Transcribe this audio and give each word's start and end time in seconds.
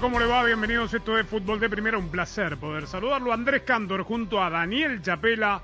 ¿cómo 0.00 0.20
le 0.20 0.26
va? 0.26 0.44
Bienvenidos. 0.44 0.94
Esto 0.94 1.18
es 1.18 1.26
Fútbol 1.26 1.58
de 1.58 1.68
Primera. 1.68 1.98
Un 1.98 2.10
placer 2.10 2.56
poder 2.56 2.86
saludarlo. 2.86 3.32
Andrés 3.32 3.62
Cantor 3.62 4.02
junto 4.02 4.42
a 4.42 4.50
Daniel 4.50 5.02
Chapela 5.02 5.62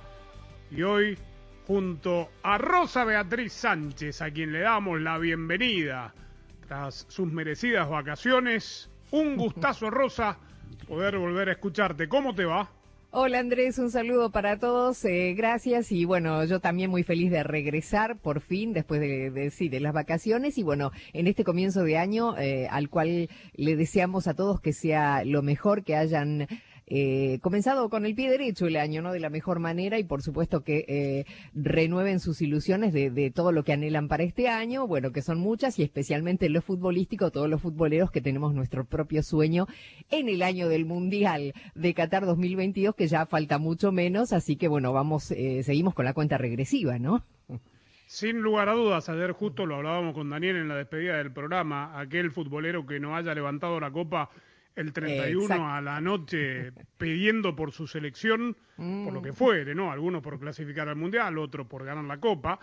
y 0.70 0.82
hoy 0.82 1.18
junto 1.66 2.30
a 2.42 2.58
Rosa 2.58 3.04
Beatriz 3.04 3.52
Sánchez, 3.52 4.22
a 4.22 4.30
quien 4.30 4.52
le 4.52 4.60
damos 4.60 5.00
la 5.00 5.18
bienvenida 5.18 6.14
tras 6.66 7.06
sus 7.08 7.30
merecidas 7.30 7.88
vacaciones. 7.88 8.90
Un 9.10 9.36
gustazo, 9.36 9.90
Rosa, 9.90 10.38
poder 10.88 11.18
volver 11.18 11.50
a 11.50 11.52
escucharte. 11.52 12.08
¿Cómo 12.08 12.34
te 12.34 12.44
va? 12.44 12.70
Hola 13.16 13.38
Andrés, 13.38 13.78
un 13.78 13.92
saludo 13.92 14.30
para 14.32 14.58
todos, 14.58 15.04
eh, 15.04 15.34
gracias 15.36 15.92
y 15.92 16.04
bueno, 16.04 16.44
yo 16.46 16.58
también 16.58 16.90
muy 16.90 17.04
feliz 17.04 17.30
de 17.30 17.44
regresar 17.44 18.18
por 18.18 18.40
fin 18.40 18.72
después 18.72 19.00
de, 19.00 19.30
de, 19.30 19.50
sí, 19.50 19.68
de 19.68 19.78
las 19.78 19.92
vacaciones 19.92 20.58
y 20.58 20.64
bueno, 20.64 20.90
en 21.12 21.28
este 21.28 21.44
comienzo 21.44 21.84
de 21.84 21.96
año 21.96 22.36
eh, 22.36 22.66
al 22.68 22.90
cual 22.90 23.28
le 23.54 23.76
deseamos 23.76 24.26
a 24.26 24.34
todos 24.34 24.60
que 24.60 24.72
sea 24.72 25.24
lo 25.24 25.42
mejor, 25.42 25.84
que 25.84 25.94
hayan 25.94 26.48
eh, 26.86 27.38
comenzado 27.40 27.88
con 27.88 28.04
el 28.04 28.14
pie 28.14 28.30
derecho 28.30 28.66
el 28.66 28.76
año, 28.76 29.00
¿no? 29.00 29.12
De 29.12 29.20
la 29.20 29.30
mejor 29.30 29.58
manera 29.58 29.98
y 29.98 30.04
por 30.04 30.22
supuesto 30.22 30.62
que 30.62 30.84
eh, 30.86 31.24
renueven 31.54 32.20
sus 32.20 32.42
ilusiones 32.42 32.92
de, 32.92 33.10
de, 33.10 33.30
todo 33.30 33.52
lo 33.52 33.64
que 33.64 33.72
anhelan 33.72 34.08
para 34.08 34.22
este 34.22 34.48
año, 34.48 34.86
bueno, 34.86 35.10
que 35.10 35.22
son 35.22 35.38
muchas 35.38 35.78
y 35.78 35.82
especialmente 35.82 36.46
en 36.46 36.52
lo 36.52 36.62
futbolístico, 36.62 37.30
todos 37.30 37.48
los 37.48 37.62
futboleros 37.62 38.10
que 38.10 38.20
tenemos 38.20 38.54
nuestro 38.54 38.84
propio 38.84 39.22
sueño 39.22 39.66
en 40.10 40.28
el 40.28 40.42
año 40.42 40.68
del 40.68 40.84
Mundial 40.84 41.54
de 41.74 41.94
Qatar 41.94 42.26
2022, 42.26 42.94
que 42.94 43.06
ya 43.06 43.26
falta 43.26 43.58
mucho 43.58 43.90
menos, 43.90 44.32
así 44.32 44.56
que 44.56 44.68
bueno, 44.68 44.92
vamos, 44.92 45.30
eh, 45.30 45.62
seguimos 45.62 45.94
con 45.94 46.04
la 46.04 46.12
cuenta 46.12 46.38
regresiva, 46.38 46.98
¿no? 46.98 47.24
Sin 48.06 48.42
lugar 48.42 48.68
a 48.68 48.74
dudas, 48.74 49.08
ayer 49.08 49.32
justo 49.32 49.64
lo 49.64 49.76
hablábamos 49.76 50.14
con 50.14 50.28
Daniel 50.28 50.56
en 50.56 50.68
la 50.68 50.76
despedida 50.76 51.16
del 51.16 51.32
programa, 51.32 51.98
aquel 51.98 52.30
futbolero 52.30 52.86
que 52.86 53.00
no 53.00 53.16
haya 53.16 53.34
levantado 53.34 53.80
la 53.80 53.90
copa 53.90 54.28
el 54.76 54.92
31 54.92 55.42
Exacto. 55.42 55.66
a 55.66 55.80
la 55.80 56.00
noche 56.00 56.72
pidiendo 56.98 57.54
por 57.54 57.72
su 57.72 57.86
selección, 57.86 58.56
mm. 58.76 59.04
por 59.04 59.12
lo 59.12 59.22
que 59.22 59.32
fuere, 59.32 59.74
¿no? 59.74 59.92
Algunos 59.92 60.22
por 60.22 60.38
clasificar 60.38 60.88
al 60.88 60.96
Mundial, 60.96 61.38
otros 61.38 61.66
por 61.66 61.84
ganar 61.84 62.04
la 62.04 62.18
Copa. 62.18 62.58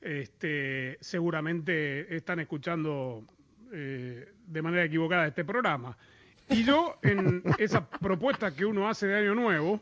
Este, 0.00 0.98
seguramente 1.00 2.14
están 2.14 2.38
escuchando 2.40 3.24
eh, 3.72 4.32
de 4.46 4.62
manera 4.62 4.84
equivocada 4.84 5.26
este 5.26 5.44
programa. 5.44 5.96
Y 6.48 6.62
yo, 6.62 6.98
en 7.02 7.42
esa 7.58 7.88
propuesta 7.88 8.54
que 8.54 8.64
uno 8.64 8.88
hace 8.88 9.08
de 9.08 9.16
Año 9.16 9.34
Nuevo, 9.34 9.80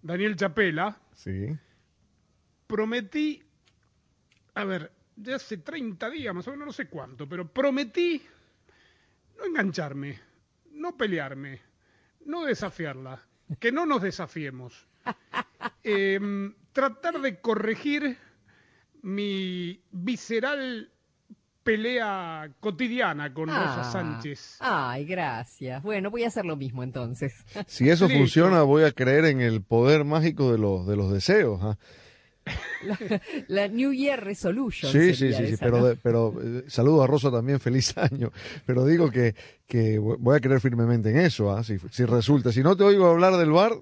Daniel 0.00 0.36
Chapela, 0.36 0.96
sí. 1.14 1.54
prometí, 2.66 3.42
a 4.54 4.64
ver, 4.64 4.90
ya 5.16 5.36
hace 5.36 5.58
30 5.58 6.08
días 6.08 6.34
más 6.34 6.48
o 6.48 6.52
menos, 6.52 6.66
no 6.66 6.72
sé 6.72 6.86
cuánto, 6.86 7.28
pero 7.28 7.46
prometí 7.46 8.22
no 9.36 9.44
engancharme 9.44 10.31
no 10.82 10.96
pelearme, 10.96 11.60
no 12.26 12.44
desafiarla, 12.44 13.22
que 13.58 13.72
no 13.72 13.86
nos 13.86 14.02
desafiemos. 14.02 14.86
Eh, 15.84 16.18
tratar 16.72 17.20
de 17.20 17.40
corregir 17.40 18.16
mi 19.02 19.80
visceral 19.92 20.90
pelea 21.62 22.50
cotidiana 22.60 23.32
con 23.32 23.50
ah, 23.50 23.76
Rosa 23.76 23.92
Sánchez. 23.92 24.56
Ay, 24.60 25.04
gracias. 25.04 25.82
Bueno, 25.82 26.10
voy 26.10 26.24
a 26.24 26.28
hacer 26.28 26.44
lo 26.44 26.56
mismo 26.56 26.82
entonces. 26.82 27.44
Si 27.66 27.88
eso 27.88 28.08
funciona, 28.08 28.62
voy 28.62 28.82
a 28.84 28.92
creer 28.92 29.26
en 29.26 29.40
el 29.40 29.62
poder 29.62 30.04
mágico 30.04 30.50
de 30.50 30.58
los, 30.58 30.86
de 30.86 30.96
los 30.96 31.12
deseos. 31.12 31.60
¿eh? 31.62 31.78
La, 32.82 32.98
la, 33.48 33.68
New 33.68 33.92
Year 33.92 34.22
Resolution. 34.22 34.90
Sí, 34.90 35.14
sí, 35.14 35.32
sí, 35.32 35.46
sí, 35.46 35.56
pero, 35.60 35.84
de, 35.84 35.96
pero 35.96 36.34
eh, 36.42 36.64
saludo 36.66 37.02
a 37.02 37.06
Rosa 37.06 37.30
también, 37.30 37.60
feliz 37.60 37.96
año. 37.96 38.32
Pero 38.66 38.84
digo 38.84 39.10
que, 39.10 39.34
que 39.66 39.98
voy 39.98 40.36
a 40.36 40.40
creer 40.40 40.60
firmemente 40.60 41.10
en 41.10 41.18
eso, 41.18 41.56
¿eh? 41.56 41.62
si, 41.62 41.78
si 41.90 42.04
resulta. 42.04 42.50
Si 42.50 42.62
no 42.62 42.76
te 42.76 42.82
oigo 42.82 43.06
hablar 43.06 43.36
del 43.36 43.52
bar, 43.52 43.72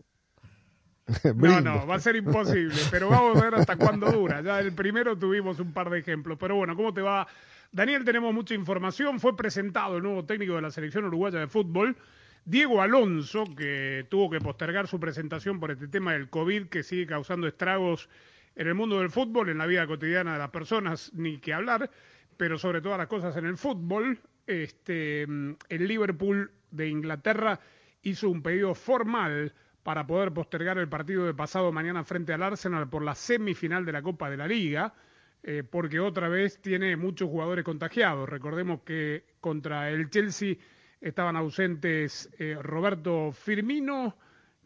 no, 1.34 1.60
no, 1.60 1.87
va 1.87 1.97
a 1.97 2.00
ser 2.00 2.16
imposible, 2.16 2.76
pero 2.91 3.09
vamos 3.09 3.37
a 3.38 3.44
ver 3.44 3.54
hasta 3.54 3.76
cuándo 3.76 4.10
dura. 4.10 4.43
Ya 4.43 4.60
el 4.60 4.72
primero 4.72 5.16
tuvimos 5.16 5.59
un 5.60 5.72
par 5.72 5.91
de 5.91 5.98
ejemplos, 5.98 6.38
pero 6.38 6.56
bueno, 6.56 6.77
¿cómo 6.77 6.92
te 6.92 7.00
va? 7.00 7.27
Daniel, 7.72 8.04
tenemos 8.04 8.34
mucha 8.34 8.54
información. 8.54 9.21
Fue 9.21 9.37
presentado 9.37 9.97
el 9.97 10.03
nuevo 10.03 10.25
técnico 10.25 10.54
de 10.54 10.62
la 10.62 10.71
selección 10.71 11.04
uruguaya 11.04 11.38
de 11.38 11.47
fútbol, 11.47 11.97
Diego 12.44 12.82
Alonso, 12.82 13.44
que 13.56 14.06
tuvo 14.09 14.31
que 14.31 14.41
postergar 14.41 14.87
su 14.87 14.98
presentación 14.98 15.60
por 15.60 15.71
este 15.71 15.88
tema 15.88 16.12
del 16.12 16.28
COVID 16.28 16.66
que 16.66 16.82
sigue 16.82 17.06
causando 17.06 17.47
estragos 17.47 18.09
en 18.56 18.66
el 18.66 18.75
mundo 18.75 18.99
del 18.99 19.11
fútbol, 19.11 19.49
en 19.49 19.59
la 19.59 19.66
vida 19.66 19.87
cotidiana 19.87 20.34
de 20.34 20.38
las 20.38 20.50
personas, 20.50 21.12
ni 21.15 21.38
que 21.38 21.53
hablar, 21.53 21.91
pero 22.37 22.59
sobre 22.59 22.81
todas 22.81 22.99
las 22.99 23.06
cosas 23.06 23.37
en 23.37 23.47
el 23.47 23.56
fútbol, 23.56 24.19
este, 24.47 25.22
el 25.22 25.59
Liverpool 25.88 26.50
de 26.71 26.89
Inglaterra 26.89 27.60
hizo 28.03 28.28
un 28.28 28.43
pedido 28.43 28.75
formal 28.75 29.53
para 29.83 30.06
poder 30.06 30.33
postergar 30.33 30.78
el 30.78 30.89
partido 30.89 31.25
de 31.25 31.34
pasado 31.34 31.72
mañana 31.72 32.05
frente 32.05 32.33
al 32.33 32.43
Arsenal 32.43 32.89
por 32.89 33.03
la 33.03 33.15
semifinal 33.15 33.84
de 33.84 33.93
la 33.93 34.03
Copa 34.03 34.31
de 34.31 34.37
la 34.37 34.47
Liga, 34.47 34.94
eh, 35.43 35.62
porque 35.69 36.00
otra 36.00 36.28
vez 36.28 36.60
tiene 36.60 36.97
muchos 36.97 37.28
jugadores 37.28 37.65
contagiados. 37.65 38.28
Recordemos 38.28 38.83
que 38.83 39.25
contra 39.41 39.91
el 39.91 40.10
Chelsea 40.10 40.56
estaban 41.00 41.37
ausentes 41.37 42.31
eh, 42.39 42.59
Roberto 42.60 43.33
Firmino, 43.33 44.16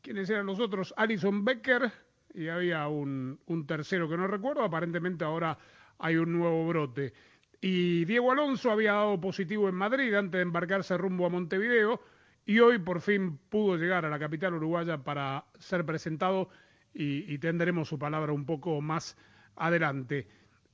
quienes 0.03 0.29
eran 0.31 0.47
los 0.47 0.59
otros, 0.59 0.93
Alison 0.97 1.45
Becker, 1.45 1.93
y 2.35 2.49
había 2.49 2.87
un, 2.89 3.39
un, 3.47 3.67
tercero 3.67 4.09
que 4.09 4.17
no 4.17 4.27
recuerdo, 4.27 4.63
aparentemente 4.63 5.25
ahora 5.25 5.57
hay 5.99 6.17
un 6.17 6.33
nuevo 6.33 6.67
brote. 6.67 7.13
Y 7.61 8.05
Diego 8.05 8.33
Alonso 8.33 8.71
había 8.71 8.93
dado 8.93 9.21
positivo 9.21 9.69
en 9.69 9.75
Madrid 9.77 10.13
antes 10.15 10.39
de 10.39 10.43
embarcarse 10.43 10.99
rumbo 10.99 11.27
a 11.27 11.31
Montevideo 11.31 12.01
y 12.45 12.59
hoy 12.59 12.79
por 12.79 13.01
fin 13.01 13.39
pudo 13.49 13.77
llegar 13.77 14.05
a 14.05 14.11
la 14.11 14.19
capital 14.19 14.55
uruguaya 14.55 14.99
para 14.99 15.45
ser 15.59 15.87
presentado 15.87 16.51
y, 16.93 17.33
y 17.33 17.39
tendremos 17.39 17.89
su 17.89 17.99
palabra 17.99 18.33
un 18.33 18.45
poco 18.45 18.81
más 18.81 19.17
adelante. 19.57 20.27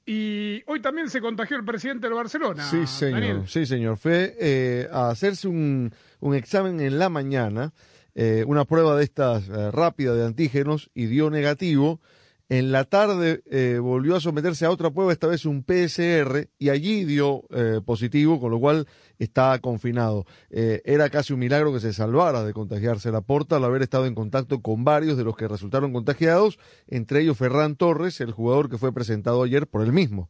Y 0.06 0.62
hoy 0.66 0.80
también 0.80 1.08
se 1.08 1.20
contagió 1.20 1.56
el 1.56 1.64
presidente 1.64 2.06
del 2.08 2.14
Barcelona. 2.14 2.64
Sí, 2.64 2.86
señor. 2.86 3.20
Daniel. 3.20 3.42
Sí, 3.46 3.66
señor. 3.66 3.96
Fue 3.96 4.34
eh, 4.40 4.88
a 4.90 5.10
hacerse 5.10 5.46
un, 5.46 5.92
un 6.20 6.34
examen 6.34 6.80
en 6.80 6.98
la 6.98 7.08
mañana 7.08 7.72
eh, 8.14 8.44
una 8.46 8.64
prueba 8.64 8.96
de 8.96 9.04
estas 9.04 9.48
eh, 9.48 9.70
rápida 9.70 10.14
de 10.14 10.26
antígenos 10.26 10.90
y 10.94 11.06
dio 11.06 11.30
negativo. 11.30 12.00
En 12.48 12.72
la 12.72 12.82
tarde 12.82 13.42
eh, 13.48 13.78
volvió 13.80 14.16
a 14.16 14.20
someterse 14.20 14.66
a 14.66 14.70
otra 14.70 14.90
prueba, 14.90 15.12
esta 15.12 15.28
vez 15.28 15.44
un 15.44 15.64
PSR, 15.64 16.48
y 16.58 16.70
allí 16.70 17.04
dio 17.04 17.44
eh, 17.50 17.80
positivo, 17.84 18.40
con 18.40 18.50
lo 18.50 18.58
cual 18.58 18.88
está 19.20 19.56
confinado. 19.60 20.26
Era 20.50 21.10
casi 21.10 21.32
un 21.32 21.38
milagro 21.38 21.72
que 21.72 21.78
se 21.78 21.92
salvara 21.92 22.42
de 22.42 22.52
contagiarse 22.52 23.12
la 23.12 23.20
porta 23.20 23.56
al 23.56 23.64
haber 23.64 23.82
estado 23.82 24.06
en 24.06 24.16
contacto 24.16 24.62
con 24.62 24.82
varios 24.82 25.16
de 25.16 25.22
los 25.22 25.36
que 25.36 25.46
resultaron 25.46 25.92
contagiados, 25.92 26.58
entre 26.88 27.20
ellos 27.20 27.38
Ferran 27.38 27.76
Torres, 27.76 28.20
el 28.20 28.32
jugador 28.32 28.68
que 28.68 28.78
fue 28.78 28.92
presentado 28.92 29.44
ayer 29.44 29.68
por 29.68 29.82
él 29.82 29.92
mismo. 29.92 30.28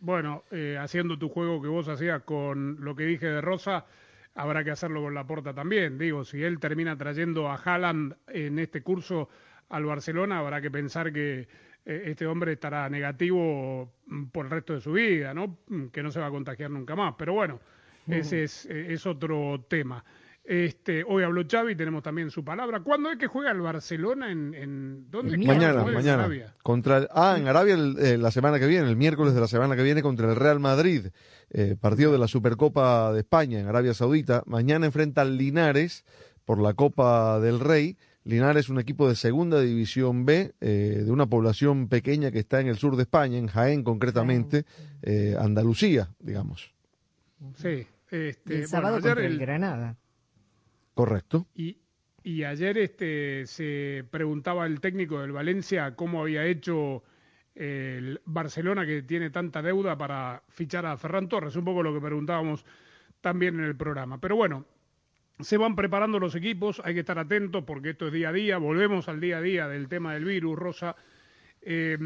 Bueno, 0.00 0.44
haciendo 0.80 1.18
tu 1.18 1.28
juego 1.28 1.60
que 1.60 1.68
vos 1.68 1.88
hacías 1.88 2.22
con 2.22 2.82
lo 2.82 2.96
que 2.96 3.04
dije 3.04 3.26
de 3.26 3.40
Rosa, 3.42 3.84
habrá 4.36 4.62
que 4.62 4.70
hacerlo 4.70 5.02
con 5.02 5.14
la 5.14 5.26
porta 5.26 5.52
también. 5.54 5.98
Digo, 5.98 6.24
si 6.24 6.42
él 6.42 6.60
termina 6.60 6.96
trayendo 6.96 7.48
a 7.48 7.56
Haaland 7.56 8.14
en 8.28 8.58
este 8.58 8.82
curso 8.82 9.28
al 9.70 9.84
Barcelona, 9.84 10.38
habrá 10.38 10.60
que 10.60 10.70
pensar 10.70 11.12
que 11.12 11.48
eh, 11.84 12.02
este 12.04 12.26
hombre 12.26 12.52
estará 12.52 12.88
negativo 12.88 13.92
por 14.30 14.44
el 14.46 14.50
resto 14.50 14.74
de 14.74 14.80
su 14.80 14.92
vida, 14.92 15.32
¿no? 15.34 15.58
Que 15.90 16.02
no 16.02 16.10
se 16.10 16.20
va 16.20 16.26
a 16.26 16.30
contagiar 16.30 16.70
nunca 16.70 16.94
más. 16.94 17.14
Pero 17.18 17.32
bueno, 17.32 17.54
uh 18.06 18.10
-huh. 18.10 18.16
ese 18.16 18.44
es, 18.44 18.66
eh, 18.66 18.92
es, 18.92 19.06
otro 19.06 19.64
tema. 19.68 20.04
Este, 20.48 21.02
hoy 21.02 21.24
habló 21.24 21.42
Xavi, 21.50 21.74
tenemos 21.74 22.04
también 22.04 22.30
su 22.30 22.44
palabra. 22.44 22.78
¿Cuándo 22.80 23.10
es 23.10 23.18
que 23.18 23.26
juega 23.26 23.50
el 23.50 23.60
Barcelona? 23.60 24.30
¿En, 24.30 24.54
en 24.54 25.10
dónde? 25.10 25.36
Mañana, 25.38 25.82
mañana. 25.82 26.00
En 26.00 26.20
Arabia. 26.20 26.54
Contra 26.62 26.98
el, 26.98 27.08
ah, 27.10 27.34
en 27.36 27.48
Arabia 27.48 27.74
el, 27.74 27.96
eh, 27.98 28.16
la 28.16 28.30
semana 28.30 28.60
que 28.60 28.66
viene, 28.66 28.88
el 28.88 28.96
miércoles 28.96 29.34
de 29.34 29.40
la 29.40 29.48
semana 29.48 29.74
que 29.74 29.82
viene 29.82 30.02
contra 30.02 30.30
el 30.30 30.36
Real 30.36 30.60
Madrid. 30.60 31.08
Eh, 31.50 31.76
partido 31.80 32.12
de 32.12 32.18
la 32.18 32.28
Supercopa 32.28 33.12
de 33.12 33.20
España 33.20 33.58
en 33.58 33.66
Arabia 33.66 33.92
Saudita. 33.92 34.44
Mañana 34.46 34.86
enfrenta 34.86 35.22
al 35.22 35.36
Linares 35.36 36.04
por 36.44 36.60
la 36.60 36.74
Copa 36.74 37.40
del 37.40 37.58
Rey. 37.58 37.96
Linares 38.22 38.66
es 38.66 38.68
un 38.70 38.78
equipo 38.78 39.08
de 39.08 39.16
segunda 39.16 39.60
división 39.60 40.26
B, 40.26 40.54
eh, 40.60 41.02
de 41.04 41.10
una 41.10 41.26
población 41.26 41.88
pequeña 41.88 42.30
que 42.30 42.40
está 42.40 42.60
en 42.60 42.68
el 42.68 42.76
sur 42.76 42.96
de 42.96 43.02
España, 43.02 43.38
en 43.38 43.46
Jaén 43.46 43.84
concretamente, 43.84 44.64
eh, 45.02 45.36
Andalucía, 45.38 46.10
digamos. 46.20 46.72
Sí. 47.56 47.86
Este, 48.10 48.58
el 48.58 48.68
sábado 48.68 48.94
bueno, 49.00 49.06
contra 49.08 49.26
el, 49.26 49.32
el 49.32 49.38
Granada. 49.38 49.96
Correcto. 50.96 51.46
Y, 51.54 51.76
y 52.24 52.44
ayer 52.44 52.78
este, 52.78 53.46
se 53.46 54.02
preguntaba 54.10 54.64
el 54.64 54.80
técnico 54.80 55.20
del 55.20 55.30
Valencia 55.30 55.94
cómo 55.94 56.22
había 56.22 56.46
hecho 56.46 57.02
el 57.54 58.22
Barcelona 58.24 58.86
que 58.86 59.02
tiene 59.02 59.28
tanta 59.28 59.60
deuda 59.60 59.98
para 59.98 60.42
fichar 60.48 60.86
a 60.86 60.96
Ferran 60.96 61.28
Torres, 61.28 61.54
un 61.54 61.66
poco 61.66 61.82
lo 61.82 61.92
que 61.92 62.00
preguntábamos 62.00 62.64
también 63.20 63.58
en 63.58 63.66
el 63.66 63.76
programa. 63.76 64.18
Pero 64.22 64.36
bueno, 64.36 64.64
se 65.38 65.58
van 65.58 65.76
preparando 65.76 66.18
los 66.18 66.34
equipos, 66.34 66.80
hay 66.82 66.94
que 66.94 67.00
estar 67.00 67.18
atentos 67.18 67.62
porque 67.64 67.90
esto 67.90 68.06
es 68.06 68.14
día 68.14 68.30
a 68.30 68.32
día, 68.32 68.56
volvemos 68.56 69.06
al 69.10 69.20
día 69.20 69.36
a 69.36 69.42
día 69.42 69.68
del 69.68 69.88
tema 69.88 70.14
del 70.14 70.24
virus, 70.24 70.58
Rosa. 70.58 70.96
Eh, 71.60 71.98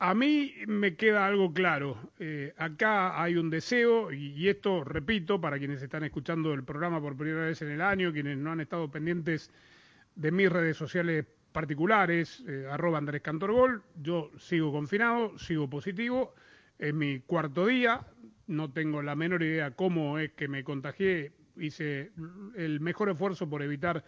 A 0.00 0.14
mí 0.14 0.54
me 0.68 0.94
queda 0.94 1.26
algo 1.26 1.52
claro. 1.52 2.12
Eh, 2.20 2.54
acá 2.56 3.20
hay 3.20 3.36
un 3.36 3.50
deseo, 3.50 4.12
y, 4.12 4.48
esto 4.48 4.84
repito 4.84 5.40
para 5.40 5.58
quienes 5.58 5.82
están 5.82 6.04
escuchando 6.04 6.54
el 6.54 6.62
programa 6.62 7.00
por 7.00 7.16
primera 7.16 7.46
vez 7.46 7.62
en 7.62 7.70
el 7.70 7.80
año, 7.80 8.12
quienes 8.12 8.38
no 8.38 8.52
han 8.52 8.60
estado 8.60 8.88
pendientes 8.90 9.50
de 10.14 10.30
mis 10.30 10.50
redes 10.50 10.76
sociales 10.76 11.26
particulares, 11.50 12.44
eh, 12.46 12.68
arroba 12.70 12.98
Andrés 12.98 13.22
Cantorgol, 13.22 13.82
yo 14.00 14.30
sigo 14.38 14.70
confinado, 14.70 15.36
sigo 15.36 15.68
positivo, 15.68 16.32
es 16.78 16.94
mi 16.94 17.18
cuarto 17.20 17.66
día, 17.66 18.06
no 18.46 18.70
tengo 18.70 19.02
la 19.02 19.16
menor 19.16 19.42
idea 19.42 19.72
cómo 19.72 20.20
es 20.20 20.30
que 20.32 20.46
me 20.46 20.62
contagié, 20.62 21.32
hice 21.56 22.12
el 22.54 22.78
mejor 22.78 23.10
esfuerzo 23.10 23.50
por 23.50 23.62
evitar 23.62 24.04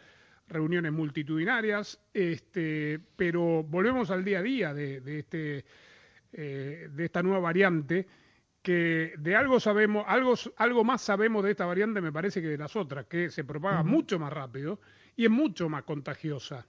reuniones 0.51 0.93
multitudinarias, 0.93 2.01
este, 2.13 3.01
pero 3.17 3.63
volvemos 3.63 4.11
al 4.11 4.25
día 4.25 4.41
a 4.41 4.43
día 4.43 4.75
de, 4.75 5.19
este, 5.19 5.65
eh, 6.33 6.89
de 6.91 7.05
esta 7.05 7.23
nueva 7.23 7.39
variante, 7.39 8.07
que 8.63 9.15
de 9.17 9.37
algo 9.37 9.59
sabemos, 9.59 10.05
algo, 10.07 10.35
algo 10.57 10.85
más 10.85 11.01
sabemos 11.01 11.45
de 11.45 11.53
esta 11.53 11.65
variante 11.65 12.01
me 12.03 12.13
parece 12.13 12.43
que 12.43 12.49
de 12.49 12.59
las 12.59 12.77
otras, 12.77 13.07
que 13.07 13.31
se 13.31 13.45
propaga 13.45 13.83
mucho 13.83 14.19
más 14.19 14.33
rápido 14.33 14.81
y 15.17 15.25
es 15.25 15.31
mucho 15.31 15.69
más 15.69 15.85
contagiosa. 15.85 16.67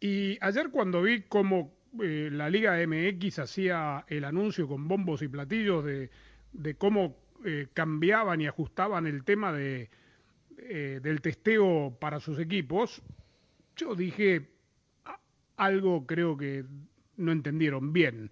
Y 0.00 0.36
ayer 0.42 0.70
cuando 0.70 1.00
vi 1.00 1.22
cómo 1.22 1.72
eh, 2.02 2.28
la 2.30 2.50
Liga 2.50 2.76
MX 2.86 3.38
hacía 3.38 4.04
el 4.08 4.24
anuncio 4.24 4.68
con 4.68 4.86
bombos 4.86 5.22
y 5.22 5.28
platillos 5.28 5.84
de, 5.84 6.10
de 6.52 6.74
cómo 6.74 7.16
eh, 7.44 7.68
cambiaban 7.72 8.40
y 8.40 8.46
ajustaban 8.46 9.06
el 9.06 9.24
tema 9.24 9.52
de, 9.52 9.88
eh, 10.58 11.00
del 11.02 11.20
testeo 11.20 11.96
para 12.00 12.20
sus 12.20 12.38
equipos, 12.38 13.02
yo 13.76 13.94
dije 13.94 14.50
algo 15.56 16.06
creo 16.06 16.36
que 16.36 16.64
no 17.16 17.32
entendieron 17.32 17.92
bien, 17.92 18.30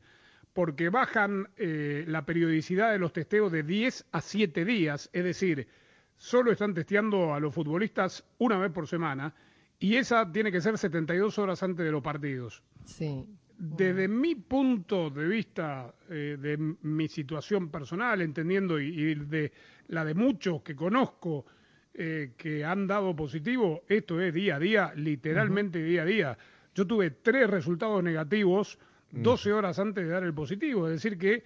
porque 0.53 0.89
bajan 0.89 1.49
eh, 1.57 2.05
la 2.07 2.27
periodicidad 2.27 2.93
de 2.93 2.99
los 2.99 3.13
testeos 3.13 3.53
de 3.53 3.63
10 3.63 4.07
a 4.13 4.21
7 4.21 4.65
días, 4.65 5.09
es 5.13 5.25
decir, 5.25 5.69
solo 6.17 6.53
están 6.53 6.75
testeando 6.75 7.35
a 7.35 7.41
los 7.41 7.55
futbolistas 7.55 8.25
una 8.39 8.59
vez 8.59 8.71
por 8.71 8.87
semana 8.87 9.35
y 9.79 9.97
esa 9.97 10.31
tiene 10.31 10.53
que 10.53 10.61
ser 10.61 10.79
72 10.79 11.39
horas 11.39 11.63
antes 11.63 11.85
de 11.85 11.93
los 11.93 12.03
partidos. 12.03 12.63
Sí. 12.85 13.27
Desde 13.59 14.09
mi 14.09 14.35
punto 14.35 15.11
de 15.11 15.27
vista, 15.27 15.95
eh, 16.09 16.37
de 16.41 16.57
mi 16.57 17.09
situación 17.09 17.71
personal, 17.71 18.21
entendiendo 18.21 18.81
y 18.81 19.15
de 19.15 19.53
la 19.89 20.05
de 20.05 20.15
muchos 20.15 20.63
que 20.63 20.75
conozco, 20.75 21.47
eh, 21.95 22.33
que 22.37 22.65
han 22.65 22.87
dado 22.87 23.15
positivo, 23.15 23.83
esto 23.89 24.21
es 24.21 24.33
día 24.33 24.57
a 24.57 24.59
día, 24.59 24.93
literalmente 24.97 25.83
día 25.83 26.03
a 26.03 26.07
día. 26.07 26.39
Yo 26.75 26.87
tuve 26.87 27.11
tres 27.11 27.51
resultados 27.51 28.03
negativos 28.03 28.79
12 29.11 29.53
horas 29.53 29.79
antes 29.79 30.05
de 30.05 30.11
dar 30.11 30.23
el 30.23 30.33
positivo, 30.33 30.87
es 30.87 30.95
decir 30.95 31.19
que 31.19 31.45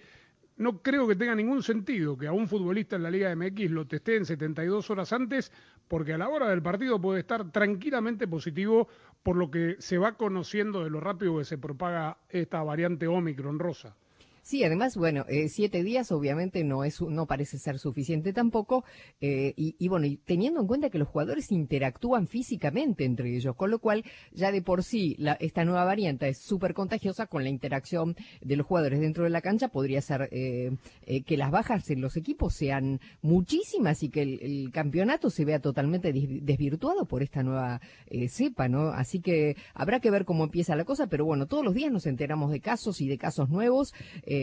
no 0.55 0.81
creo 0.81 1.07
que 1.07 1.15
tenga 1.15 1.35
ningún 1.35 1.61
sentido 1.61 2.17
que 2.17 2.27
a 2.27 2.31
un 2.31 2.47
futbolista 2.47 2.95
en 2.95 3.03
la 3.03 3.11
Liga 3.11 3.35
MX 3.35 3.71
lo 3.71 3.85
testeen 3.85 4.25
72 4.25 4.89
horas 4.89 5.13
antes, 5.13 5.51
porque 5.87 6.13
a 6.13 6.17
la 6.17 6.29
hora 6.29 6.49
del 6.49 6.61
partido 6.61 6.99
puede 6.99 7.19
estar 7.19 7.51
tranquilamente 7.51 8.27
positivo 8.27 8.87
por 9.21 9.35
lo 9.35 9.51
que 9.51 9.75
se 9.79 9.97
va 9.97 10.13
conociendo 10.13 10.83
de 10.83 10.89
lo 10.89 10.99
rápido 10.99 11.37
que 11.37 11.45
se 11.45 11.57
propaga 11.57 12.17
esta 12.29 12.63
variante 12.63 13.07
Omicron 13.07 13.59
rosa. 13.59 13.95
Sí, 14.47 14.63
además, 14.63 14.95
bueno, 14.95 15.25
eh, 15.27 15.49
siete 15.49 15.83
días 15.83 16.09
obviamente 16.13 16.63
no 16.63 16.85
es 16.85 17.01
no 17.01 17.25
parece 17.25 17.59
ser 17.59 17.79
suficiente 17.79 18.31
tampoco 18.31 18.85
eh, 19.19 19.53
y, 19.57 19.87
bueno, 19.89 20.05
y 20.05 20.15
teniendo 20.15 20.61
en 20.61 20.67
cuenta 20.67 20.89
que 20.89 20.97
los 20.97 21.09
jugadores 21.09 21.51
interactúan 21.51 22.27
físicamente 22.27 23.03
entre 23.03 23.35
ellos, 23.35 23.57
con 23.57 23.71
lo 23.71 23.79
cual 23.79 24.05
ya 24.31 24.53
de 24.53 24.61
por 24.61 24.85
sí 24.85 25.17
la, 25.19 25.33
esta 25.33 25.65
nueva 25.65 25.83
variante 25.83 26.29
es 26.29 26.37
súper 26.37 26.73
contagiosa 26.73 27.27
con 27.27 27.43
la 27.43 27.49
interacción 27.49 28.15
de 28.39 28.55
los 28.55 28.65
jugadores 28.65 29.01
dentro 29.01 29.25
de 29.25 29.31
la 29.31 29.41
cancha, 29.41 29.67
podría 29.67 29.99
ser 29.99 30.29
eh, 30.31 30.77
que 31.25 31.35
las 31.35 31.51
bajas 31.51 31.89
en 31.89 31.99
los 31.99 32.15
equipos 32.15 32.55
sean 32.55 33.01
muchísimas 33.21 34.01
y 34.01 34.07
que 34.07 34.21
el, 34.21 34.71
campeonato 34.71 35.29
se 35.29 35.43
vea 35.43 35.59
totalmente 35.59 36.13
desvirtuado 36.13 37.05
por 37.05 37.21
esta 37.21 37.43
nueva 37.43 37.81
cepa, 38.29 38.69
¿no? 38.69 38.91
Así 38.91 39.19
que 39.19 39.57
habrá 39.73 39.99
que 39.99 40.09
ver 40.09 40.23
cómo 40.23 40.45
empieza 40.45 40.77
la 40.77 40.85
cosa, 40.85 41.07
pero 41.07 41.25
bueno, 41.25 41.47
todos 41.47 41.65
los 41.65 41.73
días 41.73 41.91
nos 41.91 42.05
enteramos 42.05 42.49
de 42.51 42.61
casos 42.61 43.01
y 43.01 43.09
de 43.09 43.17
casos 43.17 43.49
nuevos. 43.49 43.93
Eh, 44.23 44.36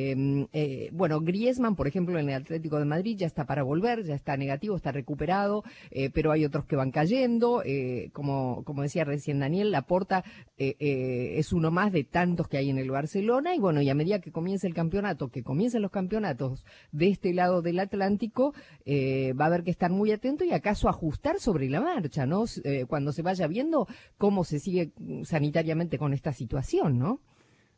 eh, 0.53 0.89
bueno, 0.93 1.21
Griezmann, 1.21 1.77
por 1.77 1.87
ejemplo, 1.87 2.19
en 2.19 2.29
el 2.29 2.35
Atlético 2.37 2.79
de 2.79 2.85
Madrid 2.85 3.17
ya 3.17 3.27
está 3.27 3.45
para 3.47 3.63
volver, 3.63 4.05
ya 4.05 4.15
está 4.15 4.37
negativo, 4.37 4.77
está 4.77 4.93
recuperado, 4.93 5.65
eh, 5.91 6.11
pero 6.11 6.33
hay 6.33 6.45
otros 6.45 6.65
que 6.67 6.77
van 6.77 6.91
cayendo. 6.91 7.63
Eh, 7.65 8.11
como, 8.13 8.65
como 8.65 8.83
decía 8.83 9.05
recién 9.05 9.41
Daniel, 9.41 9.71
Laporta 9.71 10.25
es 10.57 11.53
uno 11.53 11.71
más 11.71 11.93
de 11.93 12.05
tantos 12.05 12.49
que 12.49 12.57
hay 12.57 12.71
en 12.71 12.79
el 12.79 12.91
Barcelona. 12.91 13.55
Y 13.55 13.59
bueno, 13.59 13.83
y 13.83 13.91
a 13.91 13.95
medida 13.95 14.21
que 14.21 14.33
comience 14.33 14.67
el 14.67 14.75
campeonato, 14.75 15.29
que 15.29 15.43
comiencen 15.43 15.83
los 15.83 15.91
campeonatos 15.91 16.65
de 16.93 17.09
este 17.09 17.33
lado 17.35 17.63
del 17.63 17.81
Atlántico, 17.81 18.55
va 18.87 19.45
a 19.45 19.49
haber 19.49 19.65
que 19.65 19.71
estar 19.71 19.91
muy 19.91 20.13
atento 20.13 20.45
y 20.45 20.53
acaso 20.53 20.89
ajustar 20.89 21.41
sobre 21.41 21.69
la 21.69 21.81
marcha, 21.81 22.27
¿no? 22.27 22.45
cuando 22.89 23.13
se 23.13 23.23
vaya 23.23 23.47
viendo 23.47 23.87
cómo 24.19 24.45
se 24.45 24.59
sigue 24.59 24.93
sanitariamente 25.25 25.99
con 25.99 26.13
esta 26.13 26.33
situación, 26.33 26.99
¿no? 26.99 27.21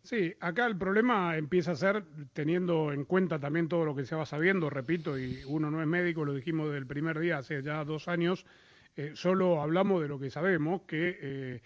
Sí, 0.06 0.36
acá 0.38 0.66
el 0.66 0.78
problema 0.78 1.36
empieza 1.36 1.72
a 1.72 1.74
ser 1.74 2.04
teniendo 2.32 2.92
en 2.92 3.04
cuenta 3.06 3.40
también 3.40 3.66
todo 3.66 3.84
lo 3.84 3.96
que 3.96 4.04
se 4.04 4.14
va 4.14 4.24
sabiendo, 4.24 4.70
repito, 4.70 5.18
y 5.18 5.42
uno 5.48 5.68
no 5.68 5.82
es 5.82 5.88
médico, 5.88 6.24
lo 6.24 6.32
dijimos 6.32 6.66
desde 6.66 6.78
el 6.78 6.86
primer 6.86 7.18
día, 7.18 7.38
hace 7.38 7.60
ya 7.60 7.84
dos 7.84 8.06
años, 8.06 8.46
eh, 8.94 9.10
solo 9.14 9.60
hablamos 9.60 10.00
de 10.00 10.06
lo 10.06 10.20
que 10.20 10.30
sabemos, 10.30 10.82
que 10.82 11.18
eh, 11.20 11.62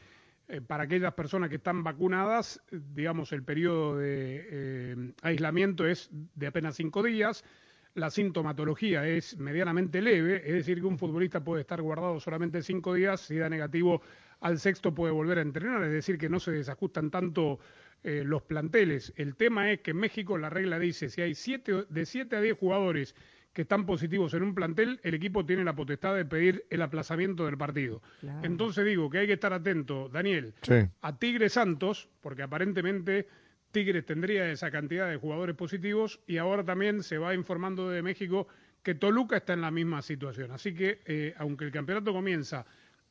eh, 0.49 0.63
para 0.63 0.85
aquellas 0.85 1.13
personas 1.13 1.51
que 1.51 1.57
están 1.57 1.85
vacunadas, 1.85 2.63
digamos, 2.71 3.31
el 3.33 3.43
periodo 3.43 3.99
de 3.99 5.13
aislamiento 5.21 5.87
es 5.87 6.09
de 6.11 6.47
apenas 6.47 6.77
cinco 6.77 7.03
días, 7.03 7.45
la 7.93 8.09
sintomatología 8.09 9.07
es 9.07 9.37
medianamente 9.37 10.01
leve, 10.01 10.37
es 10.47 10.55
decir, 10.55 10.81
que 10.81 10.87
un 10.87 10.97
futbolista 10.97 11.45
puede 11.45 11.61
estar 11.61 11.83
guardado 11.83 12.19
solamente 12.21 12.63
cinco 12.63 12.95
días, 12.95 13.21
si 13.21 13.37
da 13.37 13.51
negativo 13.51 14.01
al 14.41 14.59
sexto 14.59 14.95
puede 14.95 15.13
volver 15.13 15.39
a 15.39 15.43
entrenar, 15.43 15.83
es 15.85 15.93
decir, 15.93 16.17
que 16.17 16.31
no 16.31 16.41
se 16.41 16.53
desajustan 16.53 17.11
tanto 17.11 17.59
eh, 18.03 18.23
los 18.25 18.43
planteles. 18.43 19.13
El 19.17 19.37
tema 19.37 19.71
es 19.71 19.81
que 19.81 19.91
en 19.91 19.99
México 19.99 20.39
la 20.39 20.51
regla 20.51 20.79
dice, 20.79 21.11
si 21.11 21.21
hay 21.21 21.35
siete, 21.35 21.85
de 21.89 22.07
7 22.07 22.37
a 22.37 22.41
10 22.41 22.59
jugadores 22.59 23.15
que 23.53 23.63
están 23.63 23.85
positivos 23.85 24.33
en 24.35 24.43
un 24.43 24.55
plantel, 24.55 25.01
el 25.03 25.15
equipo 25.15 25.45
tiene 25.45 25.65
la 25.65 25.75
potestad 25.75 26.15
de 26.15 26.25
pedir 26.25 26.65
el 26.71 26.83
aplazamiento 26.83 27.47
del 27.47 27.59
partido. 27.59 28.01
Entonces 28.43 28.85
digo 28.85 29.11
que 29.11 29.19
hay 29.19 29.27
que 29.27 29.33
estar 29.33 29.53
atento, 29.53 30.09
Daniel, 30.09 30.55
a 31.01 31.19
Tigres 31.19 31.55
Santos, 31.55 32.09
porque 32.21 32.43
aparentemente 32.43 33.27
Tigres 33.73 34.07
tendría 34.07 34.51
esa 34.51 34.71
cantidad 34.71 35.09
de 35.11 35.17
jugadores 35.17 35.57
positivos 35.57 36.21
y 36.27 36.39
ahora 36.39 36.65
también 36.65 37.03
se 37.03 37.19
va 37.19 37.35
informando 37.35 37.91
de 37.91 38.03
México 38.03 38.47
que 38.83 38.95
Toluca 38.95 39.37
está 39.37 39.53
en 39.53 39.61
la 39.61 39.71
misma 39.71 40.01
situación. 40.01 40.53
Así 40.53 40.75
que, 40.75 41.01
eh, 41.05 41.35
aunque 41.37 41.65
el 41.65 41.73
campeonato 41.73 42.13
comienza 42.13 42.65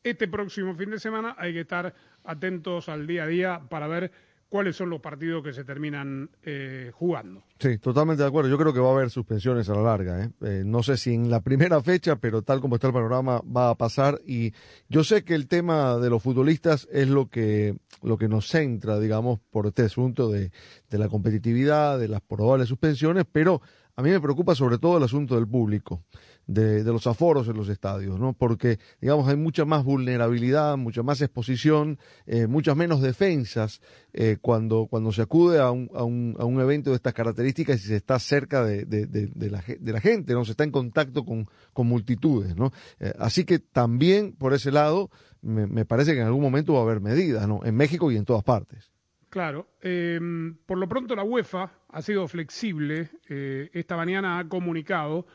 este 0.03 0.27
próximo 0.27 0.73
fin 0.75 0.89
de 0.91 0.99
semana, 0.99 1.35
hay 1.37 1.53
que 1.53 1.61
estar 1.61 1.93
atentos 2.23 2.89
al 2.89 3.05
día 3.05 3.23
a 3.23 3.27
día 3.27 3.61
para 3.69 3.87
ver 3.87 4.11
cuáles 4.49 4.75
son 4.75 4.89
los 4.89 4.99
partidos 4.99 5.43
que 5.43 5.53
se 5.53 5.63
terminan 5.63 6.29
eh, 6.43 6.91
jugando. 6.93 7.43
Sí, 7.59 7.77
totalmente 7.77 8.23
de 8.23 8.29
acuerdo. 8.29 8.49
Yo 8.49 8.57
creo 8.57 8.73
que 8.73 8.79
va 8.79 8.89
a 8.89 8.93
haber 8.93 9.09
suspensiones 9.11 9.69
a 9.69 9.75
la 9.75 9.83
larga. 9.83 10.23
¿eh? 10.23 10.29
¿eh? 10.41 10.63
no 10.65 10.83
sé 10.83 10.97
si 10.97 11.13
en 11.13 11.29
la 11.29 11.41
primera 11.41 11.81
fecha, 11.81 12.15
pero 12.17 12.41
tal 12.41 12.59
como 12.59 12.75
está 12.75 12.87
el 12.87 12.93
panorama 12.93 13.41
va 13.41 13.69
a 13.69 13.75
pasar. 13.75 14.19
Y 14.25 14.53
yo 14.89 15.03
sé 15.03 15.23
que 15.23 15.35
el 15.35 15.47
tema 15.47 15.97
de 15.97 16.09
los 16.09 16.21
futbolistas 16.21 16.87
es 16.91 17.07
lo 17.07 17.27
que, 17.29 17.77
lo 18.01 18.17
que 18.17 18.27
nos 18.27 18.47
centra, 18.47 18.99
digamos, 18.99 19.39
por 19.51 19.67
este 19.67 19.83
asunto 19.83 20.29
de, 20.29 20.51
de 20.89 20.97
la 20.97 21.07
competitividad, 21.07 21.99
de 21.99 22.07
las 22.07 22.21
probables 22.21 22.67
suspensiones, 22.67 23.25
pero 23.31 23.61
a 23.95 24.01
mí 24.01 24.09
me 24.09 24.21
preocupa 24.21 24.55
sobre 24.55 24.77
todo 24.77 24.97
el 24.97 25.03
asunto 25.03 25.35
del 25.35 25.47
público 25.47 26.03
de, 26.49 26.83
los 26.83 27.05
aforos 27.05 27.47
en 27.47 27.55
los 27.55 27.69
estadios, 27.69 28.19
¿no? 28.19 28.33
Porque, 28.33 28.79
digamos, 28.99 29.27
hay 29.27 29.35
mucha 29.35 29.65
más 29.65 29.83
vulnerabilidad, 29.83 30.77
mucha 30.77 31.03
más 31.03 31.21
exposición, 31.21 31.99
eh, 32.25 32.47
muchas 32.47 32.75
menos 32.75 33.01
defensas 33.01 33.81
eh, 34.13 34.37
cuando, 34.41 34.87
cuando 34.89 35.11
se 35.11 35.21
acude 35.21 35.59
a 35.59 35.69
un, 35.69 35.89
a, 35.93 36.03
un, 36.03 36.59
evento 36.59 36.89
de 36.89 36.95
estas 36.95 37.13
características 37.13 37.77
y 37.85 37.87
se 37.87 37.95
está 37.95 38.17
cerca 38.17 38.63
de, 38.63 38.85
de 38.85 39.91
la 39.91 40.01
gente, 40.01 40.33
¿no? 40.33 40.43
Se 40.43 40.51
está 40.51 40.63
en 40.63 40.71
contacto 40.71 41.23
con, 41.23 41.47
con 41.71 41.87
multitudes, 41.87 42.55
¿no? 42.55 42.71
Eh, 42.99 43.13
así 43.19 43.45
que 43.45 43.59
también, 43.59 44.33
por 44.33 44.53
ese 44.53 44.71
lado, 44.71 45.11
me, 45.41 45.67
me, 45.67 45.85
parece 45.85 46.13
que 46.13 46.21
en 46.21 46.25
algún 46.25 46.41
momento 46.41 46.73
va 46.73 46.79
a 46.79 46.83
haber 46.83 46.99
medidas, 46.99 47.47
¿no? 47.47 47.63
En 47.63 47.75
México 47.75 48.11
y 48.11 48.17
en 48.17 48.25
todas 48.25 48.43
partes. 48.43 48.91
Claro. 49.29 49.67
Em, 49.81 50.57
por 50.65 50.79
lo 50.79 50.89
pronto 50.89 51.15
la 51.15 51.23
UEFA 51.23 51.71
ha 51.89 52.01
sido 52.01 52.27
flexible. 52.27 53.11
esta 53.27 53.95
mañana 53.95 54.39
ha 54.39 54.49
comunicado 54.49 55.27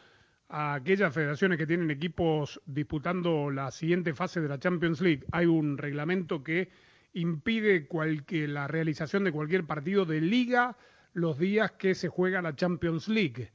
a 0.49 0.75
aquellas 0.75 1.13
federaciones 1.13 1.59
que 1.59 1.67
tienen 1.67 1.91
equipos 1.91 2.61
disputando 2.67 3.51
la 3.51 3.71
siguiente 3.71 4.15
fase 4.15 4.41
de 4.41 4.49
la 4.49 4.59
Champions 4.59 5.01
League. 5.01 5.25
Hay 5.33 5.47
un 5.47 5.79
reglamento 5.79 6.43
que 6.43 6.69
impide 7.15 7.87
la 8.49 8.67
realización 8.67 9.25
de 9.25 9.33
cualquier 9.33 9.65
partido 9.65 10.05
de 10.05 10.21
liga 10.21 10.77
los 11.13 11.39
días 11.39 11.73
que 11.73 11.95
se 11.95 12.09
juega 12.09 12.43
la 12.43 12.57
Champions 12.57 13.09
League. 13.09 13.51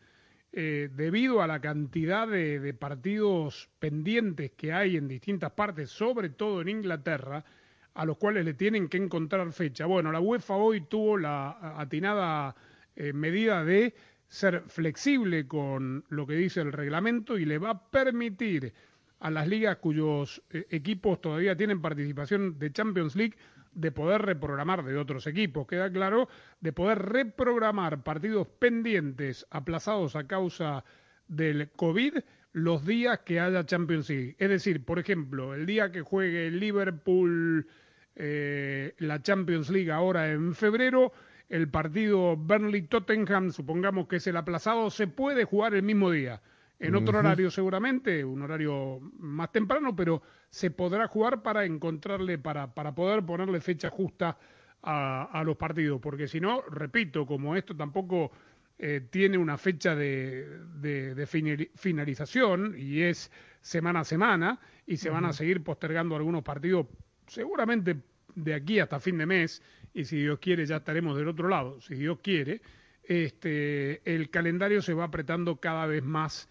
Eh, 0.51 0.89
debido 0.91 1.43
a 1.43 1.47
la 1.47 1.61
cantidad 1.61 2.27
de, 2.27 2.59
de, 2.59 2.73
partidos 2.73 3.69
pendientes 3.77 4.51
que 4.57 4.73
hay 4.73 4.97
en 4.97 5.07
distintas 5.07 5.51
partes, 5.51 5.91
sobre 5.91 6.29
todo 6.29 6.61
en 6.61 6.69
Inglaterra, 6.69 7.45
a 7.93 8.05
los 8.05 8.17
cuales 8.17 8.45
le 8.45 8.55
tienen 8.55 8.87
que 8.87 8.97
encontrar 8.97 9.51
fecha. 9.51 9.85
Bueno, 9.85 10.11
la 10.11 10.19
UEFA 10.19 10.55
hoy 10.55 10.81
tuvo 10.81 11.17
la 11.17 11.75
atinada 11.79 12.55
eh, 12.95 13.13
medida 13.13 13.63
de 13.63 13.93
ser 14.29 14.63
flexible 14.67 15.47
con 15.47 16.05
lo 16.09 16.25
que 16.25 16.35
dice 16.35 16.61
el 16.61 16.71
reglamento 16.71 17.37
y 17.37 17.45
le 17.45 17.57
va 17.57 17.71
a 17.71 17.91
permitir 17.91 18.73
a 19.19 19.29
las 19.29 19.47
ligas 19.47 19.77
cuyos 19.77 20.41
eh, 20.51 20.65
equipos 20.69 21.19
todavía 21.19 21.57
tienen 21.57 21.81
participación 21.81 22.57
de 22.57 22.71
Champions 22.71 23.15
League 23.15 23.35
de 23.73 23.91
poder 23.91 24.21
reprogramar 24.21 24.83
de 24.83 24.97
otros 24.97 25.27
equipos, 25.27 25.67
queda 25.67 25.91
claro, 25.91 26.29
de 26.59 26.73
poder 26.73 26.99
reprogramar 26.99 28.03
partidos 28.03 28.47
pendientes 28.47 29.45
aplazados 29.49 30.15
a 30.15 30.27
causa 30.27 30.83
del 31.27 31.69
COVID 31.71 32.19
los 32.51 32.85
días 32.85 33.19
que 33.19 33.39
haya 33.39 33.65
Champions 33.65 34.09
League. 34.09 34.35
Es 34.39 34.49
decir, 34.49 34.83
por 34.83 34.99
ejemplo, 34.99 35.53
el 35.53 35.65
día 35.65 35.91
que 35.91 36.01
juegue 36.01 36.49
Liverpool 36.49 37.67
eh, 38.15 38.95
la 38.97 39.21
Champions 39.21 39.69
League 39.69 39.91
ahora 39.91 40.31
en 40.31 40.53
febrero, 40.55 41.13
el 41.49 41.69
partido 41.69 42.37
Burnley-Tottenham, 42.37 43.51
supongamos 43.51 44.07
que 44.07 44.17
es 44.17 44.27
el 44.27 44.37
aplazado, 44.37 44.89
se 44.89 45.07
puede 45.07 45.45
jugar 45.45 45.73
el 45.73 45.83
mismo 45.83 46.11
día. 46.11 46.41
En 46.79 46.95
otro 46.95 47.19
horario 47.19 47.51
seguramente, 47.51 48.23
un 48.23 48.41
horario 48.41 49.01
más 49.17 49.51
temprano, 49.51 49.93
pero 49.95 50.21
se 50.49 50.71
podrá 50.71 51.07
jugar 51.07 51.41
para 51.41 51.65
encontrarle, 51.65 52.37
para, 52.37 52.73
para 52.73 52.95
poder 52.95 53.25
ponerle 53.25 53.59
fecha 53.59 53.89
justa 53.89 54.37
a, 54.81 55.43
los 55.45 55.57
partidos. 55.57 55.99
Porque 55.99 56.27
si 56.27 56.39
no, 56.39 56.61
repito, 56.61 57.25
como 57.25 57.57
esto 57.57 57.75
tampoco 57.75 58.31
eh, 58.77 59.01
tiene 59.09 59.37
una 59.37 59.57
fecha 59.57 59.93
de, 59.93 60.47
de, 60.79 61.69
finalización 61.75 62.75
y 62.77 63.01
es 63.01 63.29
semana 63.59 64.01
a 64.01 64.05
semana, 64.05 64.59
y 64.87 64.95
se 64.95 65.09
van 65.09 65.25
a 65.25 65.33
seguir 65.33 65.61
postergando 65.63 66.15
algunos 66.15 66.43
partidos 66.43 66.87
seguramente 67.27 67.97
de 68.35 68.53
aquí 68.53 68.79
hasta 68.79 69.01
fin 69.01 69.17
de 69.17 69.25
mes, 69.25 69.61
y 69.93 70.05
si 70.05 70.17
Dios 70.17 70.39
quiere 70.39 70.65
ya 70.65 70.77
estaremos 70.77 71.17
del 71.17 71.27
otro 71.27 71.47
lado, 71.47 71.79
si 71.81 71.95
Dios 71.95 72.19
quiere, 72.21 72.61
este, 73.03 74.01
el 74.05 74.29
calendario 74.29 74.81
se 74.81 74.93
va 74.93 75.05
apretando 75.05 75.57
cada 75.57 75.85
vez 75.85 76.03
más 76.03 76.47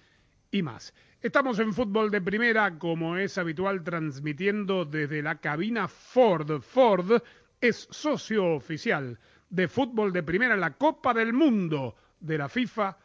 y 0.50 0.62
más. 0.62 0.94
Estamos 1.20 1.58
en 1.58 1.72
fútbol 1.72 2.10
de 2.10 2.20
primera, 2.20 2.78
como 2.78 3.16
es 3.16 3.38
habitual, 3.38 3.82
transmitiendo 3.82 4.84
desde 4.84 5.22
la 5.22 5.40
cabina 5.40 5.88
Ford. 5.88 6.60
Ford 6.60 7.22
es 7.60 7.88
socio 7.90 8.54
oficial 8.54 9.18
de 9.50 9.68
fútbol 9.68 10.12
de 10.12 10.22
primera 10.22 10.54
en 10.54 10.60
la 10.60 10.74
Copa 10.74 11.14
del 11.14 11.32
Mundo 11.32 11.96
de 12.20 12.38
la 12.38 12.48
FIFA 12.48 12.96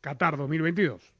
Qatar 0.00 0.36
2022. 0.36 1.11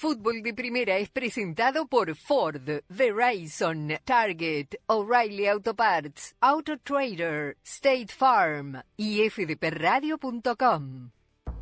Fútbol 0.00 0.42
de 0.42 0.54
Primera 0.54 0.96
es 0.96 1.10
presentado 1.10 1.86
por 1.86 2.16
Ford, 2.16 2.66
Verizon, 2.88 3.98
Target, 4.02 4.68
O'Reilly 4.86 5.46
Auto 5.46 5.74
Parts, 5.74 6.34
Auto 6.40 6.78
Trader, 6.78 7.58
State 7.62 8.06
Farm 8.08 8.82
y 8.96 9.28
fdpradio.com. 9.28 11.10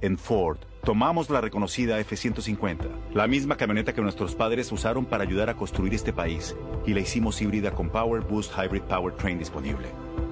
En 0.01 0.17
Ford, 0.17 0.59
tomamos 0.85 1.29
la 1.31 1.41
reconocida 1.41 1.99
F-150, 1.99 3.13
la 3.13 3.27
misma 3.27 3.57
camioneta 3.57 3.93
que 3.93 4.03
nuestros 4.03 4.37
padres 4.37 4.71
usaron 4.71 5.05
para 5.05 5.25
ayudar 5.25 5.51
a 5.51 5.57
construir 5.57 5.93
este 5.93 6.13
país, 6.13 6.55
y 6.87 6.95
la 6.95 7.01
hicimos 7.01 7.43
híbrida 7.43 7.73
con 7.73 7.91
Power 7.91 8.21
Boost 8.23 8.53
Hybrid 8.57 8.83
Powertrain 8.83 9.41
disponible. 9.41 9.89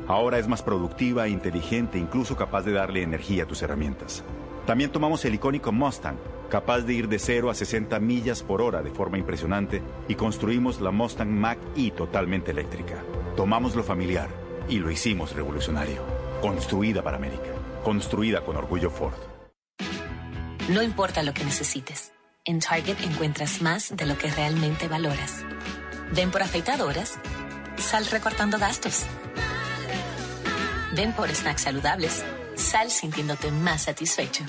Ahora 0.07 0.39
es 0.39 0.47
más 0.47 0.63
productiva, 0.63 1.27
inteligente, 1.27 1.99
incluso 1.99 2.37
capaz 2.37 2.63
de 2.63 2.71
darle 2.71 3.03
energía 3.03 3.43
a 3.43 3.47
tus 3.49 3.63
herramientas. 3.63 4.23
También 4.67 4.91
tomamos 4.91 5.25
el 5.25 5.35
icónico 5.35 5.71
Mustang, 5.71 6.17
capaz 6.51 6.81
de 6.81 6.93
ir 6.93 7.09
de 7.09 7.21
0 7.21 7.51
a 7.51 7.55
60 7.55 8.01
millas 8.01 8.43
por 8.43 8.61
hora 8.61 8.83
de 8.83 8.91
forma 8.91 9.17
impresionante, 9.17 9.81
y 10.09 10.17
construimos 10.17 10.81
la 10.81 10.91
Mustang 10.91 11.31
Mach-E 11.31 11.93
totalmente 11.93 12.51
eléctrica. 12.51 13.03
Tomamos 13.37 13.77
lo 13.77 13.85
familiar 13.85 14.29
y 14.69 14.81
lo 14.81 14.91
hicimos 14.91 15.35
revolucionario. 15.35 16.03
Construida 16.43 17.03
para 17.03 17.17
América. 17.17 17.51
Construida 17.85 18.41
con 18.45 18.57
orgullo 18.57 18.91
Ford. 18.91 19.15
No 20.69 20.83
importa 20.83 21.23
lo 21.23 21.33
que 21.33 21.45
necesites. 21.45 22.13
En 22.45 22.59
Target 22.59 22.97
encuentras 23.05 23.63
más 23.63 23.97
de 23.97 24.05
lo 24.05 24.19
que 24.19 24.29
realmente 24.31 24.89
valoras. 24.89 25.45
Ven 26.13 26.33
por 26.33 26.43
afeitadoras, 26.43 27.21
sal 27.77 28.05
recortando 28.07 28.59
gastos. 28.59 29.05
Ven 30.95 31.13
por 31.13 31.29
snacks 31.29 31.63
saludables, 31.63 32.25
sal 32.57 32.91
sintiéndote 32.91 33.51
más 33.53 33.83
satisfecho. 33.83 34.45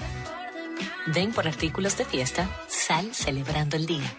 Ven 1.07 1.31
por 1.31 1.47
artículos 1.47 1.97
de 1.97 2.05
fiesta, 2.05 2.49
sal 2.67 3.13
celebrando 3.13 3.77
el 3.77 3.85
día. 3.85 4.11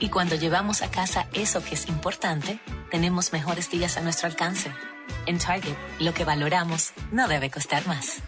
Y 0.00 0.08
cuando 0.08 0.34
llevamos 0.34 0.82
a 0.82 0.90
casa 0.90 1.26
eso 1.32 1.62
que 1.64 1.74
es 1.74 1.88
importante, 1.88 2.60
tenemos 2.90 3.32
mejores 3.32 3.70
días 3.70 3.96
a 3.96 4.00
nuestro 4.00 4.28
alcance. 4.28 4.70
En 5.26 5.38
Target, 5.38 5.76
lo 6.00 6.12
que 6.14 6.24
valoramos 6.24 6.92
no 7.12 7.28
debe 7.28 7.50
costar 7.50 7.86
más. 7.86 8.22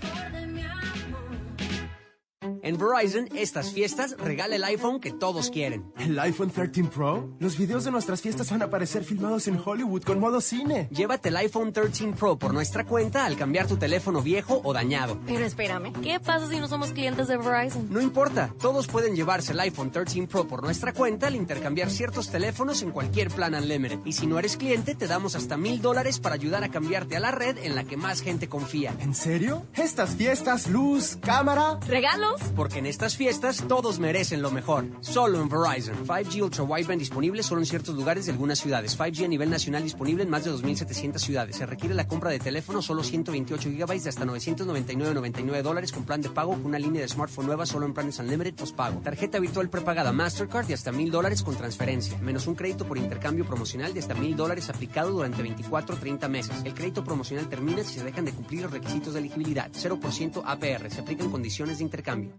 En 2.62 2.76
Verizon, 2.78 3.28
estas 3.34 3.72
fiestas 3.72 4.16
regala 4.18 4.56
el 4.56 4.64
iPhone 4.64 5.00
que 5.00 5.12
todos 5.12 5.50
quieren. 5.50 5.92
¿El 5.98 6.18
iPhone 6.18 6.50
13 6.50 6.84
Pro? 6.84 7.36
Los 7.38 7.56
videos 7.56 7.84
de 7.84 7.90
nuestras 7.90 8.20
fiestas 8.20 8.50
van 8.50 8.62
a 8.62 8.66
aparecer 8.66 9.04
filmados 9.04 9.48
en 9.48 9.60
Hollywood 9.64 10.02
con 10.02 10.18
modo 10.18 10.40
cine. 10.40 10.88
Llévate 10.90 11.28
el 11.28 11.36
iPhone 11.36 11.72
13 11.72 12.12
Pro 12.18 12.38
por 12.38 12.54
nuestra 12.54 12.84
cuenta 12.84 13.24
al 13.24 13.36
cambiar 13.36 13.66
tu 13.66 13.76
teléfono 13.76 14.22
viejo 14.22 14.60
o 14.64 14.72
dañado. 14.72 15.18
Pero 15.26 15.44
espérame, 15.44 15.92
¿qué 16.02 16.20
pasa 16.20 16.48
si 16.48 16.58
no 16.58 16.68
somos 16.68 16.92
clientes 16.92 17.28
de 17.28 17.36
Verizon? 17.36 17.88
No 17.90 18.00
importa, 18.00 18.52
todos 18.60 18.86
pueden 18.86 19.14
llevarse 19.14 19.52
el 19.52 19.60
iPhone 19.60 19.90
13 19.90 20.26
Pro 20.26 20.46
por 20.46 20.62
nuestra 20.62 20.92
cuenta 20.92 21.28
al 21.28 21.36
intercambiar 21.36 21.90
ciertos 21.90 22.30
teléfonos 22.30 22.82
en 22.82 22.90
cualquier 22.90 23.30
plan 23.30 23.54
Unlimited. 23.54 24.00
Y 24.04 24.12
si 24.12 24.26
no 24.26 24.38
eres 24.38 24.56
cliente, 24.56 24.94
te 24.94 25.06
damos 25.06 25.34
hasta 25.34 25.56
mil 25.56 25.80
dólares 25.80 26.18
para 26.18 26.34
ayudar 26.34 26.64
a 26.64 26.70
cambiarte 26.70 27.16
a 27.16 27.20
la 27.20 27.30
red 27.30 27.58
en 27.58 27.74
la 27.74 27.84
que 27.84 27.96
más 27.96 28.20
gente 28.20 28.48
confía. 28.48 28.94
¿En 29.00 29.14
serio? 29.14 29.66
Estas 29.74 30.16
fiestas, 30.16 30.68
luz, 30.68 31.18
cámara. 31.20 31.78
¿Regalos? 31.86 32.40
Porque 32.54 32.78
en 32.78 32.86
estas 32.86 33.16
fiestas 33.16 33.64
todos 33.68 33.98
merecen 33.98 34.42
lo 34.42 34.50
mejor. 34.50 34.86
Solo 35.00 35.40
en 35.40 35.48
Verizon. 35.48 36.06
5G 36.06 36.42
Ultra 36.42 36.64
Wideband 36.64 36.98
disponible 36.98 37.42
solo 37.42 37.60
en 37.60 37.66
ciertos 37.66 37.94
lugares 37.94 38.26
de 38.26 38.32
algunas 38.32 38.58
ciudades. 38.58 38.98
5G 38.98 39.24
a 39.24 39.28
nivel 39.28 39.50
nacional 39.50 39.82
disponible 39.82 40.24
en 40.24 40.30
más 40.30 40.44
de 40.44 40.52
2.700 40.52 41.18
ciudades. 41.18 41.56
Se 41.56 41.66
requiere 41.66 41.94
la 41.94 42.08
compra 42.08 42.30
de 42.30 42.38
teléfono 42.38 42.82
solo 42.82 43.02
128 43.02 43.70
GB 43.70 44.02
de 44.02 44.08
hasta 44.08 44.24
999.99 44.24 45.62
dólares 45.62 45.92
con 45.92 46.04
plan 46.04 46.20
de 46.20 46.30
pago 46.30 46.52
con 46.52 46.66
una 46.66 46.78
línea 46.78 47.02
de 47.02 47.08
smartphone 47.08 47.46
nueva 47.46 47.66
solo 47.66 47.86
en 47.86 47.94
planes 47.94 48.18
Unlimited 48.18 48.54
pago. 48.74 49.00
Tarjeta 49.00 49.38
virtual 49.38 49.70
prepagada 49.70 50.12
Mastercard 50.12 50.66
de 50.66 50.74
hasta 50.74 50.92
1.000 50.92 51.10
dólares 51.10 51.42
con 51.42 51.56
transferencia. 51.56 52.18
Menos 52.18 52.46
un 52.46 52.54
crédito 52.54 52.86
por 52.86 52.98
intercambio 52.98 53.44
promocional 53.44 53.94
de 53.94 54.00
hasta 54.00 54.14
1.000 54.14 54.34
dólares 54.34 54.68
aplicado 54.68 55.10
durante 55.10 55.42
24 55.42 55.96
o 55.96 55.98
30 55.98 56.28
meses. 56.28 56.62
El 56.64 56.74
crédito 56.74 57.04
promocional 57.04 57.48
termina 57.48 57.82
si 57.84 57.98
se 57.98 58.04
dejan 58.04 58.24
de 58.24 58.32
cumplir 58.32 58.62
los 58.62 58.72
requisitos 58.72 59.14
de 59.14 59.20
elegibilidad. 59.20 59.70
0% 59.72 60.42
APR. 60.44 60.90
Se 60.90 61.00
aplican 61.00 61.30
condiciones 61.30 61.78
de 61.78 61.84
intercambio. 61.84 62.37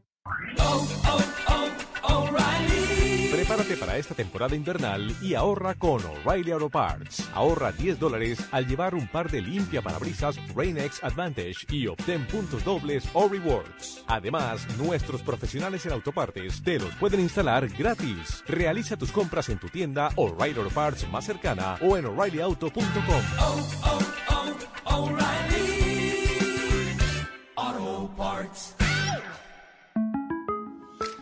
Prepárate 3.31 3.77
para 3.77 3.97
esta 3.97 4.13
temporada 4.13 4.55
invernal 4.55 5.15
y 5.21 5.33
ahorra 5.33 5.73
con 5.73 6.01
O'Reilly 6.03 6.51
Auto 6.51 6.69
Parts. 6.69 7.29
Ahorra 7.33 7.71
10 7.71 7.97
dólares 7.97 8.39
al 8.51 8.67
llevar 8.67 8.93
un 8.93 9.07
par 9.07 9.31
de 9.31 9.41
limpia 9.41 9.81
parabrisas 9.81 10.35
Rain-X 10.55 11.03
Advantage 11.03 11.65
y 11.69 11.87
obtén 11.87 12.27
puntos 12.27 12.63
dobles 12.63 13.07
o 13.13 13.27
rewards. 13.27 14.03
Además, 14.07 14.67
nuestros 14.77 15.21
profesionales 15.21 15.85
en 15.85 15.93
autopartes 15.93 16.61
te 16.61 16.77
los 16.79 16.93
pueden 16.95 17.21
instalar 17.21 17.67
gratis. 17.69 18.43
Realiza 18.47 18.97
tus 18.97 19.11
compras 19.11 19.49
en 19.49 19.57
tu 19.57 19.69
tienda 19.69 20.09
O'Reilly 20.15 20.59
Auto 20.59 20.69
Parts 20.69 21.09
más 21.09 21.25
cercana 21.25 21.77
o 21.81 21.97
en 21.97 22.05
o'ReillyAuto.com. 22.05 22.79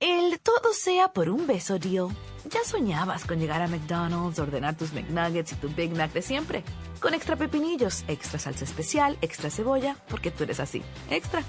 El 0.00 0.38
todo 0.38 0.72
sea 0.74 1.08
por 1.08 1.28
un 1.28 1.48
beso 1.48 1.76
deal. 1.80 2.06
Ya 2.48 2.62
soñabas 2.64 3.24
con 3.24 3.40
llegar 3.40 3.62
a 3.62 3.66
McDonald's, 3.66 4.38
ordenar 4.38 4.76
tus 4.76 4.92
McNuggets 4.92 5.52
y 5.52 5.56
tu 5.56 5.68
Big 5.70 5.90
Mac 5.90 6.12
de 6.12 6.22
siempre. 6.22 6.62
Con 7.00 7.14
extra 7.14 7.34
pepinillos, 7.34 8.04
extra 8.06 8.38
salsa 8.38 8.64
especial, 8.64 9.18
extra 9.22 9.50
cebolla, 9.50 9.96
porque 10.08 10.30
tú 10.30 10.44
eres 10.44 10.60
así, 10.60 10.84
extra. 11.10 11.42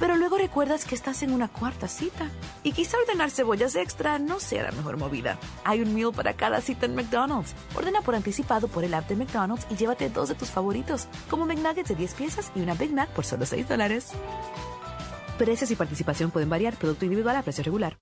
Pero 0.00 0.16
luego 0.16 0.36
recuerdas 0.36 0.84
que 0.84 0.96
estás 0.96 1.22
en 1.22 1.32
una 1.32 1.46
cuarta 1.46 1.86
cita. 1.86 2.28
Y 2.64 2.72
quizá 2.72 2.98
ordenar 2.98 3.30
cebollas 3.30 3.76
extra 3.76 4.18
no 4.18 4.40
sea 4.40 4.64
la 4.64 4.72
mejor 4.72 4.96
movida. 4.96 5.38
Hay 5.62 5.80
un 5.80 5.94
meal 5.94 6.12
para 6.12 6.34
cada 6.34 6.60
cita 6.60 6.86
en 6.86 6.96
McDonald's. 6.96 7.54
Ordena 7.76 8.00
por 8.00 8.16
anticipado 8.16 8.66
por 8.66 8.82
el 8.82 8.94
app 8.94 9.08
de 9.08 9.14
McDonald's 9.14 9.68
y 9.70 9.76
llévate 9.76 10.10
dos 10.10 10.28
de 10.28 10.34
tus 10.34 10.50
favoritos, 10.50 11.06
como 11.30 11.46
McNuggets 11.46 11.90
de 11.90 11.94
10 11.94 12.14
piezas 12.14 12.50
y 12.56 12.62
una 12.62 12.74
Big 12.74 12.92
Mac 12.92 13.10
por 13.10 13.24
solo 13.24 13.46
6 13.46 13.68
dólares. 13.68 14.10
Precios 15.42 15.72
y 15.72 15.74
participación 15.74 16.30
pueden 16.30 16.48
variar. 16.48 16.76
Producto 16.76 17.04
individual 17.04 17.34
a 17.34 17.42
precio 17.42 17.64
regular. 17.64 17.98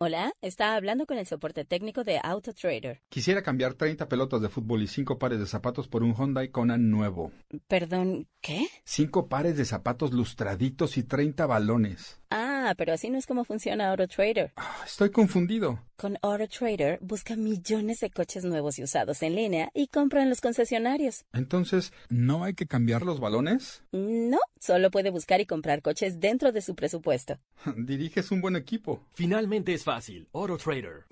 Hola, 0.00 0.32
está 0.40 0.74
hablando 0.74 1.04
con 1.04 1.18
el 1.18 1.26
soporte 1.26 1.66
técnico 1.66 2.02
de 2.02 2.18
AutoTrader. 2.22 3.02
Quisiera 3.10 3.42
cambiar 3.42 3.74
30 3.74 4.08
pelotas 4.08 4.40
de 4.40 4.48
fútbol 4.48 4.82
y 4.82 4.86
5 4.86 5.18
pares 5.18 5.38
de 5.38 5.44
zapatos 5.46 5.86
por 5.86 6.02
un 6.02 6.14
Hyundai 6.14 6.48
Kona 6.48 6.78
nuevo. 6.78 7.30
Perdón, 7.68 8.26
¿qué? 8.40 8.66
5 8.84 9.28
pares 9.28 9.58
de 9.58 9.66
zapatos 9.66 10.14
lustraditos 10.14 10.96
y 10.96 11.02
30 11.02 11.44
balones. 11.46 12.18
Ah, 12.30 12.53
pero 12.74 12.94
así 12.94 13.10
no 13.10 13.18
es 13.18 13.26
como 13.26 13.44
funciona 13.44 13.90
AutoTrader. 13.90 14.52
Ah, 14.56 14.76
estoy 14.86 15.10
confundido. 15.10 15.80
Con 15.96 16.16
AutoTrader 16.22 16.98
busca 17.02 17.36
millones 17.36 18.00
de 18.00 18.10
coches 18.10 18.44
nuevos 18.44 18.78
y 18.78 18.84
usados 18.84 19.22
en 19.22 19.34
línea 19.34 19.70
y 19.74 19.88
compra 19.88 20.22
en 20.22 20.30
los 20.30 20.40
concesionarios. 20.40 21.26
Entonces, 21.34 21.92
¿no 22.08 22.44
hay 22.44 22.54
que 22.54 22.66
cambiar 22.66 23.02
los 23.02 23.20
balones? 23.20 23.82
No, 23.92 24.38
solo 24.58 24.90
puede 24.90 25.10
buscar 25.10 25.42
y 25.42 25.46
comprar 25.46 25.82
coches 25.82 26.20
dentro 26.20 26.52
de 26.52 26.62
su 26.62 26.74
presupuesto. 26.74 27.38
Diriges 27.76 28.30
un 28.30 28.40
buen 28.40 28.56
equipo. 28.56 29.04
Finalmente 29.12 29.74
es 29.74 29.84
fácil. 29.84 30.28
AutoTrader. 30.32 31.04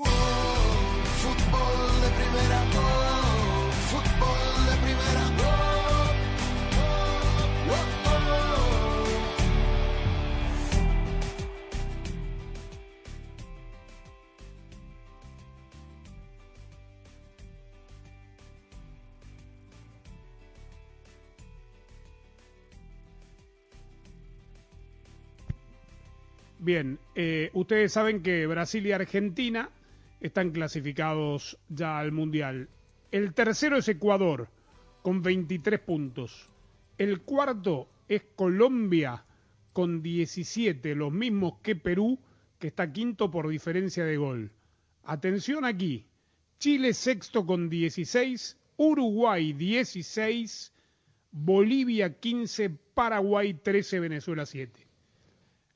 Fútbol 1.22 1.91
Bien, 26.62 27.00
eh, 27.16 27.50
ustedes 27.54 27.92
saben 27.92 28.22
que 28.22 28.46
Brasil 28.46 28.86
y 28.86 28.92
Argentina 28.92 29.68
están 30.20 30.52
clasificados 30.52 31.58
ya 31.68 31.98
al 31.98 32.12
Mundial. 32.12 32.68
El 33.10 33.34
tercero 33.34 33.78
es 33.78 33.88
Ecuador, 33.88 34.48
con 35.02 35.22
23 35.22 35.80
puntos. 35.80 36.48
El 36.98 37.22
cuarto 37.22 37.88
es 38.06 38.22
Colombia, 38.36 39.24
con 39.72 40.02
17, 40.04 40.94
los 40.94 41.12
mismos 41.12 41.54
que 41.64 41.74
Perú, 41.74 42.20
que 42.60 42.68
está 42.68 42.92
quinto 42.92 43.28
por 43.28 43.48
diferencia 43.48 44.04
de 44.04 44.16
gol. 44.16 44.52
Atención 45.02 45.64
aquí, 45.64 46.06
Chile 46.60 46.94
sexto 46.94 47.44
con 47.44 47.70
16, 47.70 48.56
Uruguay 48.76 49.52
16, 49.52 50.72
Bolivia 51.32 52.20
15, 52.20 52.70
Paraguay 52.94 53.52
13, 53.52 53.98
Venezuela 53.98 54.46
7. 54.46 54.91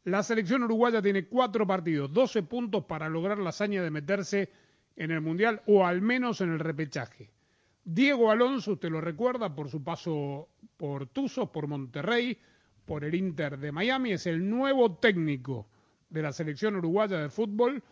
La 0.06 0.22
selección 0.22 0.62
uruguaya 0.62 1.02
tiene 1.02 1.26
cuatro 1.26 1.66
partidos, 1.66 2.12
12 2.12 2.44
puntos 2.44 2.84
para 2.84 3.08
lograr 3.08 3.38
la 3.38 3.48
hazaña 3.48 3.82
de 3.82 3.90
meterse 3.90 4.52
en 4.94 5.10
el 5.10 5.20
Mundial 5.20 5.62
o 5.66 5.84
al 5.84 6.00
menos 6.00 6.40
en 6.40 6.52
el 6.52 6.60
repechaje. 6.60 7.32
Diego 7.82 8.30
Alonso, 8.30 8.74
usted 8.74 8.88
lo 8.88 9.00
recuerda 9.00 9.52
por 9.52 9.68
su 9.68 9.82
paso 9.82 10.48
por 10.76 11.08
Tuzos, 11.08 11.50
por 11.50 11.66
Monterrey, 11.66 12.38
por 12.84 13.02
el 13.02 13.16
Inter 13.16 13.58
de 13.58 13.72
Miami, 13.72 14.12
es 14.12 14.28
el 14.28 14.48
nuevo 14.48 14.94
técnico 14.94 15.66
de 16.08 16.22
la 16.22 16.32
selección 16.32 16.76
uruguaya 16.76 17.18
de 17.18 17.28
fútbol 17.28 17.82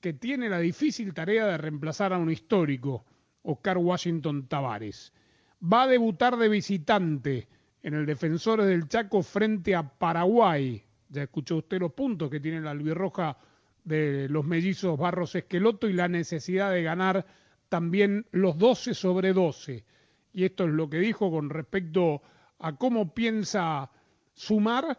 que 0.00 0.12
tiene 0.12 0.48
la 0.48 0.60
difícil 0.60 1.12
tarea 1.12 1.44
de 1.46 1.58
reemplazar 1.58 2.12
a 2.12 2.18
un 2.18 2.30
histórico, 2.30 3.04
Oscar 3.42 3.78
Washington 3.78 4.46
Tavares. 4.46 5.12
Va 5.60 5.82
a 5.82 5.88
debutar 5.88 6.36
de 6.36 6.48
visitante 6.48 7.48
en 7.82 7.94
el 7.94 8.06
Defensores 8.06 8.66
del 8.66 8.86
Chaco 8.86 9.24
frente 9.24 9.74
a 9.74 9.82
Paraguay, 9.82 10.84
ya 11.14 11.22
escuchó 11.22 11.56
usted 11.56 11.80
los 11.80 11.92
puntos 11.92 12.28
que 12.28 12.40
tiene 12.40 12.60
la 12.60 12.72
albirroja 12.72 13.38
de 13.84 14.28
los 14.28 14.44
mellizos 14.44 14.98
Barros 14.98 15.34
Esqueloto 15.34 15.88
y 15.88 15.92
la 15.92 16.08
necesidad 16.08 16.72
de 16.72 16.82
ganar 16.82 17.26
también 17.68 18.26
los 18.32 18.58
12 18.58 18.94
sobre 18.94 19.32
12. 19.32 19.84
Y 20.32 20.44
esto 20.44 20.64
es 20.64 20.70
lo 20.70 20.90
que 20.90 20.98
dijo 20.98 21.30
con 21.30 21.50
respecto 21.50 22.22
a 22.58 22.76
cómo 22.76 23.14
piensa 23.14 23.90
sumar 24.32 24.98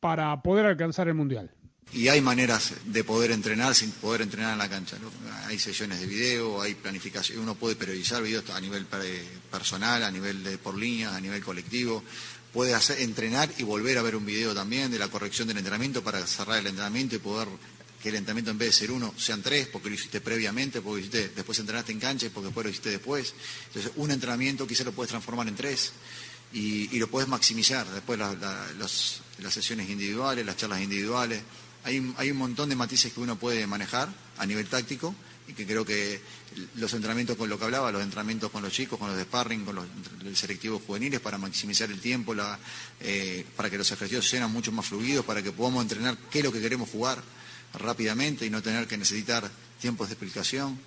para 0.00 0.40
poder 0.42 0.66
alcanzar 0.66 1.08
el 1.08 1.14
Mundial. 1.14 1.50
Y 1.92 2.08
hay 2.08 2.20
maneras 2.20 2.74
de 2.84 3.04
poder 3.04 3.30
entrenar 3.30 3.74
sin 3.74 3.92
poder 3.92 4.22
entrenar 4.22 4.52
en 4.52 4.58
la 4.58 4.68
cancha. 4.68 4.96
¿no? 5.00 5.08
Hay 5.46 5.58
sesiones 5.58 6.00
de 6.00 6.06
video, 6.06 6.60
hay 6.60 6.74
planificación, 6.74 7.38
uno 7.40 7.54
puede 7.54 7.76
periodizar 7.76 8.22
videos 8.22 8.50
a 8.50 8.60
nivel 8.60 8.86
personal, 9.50 10.02
a 10.02 10.10
nivel 10.10 10.42
de 10.42 10.58
por 10.58 10.76
líneas, 10.76 11.12
a 11.12 11.20
nivel 11.20 11.42
colectivo 11.44 12.02
puede 12.56 12.72
hacer, 12.72 13.02
entrenar 13.02 13.52
y 13.58 13.64
volver 13.64 13.98
a 13.98 14.02
ver 14.02 14.16
un 14.16 14.24
video 14.24 14.54
también 14.54 14.90
de 14.90 14.98
la 14.98 15.08
corrección 15.08 15.46
del 15.46 15.58
entrenamiento 15.58 16.02
para 16.02 16.26
cerrar 16.26 16.58
el 16.60 16.66
entrenamiento 16.66 17.14
y 17.14 17.18
poder 17.18 17.48
que 18.02 18.08
el 18.08 18.14
entrenamiento 18.14 18.50
en 18.50 18.56
vez 18.56 18.68
de 18.68 18.72
ser 18.72 18.92
uno 18.92 19.12
sean 19.18 19.42
tres, 19.42 19.66
porque 19.66 19.90
lo 19.90 19.94
hiciste 19.94 20.22
previamente, 20.22 20.80
porque 20.80 21.02
lo 21.02 21.06
hiciste, 21.06 21.28
después 21.36 21.58
entrenaste 21.58 21.92
en 21.92 22.00
cancha 22.00 22.30
porque 22.32 22.46
después 22.46 22.64
lo 22.64 22.70
hiciste 22.70 22.88
después. 22.88 23.34
Entonces, 23.66 23.92
un 23.96 24.10
entrenamiento 24.10 24.66
quizá 24.66 24.84
lo 24.84 24.92
puedes 24.92 25.10
transformar 25.10 25.46
en 25.48 25.54
tres 25.54 25.92
y, 26.54 26.98
lo 26.98 27.08
puedes 27.08 27.28
maximizar. 27.28 27.86
Después 27.90 28.18
las 28.18 29.52
sesiones 29.52 29.90
individuales, 29.90 30.46
las 30.46 30.56
charlas 30.56 30.80
individuales. 30.80 31.42
Hay, 31.84 32.14
hay 32.16 32.30
un 32.30 32.38
montón 32.38 32.70
de 32.70 32.74
matices 32.74 33.12
que 33.12 33.20
uno 33.20 33.38
puede 33.38 33.66
manejar 33.66 34.08
a 34.38 34.46
nivel 34.46 34.66
táctico 34.66 35.14
y 35.46 35.52
que 35.52 35.66
creo 35.66 35.84
que 35.84 36.22
los 36.76 36.92
entrenamientos 36.94 37.36
con 37.36 37.48
lo 37.48 37.58
que 37.58 37.64
hablaba, 37.64 37.92
los 37.92 38.02
entrenamientos 38.02 38.50
con 38.50 38.62
los 38.62 38.72
chicos, 38.72 38.98
con 38.98 39.08
los 39.08 39.16
de 39.16 39.24
sparring, 39.24 39.64
con 39.64 39.76
los 39.76 39.86
selectivos 40.38 40.82
juveniles 40.86 41.20
para 41.20 41.38
maximizar 41.38 41.90
el 41.90 42.00
tiempo, 42.00 42.34
la, 42.34 42.58
eh, 43.00 43.44
para 43.56 43.70
que 43.70 43.78
los 43.78 43.90
ejercicios 43.90 44.28
sean 44.28 44.50
mucho 44.50 44.72
más 44.72 44.86
fluidos, 44.86 45.24
para 45.24 45.42
que 45.42 45.52
podamos 45.52 45.82
entrenar 45.82 46.16
qué 46.30 46.38
es 46.38 46.44
lo 46.44 46.52
que 46.52 46.60
queremos 46.60 46.88
jugar 46.90 47.22
rápidamente 47.74 48.46
y 48.46 48.50
no 48.50 48.62
tener 48.62 48.86
que 48.86 48.96
necesitar 48.96 49.50
tiempos 49.80 50.08
de 50.08 50.14
explicación. 50.14 50.78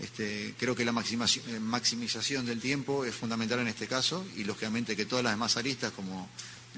Este, 0.00 0.54
creo 0.58 0.74
que 0.74 0.84
la 0.84 0.92
maximización 0.92 2.44
del 2.44 2.60
tiempo 2.60 3.04
es 3.04 3.14
fundamental 3.14 3.60
en 3.60 3.68
este 3.68 3.86
caso 3.86 4.26
y 4.36 4.42
lógicamente 4.44 4.96
que 4.96 5.06
todas 5.06 5.22
las 5.22 5.34
demás 5.34 5.56
aristas 5.56 5.92
como 5.92 6.28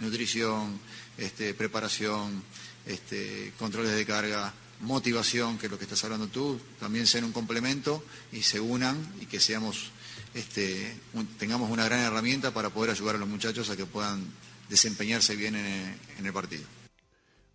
nutrición, 0.01 0.79
este, 1.17 1.55
preparación, 1.55 2.43
este, 2.85 3.53
controles 3.59 3.95
de 3.95 4.05
carga, 4.05 4.53
motivación, 4.81 5.59
que 5.59 5.67
es 5.67 5.73
lo 5.73 5.79
que 5.79 5.85
estás 5.85 6.05
hablando 6.05 6.29
tú, 6.29 6.59
también 6.79 7.07
sean 7.07 7.25
un 7.25 7.33
complemento 7.33 8.05
y 8.33 8.43
se 8.43 8.61
unan 8.61 8.97
y 9.21 9.27
que 9.27 9.41
seamos, 9.41 9.91
este, 10.35 10.97
tengamos 11.39 11.71
una 11.71 11.85
gran 11.85 12.01
herramienta 12.01 12.53
para 12.53 12.71
poder 12.71 12.91
ayudar 12.91 13.17
a 13.17 13.19
los 13.19 13.29
muchachos 13.29 13.71
a 13.71 13.77
que 13.77 13.87
puedan 13.87 14.25
desempeñarse 14.69 15.37
bien 15.37 15.55
en 15.57 16.27
el, 16.27 16.33
partido. 16.33 16.65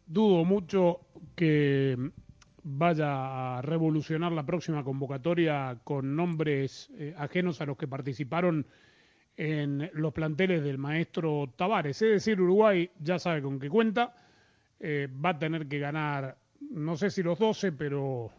Dudo 0.06 0.46
mucho 0.46 1.02
que 1.36 1.98
vaya 2.64 3.58
a 3.58 3.62
revolucionar 3.62 4.32
la 4.32 4.46
próxima 4.46 4.84
convocatoria 4.84 5.80
con 5.84 6.16
nombres 6.16 6.90
eh, 6.94 7.14
ajenos 7.18 7.62
a 7.62 7.66
los 7.66 7.78
que 7.78 7.88
participaron 7.88 8.66
en 9.38 9.90
los 9.94 10.14
planteles 10.14 10.64
del 10.64 10.78
maestro 10.78 11.54
Tavares. 11.56 12.02
Es 12.02 12.12
decir, 12.12 12.42
Uruguay 12.42 12.90
ya 13.00 13.20
sabe 13.20 13.42
con 13.42 13.60
qué 13.60 13.70
cuenta, 13.70 14.14
eh, 14.80 15.08
va 15.24 15.30
a 15.30 15.40
tener 15.40 15.68
que 15.68 15.80
ganar 15.80 16.38
no 16.62 16.98
sé 16.98 17.10
si 17.10 17.24
los 17.24 17.40
12, 17.40 17.72
pero 17.72 18.32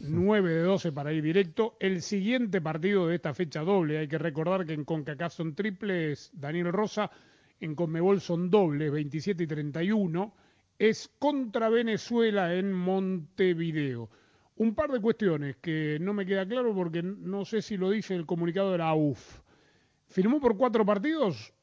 9 0.00 0.50
de 0.50 0.62
12 0.62 0.92
para 0.92 1.12
ir 1.12 1.22
directo. 1.22 1.76
El 1.80 2.02
siguiente 2.02 2.60
partido 2.60 3.06
de 3.06 3.16
esta 3.16 3.34
fecha 3.34 3.60
doble, 3.60 3.98
hay 3.98 4.08
que 4.08 4.18
recordar 4.18 4.66
que 4.66 4.74
en 4.74 4.84
CONCACAF 4.84 5.32
son 5.32 5.54
triples, 5.54 6.30
Daniel 6.34 6.72
Rosa, 6.72 7.10
en 7.60 7.74
Conmebol 7.74 8.20
son 8.20 8.50
dobles, 8.50 8.90
27 8.90 9.44
y 9.44 9.46
31, 9.46 10.34
es 10.78 11.10
contra 11.18 11.68
Venezuela 11.68 12.54
en 12.54 12.72
Montevideo. 12.72 14.10
Un 14.56 14.74
par 14.74 14.90
de 14.90 15.00
cuestiones 15.00 15.56
que 15.56 15.98
no 16.00 16.12
me 16.12 16.26
queda 16.26 16.46
claro 16.46 16.74
porque 16.74 17.02
no 17.02 17.44
sé 17.44 17.62
si 17.62 17.76
lo 17.76 17.90
dice 17.90 18.14
el 18.14 18.26
comunicado 18.26 18.72
de 18.72 18.78
la 18.78 18.94
UF. 18.94 19.40
¿Firmó 20.08 20.40
por 20.40 20.56
cuatro 20.56 20.84
partidos? 20.84 21.54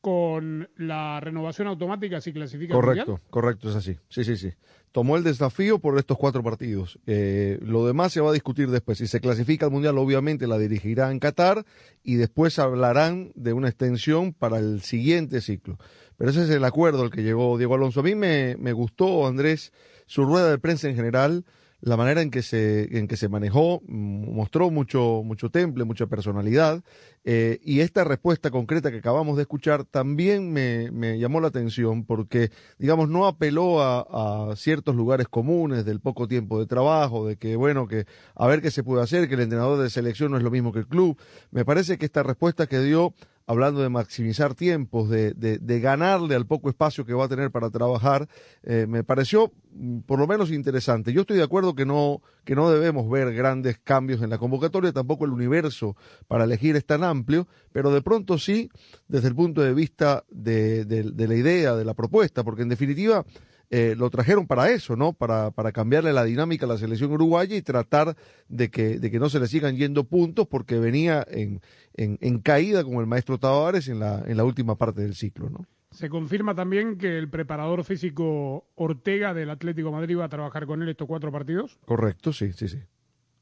Con 0.00 0.68
la 0.76 1.20
renovación 1.20 1.68
automática 1.68 2.20
si 2.20 2.32
clasifica 2.32 2.72
correcto 2.74 3.20
correcto 3.28 3.68
es 3.68 3.76
así. 3.76 3.98
Sí 4.08 4.24
sí 4.24 4.36
sí. 4.36 4.52
Tomó 4.92 5.16
el 5.16 5.22
desafío 5.22 5.78
por 5.78 5.98
estos 5.98 6.18
cuatro 6.18 6.42
partidos. 6.42 6.98
Eh, 7.06 7.58
lo 7.62 7.86
demás 7.86 8.12
se 8.12 8.20
va 8.20 8.30
a 8.30 8.32
discutir 8.32 8.70
después. 8.70 8.98
Si 8.98 9.06
se 9.06 9.20
clasifica 9.20 9.66
al 9.66 9.72
mundial 9.72 9.98
obviamente 9.98 10.46
la 10.46 10.58
dirigirá 10.58 11.10
en 11.12 11.20
Qatar 11.20 11.64
y 12.02 12.16
después 12.16 12.58
hablarán 12.58 13.30
de 13.34 13.52
una 13.52 13.68
extensión 13.68 14.32
para 14.32 14.58
el 14.58 14.80
siguiente 14.80 15.40
ciclo. 15.40 15.78
Pero 16.16 16.30
ese 16.30 16.42
es 16.42 16.50
el 16.50 16.64
acuerdo 16.64 17.02
al 17.02 17.10
que 17.10 17.22
llegó 17.22 17.56
Diego 17.56 17.74
Alonso. 17.74 18.00
A 18.00 18.02
mí 18.02 18.14
me, 18.14 18.56
me 18.58 18.72
gustó 18.72 19.26
Andrés 19.26 19.72
su 20.06 20.24
rueda 20.24 20.50
de 20.50 20.58
prensa 20.58 20.88
en 20.88 20.96
general 20.96 21.44
la 21.80 21.96
manera 21.96 22.22
en 22.22 22.30
que 22.30 22.42
se, 22.42 22.98
en 22.98 23.08
que 23.08 23.16
se 23.16 23.28
manejó 23.28 23.82
mm, 23.86 24.34
mostró 24.34 24.70
mucho, 24.70 25.22
mucho 25.24 25.50
temple, 25.50 25.84
mucha 25.84 26.06
personalidad, 26.06 26.82
eh, 27.24 27.60
y 27.62 27.80
esta 27.80 28.04
respuesta 28.04 28.50
concreta 28.50 28.90
que 28.90 28.98
acabamos 28.98 29.36
de 29.36 29.42
escuchar 29.42 29.84
también 29.84 30.52
me, 30.52 30.90
me 30.90 31.18
llamó 31.18 31.40
la 31.40 31.48
atención 31.48 32.04
porque, 32.04 32.50
digamos, 32.78 33.08
no 33.08 33.26
apeló 33.26 33.82
a, 33.82 34.50
a, 34.50 34.56
ciertos 34.56 34.94
lugares 34.94 35.28
comunes 35.28 35.84
del 35.84 36.00
poco 36.00 36.26
tiempo 36.26 36.58
de 36.58 36.66
trabajo, 36.66 37.26
de 37.26 37.36
que, 37.36 37.56
bueno, 37.56 37.86
que 37.86 38.06
a 38.34 38.46
ver 38.46 38.62
qué 38.62 38.70
se 38.70 38.82
puede 38.82 39.02
hacer, 39.02 39.28
que 39.28 39.34
el 39.34 39.40
entrenador 39.40 39.82
de 39.82 39.90
selección 39.90 40.30
no 40.30 40.38
es 40.38 40.42
lo 40.42 40.50
mismo 40.50 40.72
que 40.72 40.80
el 40.80 40.86
club. 40.86 41.18
Me 41.50 41.64
parece 41.64 41.98
que 41.98 42.06
esta 42.06 42.22
respuesta 42.22 42.66
que 42.66 42.80
dio 42.80 43.14
hablando 43.50 43.82
de 43.82 43.88
maximizar 43.88 44.54
tiempos, 44.54 45.10
de, 45.10 45.34
de, 45.34 45.80
ganarle 45.80 46.36
al 46.36 46.46
poco 46.46 46.68
espacio 46.68 47.04
que 47.04 47.14
va 47.14 47.24
a 47.24 47.28
tener 47.28 47.50
para 47.50 47.68
trabajar, 47.68 48.28
eh, 48.62 48.86
me 48.88 49.02
pareció 49.02 49.52
mm, 49.72 50.02
por 50.02 50.20
lo 50.20 50.28
menos 50.28 50.52
interesante. 50.52 51.12
Yo 51.12 51.22
estoy 51.22 51.38
de 51.38 51.42
acuerdo 51.42 51.74
que 51.74 51.84
no, 51.84 52.22
que 52.44 52.54
no 52.54 52.70
debemos 52.70 53.10
ver 53.10 53.34
grandes 53.34 53.76
cambios 53.82 54.22
en 54.22 54.30
la 54.30 54.38
convocatoria, 54.38 54.92
tampoco 54.92 55.24
el 55.24 55.32
universo 55.32 55.96
para 56.28 56.44
elegir 56.44 56.76
es 56.76 56.86
tan 56.86 57.02
amplio, 57.02 57.48
pero 57.72 57.90
de 57.90 58.02
pronto 58.02 58.38
sí, 58.38 58.70
desde 59.08 59.26
el 59.26 59.34
punto 59.34 59.62
de 59.62 59.74
vista 59.74 60.22
de, 60.30 60.84
de 60.84 61.26
la 61.26 61.34
idea, 61.34 61.74
de 61.74 61.84
la 61.84 61.94
propuesta, 61.94 62.44
porque 62.44 62.62
en 62.62 62.68
definitiva 62.68 63.24
eh, 63.70 63.94
lo 63.96 64.10
trajeron 64.10 64.48
para 64.48 64.70
eso, 64.70 64.96
¿no? 64.96 65.12
Para, 65.12 65.52
para 65.52 65.70
cambiarle 65.70 66.12
la 66.12 66.24
dinámica 66.24 66.66
a 66.66 66.68
la 66.68 66.76
selección 66.76 67.12
uruguaya 67.12 67.56
y 67.56 67.62
tratar 67.62 68.16
de 68.48 68.68
que, 68.68 68.98
de 68.98 69.10
que 69.12 69.20
no 69.20 69.28
se 69.30 69.38
le 69.38 69.46
sigan 69.46 69.76
yendo 69.76 70.04
puntos 70.04 70.48
porque 70.48 70.80
venía 70.80 71.24
en, 71.30 71.60
en, 71.94 72.40
caída 72.40 72.82
con 72.82 72.94
el 72.94 73.06
maestro 73.06 73.38
Tavares 73.38 73.86
en 73.88 74.00
la, 74.00 74.24
en 74.26 74.36
la 74.36 74.44
última 74.44 74.76
parte 74.76 75.02
del 75.02 75.14
ciclo, 75.14 75.48
¿no? 75.50 75.66
Se 75.92 76.08
confirma 76.08 76.54
también 76.54 76.98
que 76.98 77.16
el 77.16 77.28
preparador 77.28 77.84
físico 77.84 78.68
Ortega 78.74 79.34
del 79.34 79.50
Atlético 79.50 79.90
Madrid 79.90 80.18
va 80.18 80.24
a 80.24 80.28
trabajar 80.28 80.66
con 80.66 80.82
él 80.82 80.88
estos 80.88 81.06
cuatro 81.08 81.32
partidos. 81.32 81.78
Correcto, 81.84 82.32
sí, 82.32 82.52
sí, 82.52 82.68
sí. 82.68 82.78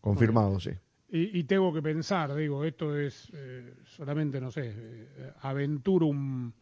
Confirmado, 0.00 0.60
sí. 0.60 0.70
Y, 1.10 1.44
tengo 1.44 1.72
que 1.72 1.80
pensar, 1.80 2.34
digo, 2.34 2.64
esto 2.64 2.94
es 2.98 3.30
eh, 3.32 3.74
solamente, 3.84 4.42
no 4.42 4.50
sé, 4.50 4.74
eh, 4.76 5.32
aventura 5.40 6.04
un 6.04 6.52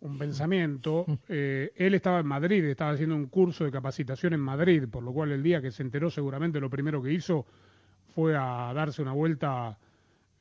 un 0.00 0.18
pensamiento. 0.18 1.06
Eh, 1.28 1.72
él 1.76 1.94
estaba 1.94 2.20
en 2.20 2.26
Madrid, 2.26 2.64
estaba 2.64 2.92
haciendo 2.92 3.16
un 3.16 3.26
curso 3.26 3.64
de 3.64 3.70
capacitación 3.70 4.32
en 4.32 4.40
Madrid, 4.40 4.84
por 4.90 5.02
lo 5.02 5.12
cual 5.12 5.32
el 5.32 5.42
día 5.42 5.60
que 5.60 5.70
se 5.70 5.82
enteró 5.82 6.10
seguramente 6.10 6.60
lo 6.60 6.70
primero 6.70 7.02
que 7.02 7.12
hizo 7.12 7.46
fue 8.14 8.36
a 8.36 8.72
darse 8.74 9.02
una 9.02 9.12
vuelta 9.12 9.78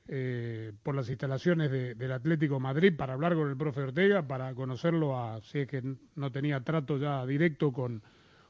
eh, 0.08 0.72
por 0.84 0.96
las 0.96 1.10
instalaciones 1.10 1.72
del 1.72 2.12
Atlético 2.12 2.60
Madrid 2.60 2.94
para 2.96 3.14
hablar 3.14 3.36
con 3.36 3.50
el 3.50 3.58
profe 3.58 3.82
Ortega, 3.82 4.26
para 4.26 4.54
conocerlo, 4.54 5.20
a, 5.20 5.42
si 5.42 5.60
es 5.60 5.68
que 5.68 5.84
no 6.16 6.32
tenía 6.32 6.62
trato 6.62 6.98
ya 6.98 7.26
directo 7.26 7.72
con, 7.72 8.02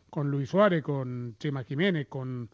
con 0.10 0.30
Luis 0.30 0.50
Suárez, 0.50 0.84
con 0.84 1.36
Chema 1.39 1.63
Jiménez, 1.63 2.08
con... 2.08 2.50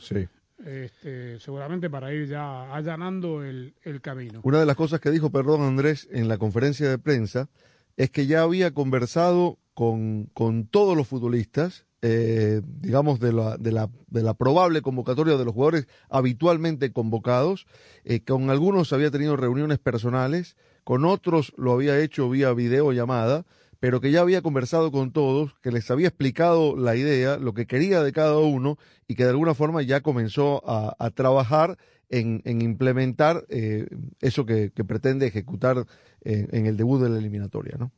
Este, 0.64 1.40
seguramente 1.40 1.90
para 1.90 2.14
ir 2.14 2.28
ya 2.28 2.74
allanando 2.74 3.44
el, 3.44 3.74
el 3.82 4.00
camino. 4.00 4.40
Una 4.44 4.60
de 4.60 4.66
las 4.66 4.78
cosas 4.78 5.02
que 5.02 5.12
dijo, 5.12 5.30
perdón 5.30 5.62
Andrés, 5.62 6.08
en 6.10 6.30
la 6.30 6.38
conferencia 6.38 6.90
de 6.90 6.98
prensa, 7.00 7.50
es 7.98 8.10
que 8.10 8.26
ya 8.28 8.42
había 8.42 8.74
conversado 8.74 9.60
con, 9.74 10.30
con 10.34 10.68
todos 10.68 10.96
los 10.96 11.08
futbolistas, 11.08 11.86
eh, 12.02 12.62
digamos, 12.66 13.20
de 13.20 13.32
la, 13.32 13.58
de, 13.58 13.72
la, 13.72 13.90
de 14.08 14.24
la 14.24 14.34
probable 14.34 14.82
convocatoria 14.82 15.38
de 15.38 15.46
los 15.46 15.54
jugadores 15.54 15.88
habitualmente 16.10 16.92
convocados. 16.92 17.66
Eh, 18.04 18.22
con 18.22 18.50
algunos 18.50 18.92
había 18.94 19.12
tenido 19.12 19.38
reuniones 19.38 19.80
personales, 19.80 20.58
con 20.84 21.06
otros 21.06 21.54
lo 21.58 21.72
había 21.72 22.00
hecho 22.00 22.30
vía 22.30 22.52
videollamada, 22.54 23.46
pero 23.80 24.00
que 24.00 24.12
ya 24.12 24.22
había 24.22 24.42
conversado 24.42 24.92
con 24.92 25.12
todos, 25.12 25.56
que 25.62 25.72
les 25.72 25.90
había 25.92 26.08
explicado 26.08 26.76
la 26.78 26.96
idea, 26.96 27.38
lo 27.38 27.54
que 27.54 27.68
quería 27.68 28.02
de 28.02 28.12
cada 28.12 28.38
uno 28.38 28.78
y 29.08 29.16
que 29.16 29.24
de 29.24 29.32
alguna 29.32 29.54
forma 29.54 29.82
ya 29.82 30.02
comenzó 30.02 30.62
a, 30.70 30.96
a 31.00 31.10
trabajar 31.12 31.78
en, 32.14 32.42
en 32.46 32.62
implementar 32.62 33.46
eh, 33.50 33.88
eso 34.22 34.46
que, 34.46 34.72
que, 34.72 34.84
pretende 34.84 35.26
ejecutar 35.26 35.86
en, 36.22 36.48
en 36.52 36.66
el 36.68 36.78
debut 36.78 37.02
de 37.02 37.10
la 37.10 37.18
eliminatoria, 37.18 37.76
¿no? 37.80 37.92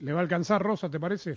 ¿Le 0.00 0.12
va 0.12 0.18
a 0.18 0.22
alcanzar 0.22 0.60
Rosa, 0.60 0.90
te 0.90 0.98
parece? 0.98 1.36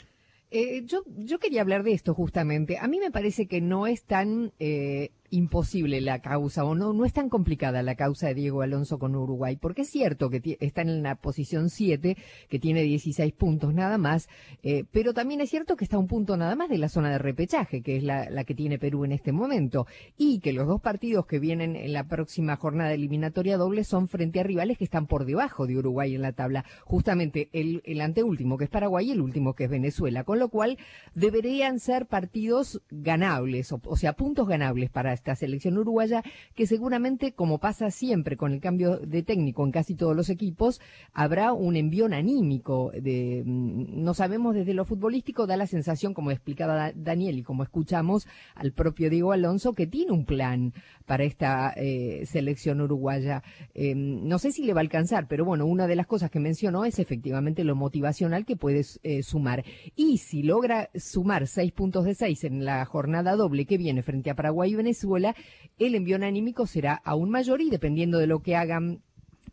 Eh, 0.49 0.83
yo, 0.85 1.03
yo 1.05 1.39
quería 1.39 1.61
hablar 1.61 1.83
de 1.83 1.91
esto 1.91 2.13
justamente. 2.13 2.77
A 2.79 2.87
mí 2.87 2.99
me 2.99 3.11
parece 3.11 3.47
que 3.47 3.61
no 3.61 3.85
es 3.85 4.03
tan 4.03 4.51
eh, 4.59 5.11
imposible 5.29 6.01
la 6.01 6.19
causa 6.19 6.63
o 6.63 6.75
no, 6.75 6.93
no 6.93 7.05
es 7.05 7.13
tan 7.13 7.29
complicada 7.29 7.83
la 7.83 7.95
causa 7.95 8.27
de 8.27 8.35
Diego 8.35 8.61
Alonso 8.61 8.97
con 8.97 9.15
Uruguay, 9.15 9.57
porque 9.57 9.81
es 9.81 9.89
cierto 9.89 10.29
que 10.29 10.57
está 10.59 10.81
en 10.81 11.03
la 11.03 11.15
posición 11.15 11.69
7, 11.69 12.17
que 12.49 12.59
tiene 12.59 12.83
16 12.83 13.33
puntos 13.33 13.73
nada 13.73 13.97
más, 13.97 14.29
eh, 14.63 14.85
pero 14.91 15.13
también 15.13 15.41
es 15.41 15.49
cierto 15.49 15.75
que 15.75 15.83
está 15.83 15.97
un 15.97 16.07
punto 16.07 16.37
nada 16.37 16.55
más 16.55 16.69
de 16.69 16.77
la 16.77 16.89
zona 16.89 17.11
de 17.11 17.17
repechaje, 17.17 17.81
que 17.81 17.97
es 17.97 18.03
la, 18.03 18.43
que 18.45 18.55
tiene 18.55 18.79
Perú 18.79 19.03
en 19.03 19.11
este 19.11 19.31
momento, 19.31 19.85
y 20.17 20.39
que 20.39 20.53
los 20.53 20.67
dos 20.67 20.81
partidos 20.81 21.25
que 21.25 21.39
vienen 21.39 21.75
en 21.75 21.93
la 21.93 22.07
próxima 22.07 22.55
jornada 22.55 22.93
eliminatoria 22.93 23.57
doble 23.57 23.83
son 23.83 24.07
frente 24.07 24.39
a 24.39 24.43
rivales 24.43 24.77
que 24.77 24.85
están 24.85 25.07
por 25.07 25.25
debajo 25.25 25.67
de 25.67 25.77
Uruguay 25.77 26.15
en 26.15 26.21
la 26.21 26.31
tabla, 26.31 26.63
justamente 26.85 27.49
el, 27.51 27.81
el 27.85 28.01
anteúltimo 28.01 28.57
que 28.57 28.65
es 28.65 28.69
Paraguay 28.69 29.09
y 29.09 29.11
el 29.11 29.21
último 29.21 29.53
que 29.53 29.65
es 29.65 29.69
Venezuela, 29.69 30.23
con 30.23 30.39
lo 30.39 30.49
cual 30.49 30.77
deberían 31.15 31.79
ser 31.79 32.05
partidos 32.05 32.81
ganables, 32.89 33.71
o, 33.71 33.81
o 33.83 33.97
sea, 33.97 34.13
puntos 34.13 34.47
ganables 34.47 34.89
para 34.89 35.16
esta 35.17 35.35
selección 35.35 35.77
uruguaya, 35.77 36.23
que 36.55 36.65
seguramente, 36.65 37.33
como 37.33 37.59
pasa 37.59 37.91
siempre 37.91 38.37
con 38.37 38.53
el 38.53 38.61
cambio 38.61 38.97
de 38.97 39.23
técnico 39.23 39.65
en 39.65 39.71
casi 39.71 39.95
todos 39.95 40.15
los 40.15 40.29
equipos, 40.29 40.79
habrá 41.13 41.53
un 41.53 41.75
envión 41.75 42.13
anímico. 42.13 42.91
De, 42.93 43.43
mm, 43.45 44.03
no 44.03 44.13
sabemos 44.13 44.55
desde 44.55 44.73
lo 44.73 44.85
futbolístico, 44.85 45.47
da 45.47 45.57
la 45.57 45.67
sensación, 45.67 46.13
como 46.13 46.31
explicaba 46.31 46.91
Daniel 46.93 47.39
y 47.39 47.43
como 47.43 47.63
escuchamos 47.63 48.27
al 48.55 48.71
propio 48.71 49.09
Diego 49.09 49.31
Alonso, 49.31 49.73
que 49.73 49.87
tiene 49.87 50.11
un 50.11 50.25
plan 50.25 50.73
para 51.05 51.23
esta 51.23 51.73
eh, 51.75 52.25
selección 52.25 52.81
uruguaya. 52.81 53.43
Eh, 53.73 53.95
no 53.95 54.39
sé 54.39 54.51
si 54.51 54.63
le 54.63 54.73
va 54.73 54.81
a 54.81 54.81
alcanzar, 54.81 55.27
pero 55.27 55.45
bueno, 55.45 55.65
una 55.65 55.87
de 55.87 55.95
las 55.95 56.07
cosas 56.07 56.29
que 56.29 56.39
mencionó 56.39 56.85
es 56.85 56.99
efectivamente 56.99 57.63
lo 57.63 57.75
motivacional 57.75 58.45
que 58.45 58.55
puede 58.55 58.85
eh, 59.03 59.23
sumar. 59.23 59.63
Y 59.95 60.17
si 60.17 60.43
logra 60.43 60.89
sumar 60.95 61.47
seis 61.47 61.71
puntos 61.71 62.05
de 62.05 62.15
seis 62.15 62.43
en 62.43 62.65
la 62.65 62.85
jornada 62.85 63.35
doble 63.35 63.65
que 63.65 63.77
viene 63.77 64.03
frente 64.03 64.29
a 64.29 64.35
Paraguay 64.35 64.71
y 64.71 64.75
Venezuela, 64.75 65.06
el 65.15 65.95
envío 65.95 66.15
anímico 66.17 66.65
será 66.65 66.95
aún 66.95 67.29
mayor 67.29 67.61
y 67.61 67.69
dependiendo 67.69 68.17
de 68.17 68.27
lo 68.27 68.39
que 68.39 68.55
hagan 68.55 69.01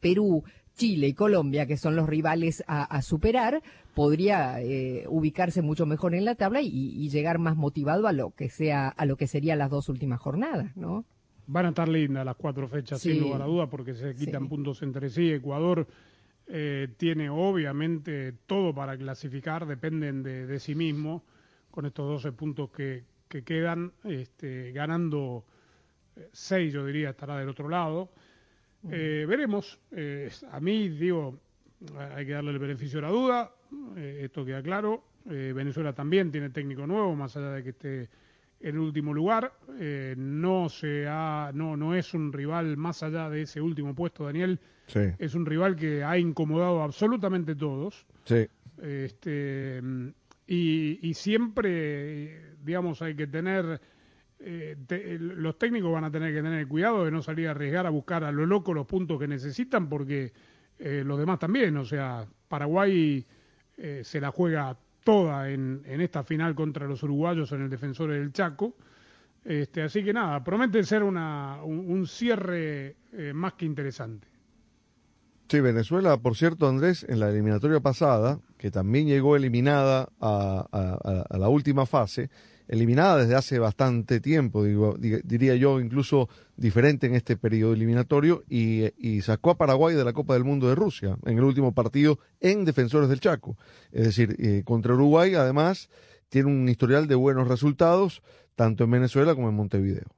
Perú, 0.01 0.45
Chile 0.75 1.09
y 1.09 1.15
Colombia, 1.15 1.67
que 1.67 1.77
son 1.77 1.95
los 1.95 2.09
rivales 2.09 2.65
a, 2.67 3.01
superar, 3.03 3.63
podría 3.95 4.59
ubicarse 5.09 5.63
mucho 5.63 5.87
mejor 5.87 6.15
en 6.15 6.25
la 6.25 6.35
tabla 6.35 6.61
y, 6.63 6.69
y, 6.69 7.09
llegar 7.11 7.39
más 7.39 7.57
motivado 7.57 8.09
a 8.09 8.13
lo 8.13 8.31
que 8.31 8.49
sea, 8.49 8.89
a 8.89 9.07
lo 9.07 9.17
que 9.17 9.29
serían 9.29 9.59
las 9.59 9.71
dos 9.71 9.89
últimas 9.89 10.21
jornadas, 10.21 10.77
¿no? 10.77 11.05
Van 11.47 11.67
a 11.67 11.69
estar 11.71 11.89
lindas 11.89 12.25
las 12.25 12.37
cuatro 12.37 12.69
fechas, 12.69 13.01
sin 13.01 13.21
lugar 13.21 13.43
a 13.43 13.47
duda, 13.47 13.69
porque 13.69 13.95
se 13.95 14.15
quitan 14.15 14.49
puntos 14.49 14.83
entre 14.83 15.11
sí. 15.11 15.31
Ecuador 15.31 15.87
eh, 16.47 16.89
tiene 16.97 17.29
obviamente 17.29 18.33
todo 18.47 18.75
para 18.75 18.97
clasificar, 18.97 19.67
dependen 19.67 20.23
de, 20.23 20.59
sí 20.59 20.75
mismo, 20.75 21.23
con 21.71 21.85
estos 21.85 22.07
12 22.23 22.33
puntos 22.33 22.71
que, 22.71 23.05
quedan, 23.43 23.93
este, 24.05 24.73
ganando 24.73 25.45
6, 26.33 26.69
eh, 26.69 26.71
yo 26.71 26.87
diría, 26.87 27.11
estará 27.11 27.39
del 27.39 27.49
otro 27.49 27.69
lado. 27.69 28.11
Eh, 28.91 29.25
veremos, 29.27 29.81
a 30.51 30.61
mí 30.61 30.91
digo, 30.91 31.41
hay 32.15 32.27
que 32.27 32.33
darle 32.33 32.51
el 32.51 32.59
beneficio 32.59 32.99
de 32.99 33.03
la 33.03 33.13
duda, 33.13 33.55
esto 33.97 34.45
queda 34.45 34.63
claro. 34.63 35.05
Venezuela 35.25 35.95
también 35.95 36.31
tiene 36.31 36.51
técnico 36.51 36.87
nuevo, 36.87 37.17
más 37.17 37.35
allá 37.37 37.53
de 37.53 37.63
que 37.63 37.71
esté 37.71 38.11
en 38.65 38.79
último 38.79 39.13
lugar. 39.13 39.53
Eh, 39.79 40.15
no, 40.17 40.69
se 40.69 41.07
ha, 41.07 41.51
no, 41.55 41.77
no 41.77 41.95
es 41.95 42.15
un 42.15 42.33
rival 42.33 42.77
más 42.77 43.03
allá 43.03 43.29
de 43.29 43.43
ese 43.43 43.61
último 43.61 43.95
puesto, 43.95 44.25
Daniel. 44.25 44.59
Es 45.19 45.35
un 45.35 45.47
rival 45.47 45.77
que 45.77 46.05
ha 46.05 46.19
incomodado 46.19 46.83
absolutamente 46.83 47.55
todos. 47.55 48.07
Sí. 48.25 48.47
Este, 48.83 49.81
y, 50.47 50.99
y 51.03 51.15
siempre, 51.15 52.57
digamos, 52.63 53.03
hay 53.03 53.15
que 53.15 53.27
tener... 53.27 53.81
Eh, 54.41 54.77
los 55.19 55.57
técnicos 55.59 55.93
van 55.93 56.05
a 56.05 56.11
tener 56.11 56.35
que 56.35 56.43
tener 56.43 56.69
cuidado 56.69 57.05
de 57.05 57.11
no 57.11 57.23
salir 57.23 57.49
a 57.49 57.53
arriesgar 57.53 57.87
a 57.87 57.91
buscar 57.91 58.25
a 58.25 58.33
lo 58.33 58.45
loco 58.45 58.75
los 58.75 58.87
puntos 58.87 59.19
que 59.19 59.27
necesitan 59.27 59.89
porque 59.89 60.33
eh, 60.79 61.03
los 61.05 61.19
demás 61.19 61.39
también, 61.39 61.77
o 61.77 61.85
sea, 61.85 62.27
Paraguay 62.49 63.25
se 64.03 64.21
la 64.21 64.31
juega 64.31 64.77
toda 65.03 65.51
en, 65.51 65.83
en, 65.85 66.01
esta 66.01 66.23
final 66.23 66.55
contra 66.55 66.87
los 66.87 67.03
uruguayos 67.03 67.51
en 67.51 67.63
el 67.63 67.71
defensor 67.71 68.11
del 68.11 68.33
Chaco. 68.33 68.77
Este, 69.45 69.83
así 69.83 70.03
que 70.03 70.13
nada, 70.13 70.43
promete 70.43 70.83
ser 70.83 71.03
una, 71.03 71.63
un, 71.63 72.07
cierre 72.07 72.97
eh, 73.13 73.33
más 73.35 73.53
que 73.53 73.67
interesante. 73.67 74.27
Sí, 75.55 75.61
Venezuela, 75.61 76.17
por 76.17 76.37
cierto, 76.37 76.67
Andrés, 76.67 77.07
en 77.09 77.21
la 77.21 77.29
eliminatoria 77.29 77.79
pasada, 77.79 78.41
que 78.59 78.73
también 78.73 79.07
llegó 79.07 79.37
eliminada 79.37 80.09
a, 80.21 81.27
la 81.31 81.49
última 81.49 81.87
fase, 81.87 82.29
eliminada 82.67 83.19
desde 83.19 83.37
hace 83.37 83.61
bastante 83.61 84.19
tiempo, 84.19 84.65
digo, 84.65 84.97
diría 84.99 85.55
yo, 85.55 85.79
incluso 85.79 86.29
diferente 86.57 87.07
en 87.07 87.15
este 87.15 87.37
periodo 87.37 87.73
eliminatorio, 87.73 88.43
y, 88.49 89.21
sacó 89.21 89.51
a 89.51 89.57
Paraguay 89.57 89.95
de 89.95 90.05
la 90.05 90.13
Copa 90.13 90.35
del 90.35 90.43
Mundo 90.43 90.69
de 90.69 90.75
Rusia 90.75 91.17
en 91.25 91.39
el 91.39 91.45
último 91.45 91.73
partido 91.73 92.19
en 92.41 92.65
Defensores 92.65 93.09
del 93.09 93.21
Chaco. 93.21 93.57
Es 93.93 94.07
decir, 94.07 94.35
eh, 94.41 94.63
contra 94.65 94.95
Uruguay, 94.95 95.37
además, 95.37 95.89
tiene 96.31 96.49
un 96.49 96.69
historial 96.69 97.07
de 97.07 97.15
buenos 97.15 97.47
resultados, 97.47 98.23
tanto 98.57 98.83
en 98.83 98.91
Venezuela 98.91 99.37
como 99.37 99.51
en 99.51 99.55
Montevideo. 99.55 100.09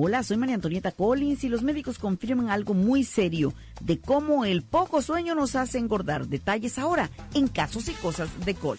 Hola, 0.00 0.22
soy 0.22 0.36
María 0.36 0.54
Antonieta 0.54 0.92
Collins 0.92 1.42
y 1.42 1.48
los 1.48 1.64
médicos 1.64 1.98
confirman 1.98 2.50
algo 2.50 2.72
muy 2.72 3.02
serio 3.02 3.52
de 3.80 3.98
cómo 3.98 4.44
el 4.44 4.62
poco 4.62 5.02
sueño 5.02 5.34
nos 5.34 5.56
hace 5.56 5.78
engordar. 5.78 6.28
Detalles 6.28 6.78
ahora 6.78 7.10
en 7.34 7.48
casos 7.48 7.88
y 7.88 7.92
cosas 7.94 8.28
de 8.46 8.54
Col. 8.54 8.78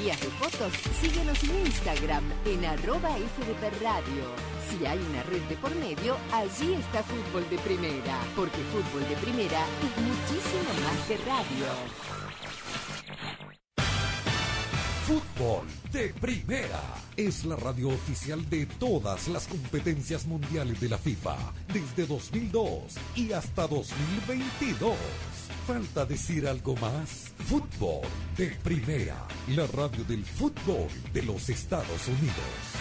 de 0.01 0.13
fotos, 0.13 0.73
síguenos 0.99 1.43
en 1.43 1.67
Instagram 1.67 2.23
en 2.45 2.65
arroba 2.65 3.09
FDP 3.11 3.83
Radio. 3.83 4.23
Si 4.67 4.83
hay 4.83 4.97
una 4.97 5.21
red 5.23 5.41
de 5.43 5.55
por 5.57 5.75
medio, 5.75 6.17
allí 6.33 6.73
está 6.73 7.03
Fútbol 7.03 7.47
de 7.51 7.59
Primera, 7.59 8.17
porque 8.35 8.57
Fútbol 8.73 9.07
de 9.07 9.15
Primera 9.17 9.61
es 9.61 10.01
muchísimo 10.01 10.73
más 10.83 11.07
que 11.07 11.17
radio. 11.17 11.67
Fútbol 15.07 15.65
de 15.91 16.13
Primera 16.21 16.79
es 17.17 17.43
la 17.43 17.55
radio 17.55 17.89
oficial 17.89 18.47
de 18.49 18.67
todas 18.67 19.27
las 19.27 19.47
competencias 19.47 20.27
mundiales 20.27 20.79
de 20.79 20.89
la 20.89 20.97
FIFA 20.97 21.35
desde 21.73 22.05
2002 22.05 22.83
y 23.15 23.31
hasta 23.31 23.67
2022. 23.67 24.95
¿Falta 25.65 26.05
decir 26.05 26.47
algo 26.47 26.75
más? 26.75 27.33
Fútbol 27.47 28.07
de 28.37 28.51
Primera, 28.63 29.27
la 29.49 29.65
radio 29.67 30.03
del 30.03 30.23
fútbol 30.23 30.87
de 31.11 31.23
los 31.23 31.49
Estados 31.49 32.07
Unidos. 32.07 32.80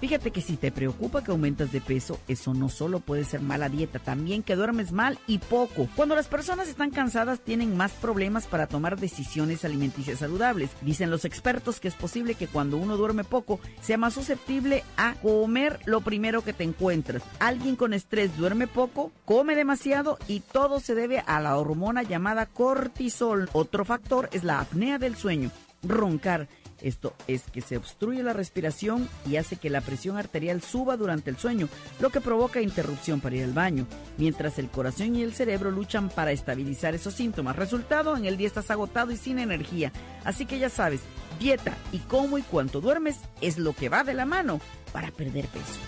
Fíjate 0.00 0.30
que 0.30 0.40
si 0.40 0.56
te 0.56 0.72
preocupa 0.72 1.22
que 1.22 1.30
aumentas 1.30 1.72
de 1.72 1.82
peso, 1.82 2.18
eso 2.26 2.54
no 2.54 2.70
solo 2.70 3.00
puede 3.00 3.24
ser 3.24 3.42
mala 3.42 3.68
dieta, 3.68 3.98
también 3.98 4.42
que 4.42 4.56
duermes 4.56 4.92
mal 4.92 5.18
y 5.26 5.36
poco. 5.36 5.88
Cuando 5.94 6.14
las 6.14 6.26
personas 6.26 6.68
están 6.68 6.90
cansadas 6.90 7.40
tienen 7.40 7.76
más 7.76 7.92
problemas 7.92 8.46
para 8.46 8.66
tomar 8.66 8.98
decisiones 8.98 9.62
alimenticias 9.62 10.20
saludables. 10.20 10.70
Dicen 10.80 11.10
los 11.10 11.26
expertos 11.26 11.80
que 11.80 11.88
es 11.88 11.94
posible 11.94 12.34
que 12.34 12.46
cuando 12.46 12.78
uno 12.78 12.96
duerme 12.96 13.24
poco 13.24 13.60
sea 13.82 13.98
más 13.98 14.14
susceptible 14.14 14.84
a 14.96 15.16
comer 15.20 15.80
lo 15.84 16.00
primero 16.00 16.42
que 16.42 16.54
te 16.54 16.64
encuentras. 16.64 17.22
Alguien 17.38 17.76
con 17.76 17.92
estrés 17.92 18.34
duerme 18.38 18.66
poco, 18.66 19.12
come 19.26 19.54
demasiado 19.54 20.18
y 20.28 20.40
todo 20.40 20.80
se 20.80 20.94
debe 20.94 21.22
a 21.26 21.40
la 21.40 21.58
hormona 21.58 22.02
llamada 22.02 22.46
cortisol. 22.46 23.50
Otro 23.52 23.84
factor 23.84 24.30
es 24.32 24.44
la 24.44 24.60
apnea 24.60 24.98
del 24.98 25.16
sueño, 25.16 25.50
roncar. 25.82 26.48
Esto 26.82 27.14
es 27.26 27.42
que 27.52 27.60
se 27.60 27.76
obstruye 27.76 28.22
la 28.22 28.32
respiración 28.32 29.08
y 29.28 29.36
hace 29.36 29.56
que 29.56 29.70
la 29.70 29.80
presión 29.80 30.16
arterial 30.16 30.62
suba 30.62 30.96
durante 30.96 31.30
el 31.30 31.36
sueño, 31.36 31.68
lo 32.00 32.10
que 32.10 32.20
provoca 32.20 32.60
interrupción 32.60 33.20
para 33.20 33.36
ir 33.36 33.44
al 33.44 33.52
baño, 33.52 33.86
mientras 34.16 34.58
el 34.58 34.68
corazón 34.68 35.16
y 35.16 35.22
el 35.22 35.34
cerebro 35.34 35.70
luchan 35.70 36.08
para 36.08 36.32
estabilizar 36.32 36.94
esos 36.94 37.14
síntomas. 37.14 37.56
Resultado, 37.56 38.16
en 38.16 38.24
el 38.24 38.36
día 38.36 38.46
estás 38.46 38.70
agotado 38.70 39.12
y 39.12 39.16
sin 39.16 39.38
energía. 39.38 39.92
Así 40.24 40.46
que 40.46 40.58
ya 40.58 40.70
sabes, 40.70 41.00
dieta 41.38 41.76
y 41.92 41.98
cómo 41.98 42.38
y 42.38 42.42
cuánto 42.42 42.80
duermes 42.80 43.16
es 43.40 43.58
lo 43.58 43.72
que 43.72 43.88
va 43.88 44.04
de 44.04 44.14
la 44.14 44.26
mano 44.26 44.60
para 44.92 45.10
perder 45.10 45.46
peso. 45.46 45.80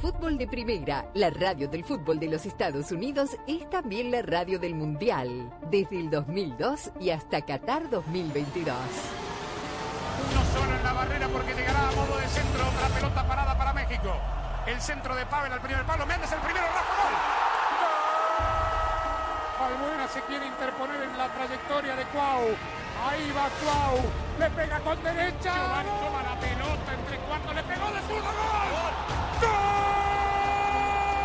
Fútbol 0.00 0.36
de 0.36 0.48
Primera, 0.48 1.08
la 1.14 1.30
radio 1.30 1.68
del 1.68 1.84
fútbol 1.84 2.18
de 2.18 2.26
los 2.26 2.44
Estados 2.44 2.90
Unidos, 2.90 3.30
es 3.46 3.70
también 3.70 4.10
la 4.10 4.20
radio 4.22 4.58
del 4.58 4.74
Mundial, 4.74 5.48
desde 5.70 6.00
el 6.00 6.10
2002 6.10 6.90
y 7.00 7.10
hasta 7.10 7.42
Qatar 7.42 7.88
2022. 7.88 8.74
Uno 10.30 10.42
solo 10.52 10.76
en 10.76 10.84
la 10.84 10.92
barrera 10.92 11.28
porque 11.28 11.54
llegará 11.54 11.88
a 11.88 11.92
modo 11.92 12.16
de 12.18 12.28
centro 12.28 12.68
otra 12.68 12.88
pelota 12.88 13.24
parada 13.26 13.56
para 13.56 13.72
México. 13.72 14.16
El 14.66 14.80
centro 14.80 15.14
de 15.14 15.26
Pavel 15.26 15.52
al 15.52 15.60
primer 15.60 15.84
palo. 15.84 16.06
Méndez 16.06 16.30
el 16.32 16.38
primero, 16.40 16.66
Rafa 16.66 16.94
Gol. 17.02 17.14
Albuena 19.66 20.08
se 20.08 20.20
quiere 20.22 20.46
interponer 20.46 21.02
en 21.02 21.18
la 21.18 21.28
trayectoria 21.28 21.96
de 21.96 22.04
Cuau. 22.06 22.56
Ahí 23.08 23.32
va 23.32 23.48
Cuau. 23.62 24.00
Le 24.38 24.50
pega 24.50 24.80
con 24.80 25.02
derecha. 25.02 25.54
Giovanni 25.54 25.90
toma 26.00 26.22
la 26.22 26.36
pelota 26.40 26.92
entre 26.92 27.18
cuartos. 27.18 27.54
Le 27.54 27.62
pegó 27.62 27.86
de 27.90 28.00
zurdo. 28.02 28.30
¡Gol! 28.30 28.92
¡Gol! 29.40 29.52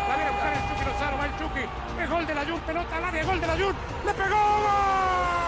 La 0.08 0.16
viene 0.16 0.28
a 0.28 0.32
buscar 0.32 0.52
el 0.52 0.68
Chucky 0.68 0.84
Lozano. 0.84 1.18
Va 1.18 1.26
el 1.26 1.38
Chucky. 1.38 1.64
Es 2.02 2.10
gol 2.10 2.26
de 2.26 2.34
la 2.34 2.44
Jun. 2.44 2.60
Pelota 2.60 2.96
al 2.96 3.04
área. 3.04 3.24
Gol 3.24 3.40
de 3.40 3.46
la 3.46 3.56
Jun. 3.56 3.76
Le 4.04 4.14
pegó. 4.14 4.36
¡Gol! 4.36 5.47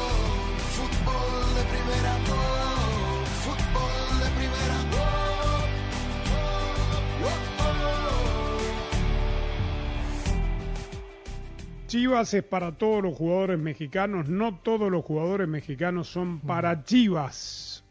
Chivas 11.91 12.33
es 12.33 12.43
para 12.45 12.71
todos 12.71 13.03
los 13.03 13.17
jugadores 13.17 13.59
mexicanos, 13.59 14.29
no 14.29 14.59
todos 14.59 14.89
los 14.89 15.03
jugadores 15.03 15.45
mexicanos 15.49 16.07
son 16.07 16.39
para 16.39 16.85
Chivas. 16.85 17.83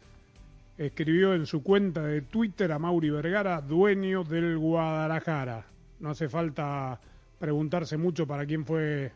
Escribió 0.75 1.35
en 1.35 1.45
su 1.45 1.61
cuenta 1.61 2.01
de 2.01 2.23
Twitter 2.23 2.71
a 2.71 2.79
Mauri 2.79 3.11
Vergara, 3.11 3.61
dueño 3.61 4.23
del 4.23 4.57
Guadalajara. 4.57 5.67
No 5.99 6.09
hace 6.09 6.29
falta 6.29 6.99
preguntarse 7.37 7.95
mucho 7.95 8.25
para 8.25 8.43
quién 8.47 8.65
fue 8.65 9.11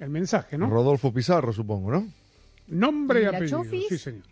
el 0.00 0.10
mensaje, 0.10 0.58
¿no? 0.58 0.68
Rodolfo 0.68 1.14
Pizarro, 1.14 1.52
supongo, 1.52 1.92
¿no? 1.92 2.08
Nombre 2.66 3.20
y 3.20 3.22
¿Y 3.22 3.26
la 3.26 3.36
apellido. 3.36 3.62
Chofis? 3.62 3.86
Sí, 3.88 3.98
señor. 3.98 4.24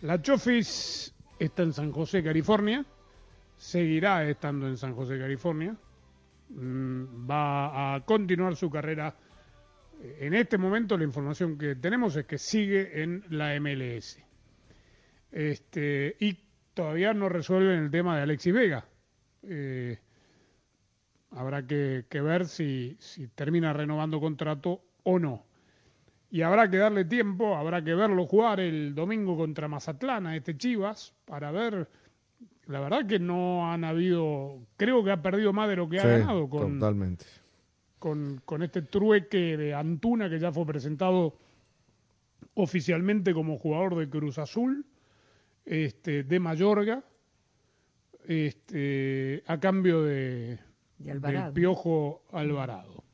La 0.00 0.22
Chofis 0.22 1.14
está 1.38 1.64
en 1.64 1.74
San 1.74 1.92
José, 1.92 2.22
California. 2.22 2.82
Seguirá 3.58 4.26
estando 4.26 4.66
en 4.66 4.78
San 4.78 4.94
José, 4.94 5.18
California. 5.18 5.76
Mm, 6.48 7.28
Va 7.30 7.94
a 7.94 8.04
continuar 8.04 8.56
su 8.56 8.70
carrera. 8.70 9.14
En 10.20 10.34
este 10.34 10.58
momento 10.58 10.96
la 10.96 11.04
información 11.04 11.56
que 11.58 11.76
tenemos 11.76 12.16
es 12.16 12.26
que 12.26 12.38
sigue 12.38 13.02
en 13.02 13.24
la 13.30 13.58
MLS. 13.60 14.18
Este, 15.32 16.16
y 16.20 16.38
todavía 16.74 17.14
no 17.14 17.28
resuelven 17.28 17.84
el 17.84 17.90
tema 17.90 18.16
de 18.16 18.22
Alexis 18.22 18.54
Vega. 18.54 18.86
Eh, 19.42 19.98
Habrá 21.36 21.66
que, 21.66 22.06
que 22.08 22.20
ver 22.22 22.46
si, 22.46 22.96
si 22.98 23.28
termina 23.28 23.72
renovando 23.74 24.20
contrato 24.20 24.80
o 25.02 25.18
no. 25.18 25.44
Y 26.30 26.40
habrá 26.42 26.70
que 26.70 26.78
darle 26.78 27.04
tiempo, 27.04 27.56
habrá 27.56 27.82
que 27.84 27.94
verlo 27.94 28.26
jugar 28.26 28.58
el 28.60 28.94
domingo 28.94 29.36
contra 29.36 29.68
Mazatlán, 29.68 30.26
a 30.26 30.36
este 30.36 30.56
Chivas, 30.56 31.14
para 31.26 31.50
ver. 31.50 31.88
La 32.66 32.80
verdad 32.80 33.06
que 33.06 33.18
no 33.18 33.70
han 33.70 33.84
habido. 33.84 34.58
Creo 34.76 35.04
que 35.04 35.12
ha 35.12 35.22
perdido 35.22 35.52
más 35.52 35.68
de 35.68 35.76
lo 35.76 35.88
que 35.88 36.00
ha 36.00 36.06
ganado 36.06 36.48
con, 36.48 36.78
totalmente. 36.78 37.24
con, 37.98 38.40
con 38.44 38.62
este 38.62 38.82
trueque 38.82 39.56
de 39.56 39.74
Antuna 39.74 40.28
que 40.28 40.40
ya 40.40 40.52
fue 40.52 40.66
presentado 40.66 41.38
oficialmente 42.54 43.32
como 43.34 43.58
jugador 43.58 43.96
de 43.96 44.08
Cruz 44.08 44.38
Azul, 44.38 44.84
este, 45.64 46.24
de 46.24 46.40
Mayorga, 46.40 47.04
este, 48.26 49.42
a 49.46 49.60
cambio 49.60 50.02
de, 50.02 50.58
De 50.98 51.12
Alvarado. 51.12 51.44
del 51.44 51.54
Piojo 51.54 52.22
Alvarado. 52.32 53.04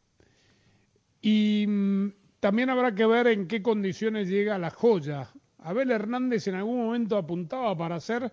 Y 1.21 1.67
mm, 1.69 2.09
también 2.41 2.71
habrá 2.71 2.95
que 2.95 3.05
ver 3.05 3.27
en 3.27 3.47
qué 3.49 3.63
condiciones 3.63 4.29
llega 4.29 4.59
la 4.59 4.71
joya. 4.71 5.29
Abel 5.59 5.91
Hernández 5.91 6.49
en 6.49 6.55
algún 6.55 6.85
momento 6.87 7.17
apuntaba 7.17 7.77
para 7.77 8.01
ser 8.01 8.33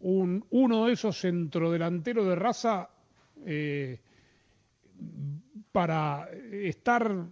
un, 0.00 0.44
uno 0.50 0.86
de 0.86 0.92
esos 0.92 1.20
centrodelanteros 1.20 2.26
de 2.26 2.34
raza 2.34 2.88
eh, 3.46 3.98
para 5.72 6.28
estar, 6.52 7.26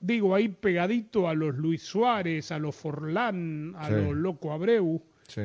digo, 0.00 0.34
ahí 0.34 0.48
pegadito 0.48 1.28
a 1.28 1.34
los 1.34 1.54
Luis 1.56 1.82
Suárez, 1.82 2.52
a 2.52 2.58
los 2.58 2.74
Forlán, 2.74 3.74
a 3.76 3.88
Sí. 3.88 3.94
los 3.94 4.16
Loco 4.16 4.52
Abreu, 4.52 5.02
Sí. 5.28 5.42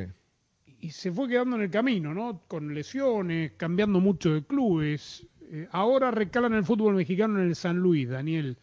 y 0.81 0.89
se 0.91 1.11
fue 1.11 1.27
quedando 1.29 1.55
en 1.55 1.63
el 1.63 1.69
camino, 1.69 2.13
¿no? 2.13 2.41
Con 2.47 2.73
lesiones, 2.73 3.53
cambiando 3.57 3.99
mucho 3.99 4.33
de 4.33 4.43
clubes. 4.43 5.25
Eh, 5.51 5.67
ahora 5.71 6.11
recala 6.11 6.47
en 6.47 6.53
el 6.55 6.63
fútbol 6.65 6.95
mexicano 6.95 7.39
en 7.39 7.47
el 7.47 7.55
San 7.55 7.77
Luis, 7.77 8.09
Daniel. 8.09 8.57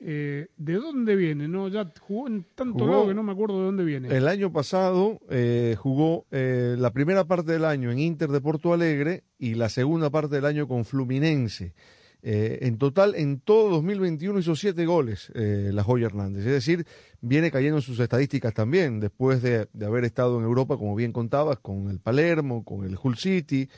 Eh, 0.00 0.46
¿De 0.56 0.74
dónde 0.74 1.16
viene? 1.16 1.48
No, 1.48 1.66
ya 1.68 1.92
jugó 2.00 2.28
en 2.28 2.44
tanto 2.54 2.78
Jugó- 2.84 2.90
lado 2.90 3.08
que 3.08 3.14
no 3.14 3.22
me 3.24 3.32
acuerdo 3.32 3.58
de 3.58 3.64
dónde 3.66 3.84
viene. 3.84 4.14
El 4.16 4.28
año 4.28 4.52
pasado 4.52 5.20
eh, 5.28 5.74
jugó 5.76 6.24
eh, 6.30 6.76
la 6.78 6.92
primera 6.92 7.24
parte 7.24 7.50
del 7.52 7.64
año 7.64 7.90
en 7.90 7.98
Inter 7.98 8.30
de 8.30 8.40
Porto 8.40 8.72
Alegre 8.72 9.24
y 9.38 9.54
la 9.54 9.68
segunda 9.68 10.08
parte 10.10 10.36
del 10.36 10.44
año 10.44 10.68
con 10.68 10.84
Fluminense. 10.84 11.74
En 12.20 12.78
total, 12.78 13.14
en 13.14 13.38
todo 13.40 13.70
2021 13.70 14.40
hizo 14.40 14.56
siete 14.56 14.84
goles 14.86 15.30
la 15.34 15.84
Joya 15.84 16.06
Hernández. 16.06 16.44
Es 16.44 16.52
decir, 16.52 16.84
viene 17.20 17.52
cayendo 17.52 17.76
en 17.76 17.82
sus 17.82 18.00
estadísticas 18.00 18.52
también, 18.52 18.98
después 18.98 19.40
de, 19.40 19.68
de 19.72 19.86
haber 19.86 20.04
estado 20.04 20.36
en 20.38 20.44
Europa, 20.44 20.76
como 20.76 20.96
bien 20.96 21.12
contabas, 21.12 21.60
con 21.60 21.88
el 21.88 22.00
Palermo, 22.00 22.64
con 22.64 22.84
el 22.84 22.98
Hull 23.00 23.16
City. 23.16 23.68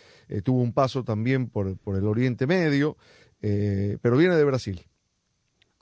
tuvo 0.42 0.62
un 0.62 0.72
paso 0.72 1.04
también 1.04 1.50
por, 1.50 1.76
por 1.76 1.96
el 1.96 2.06
Oriente 2.06 2.46
Medio, 2.46 2.96
pero 3.40 4.16
viene 4.16 4.35
de 4.37 4.44
Brasil. 4.44 4.80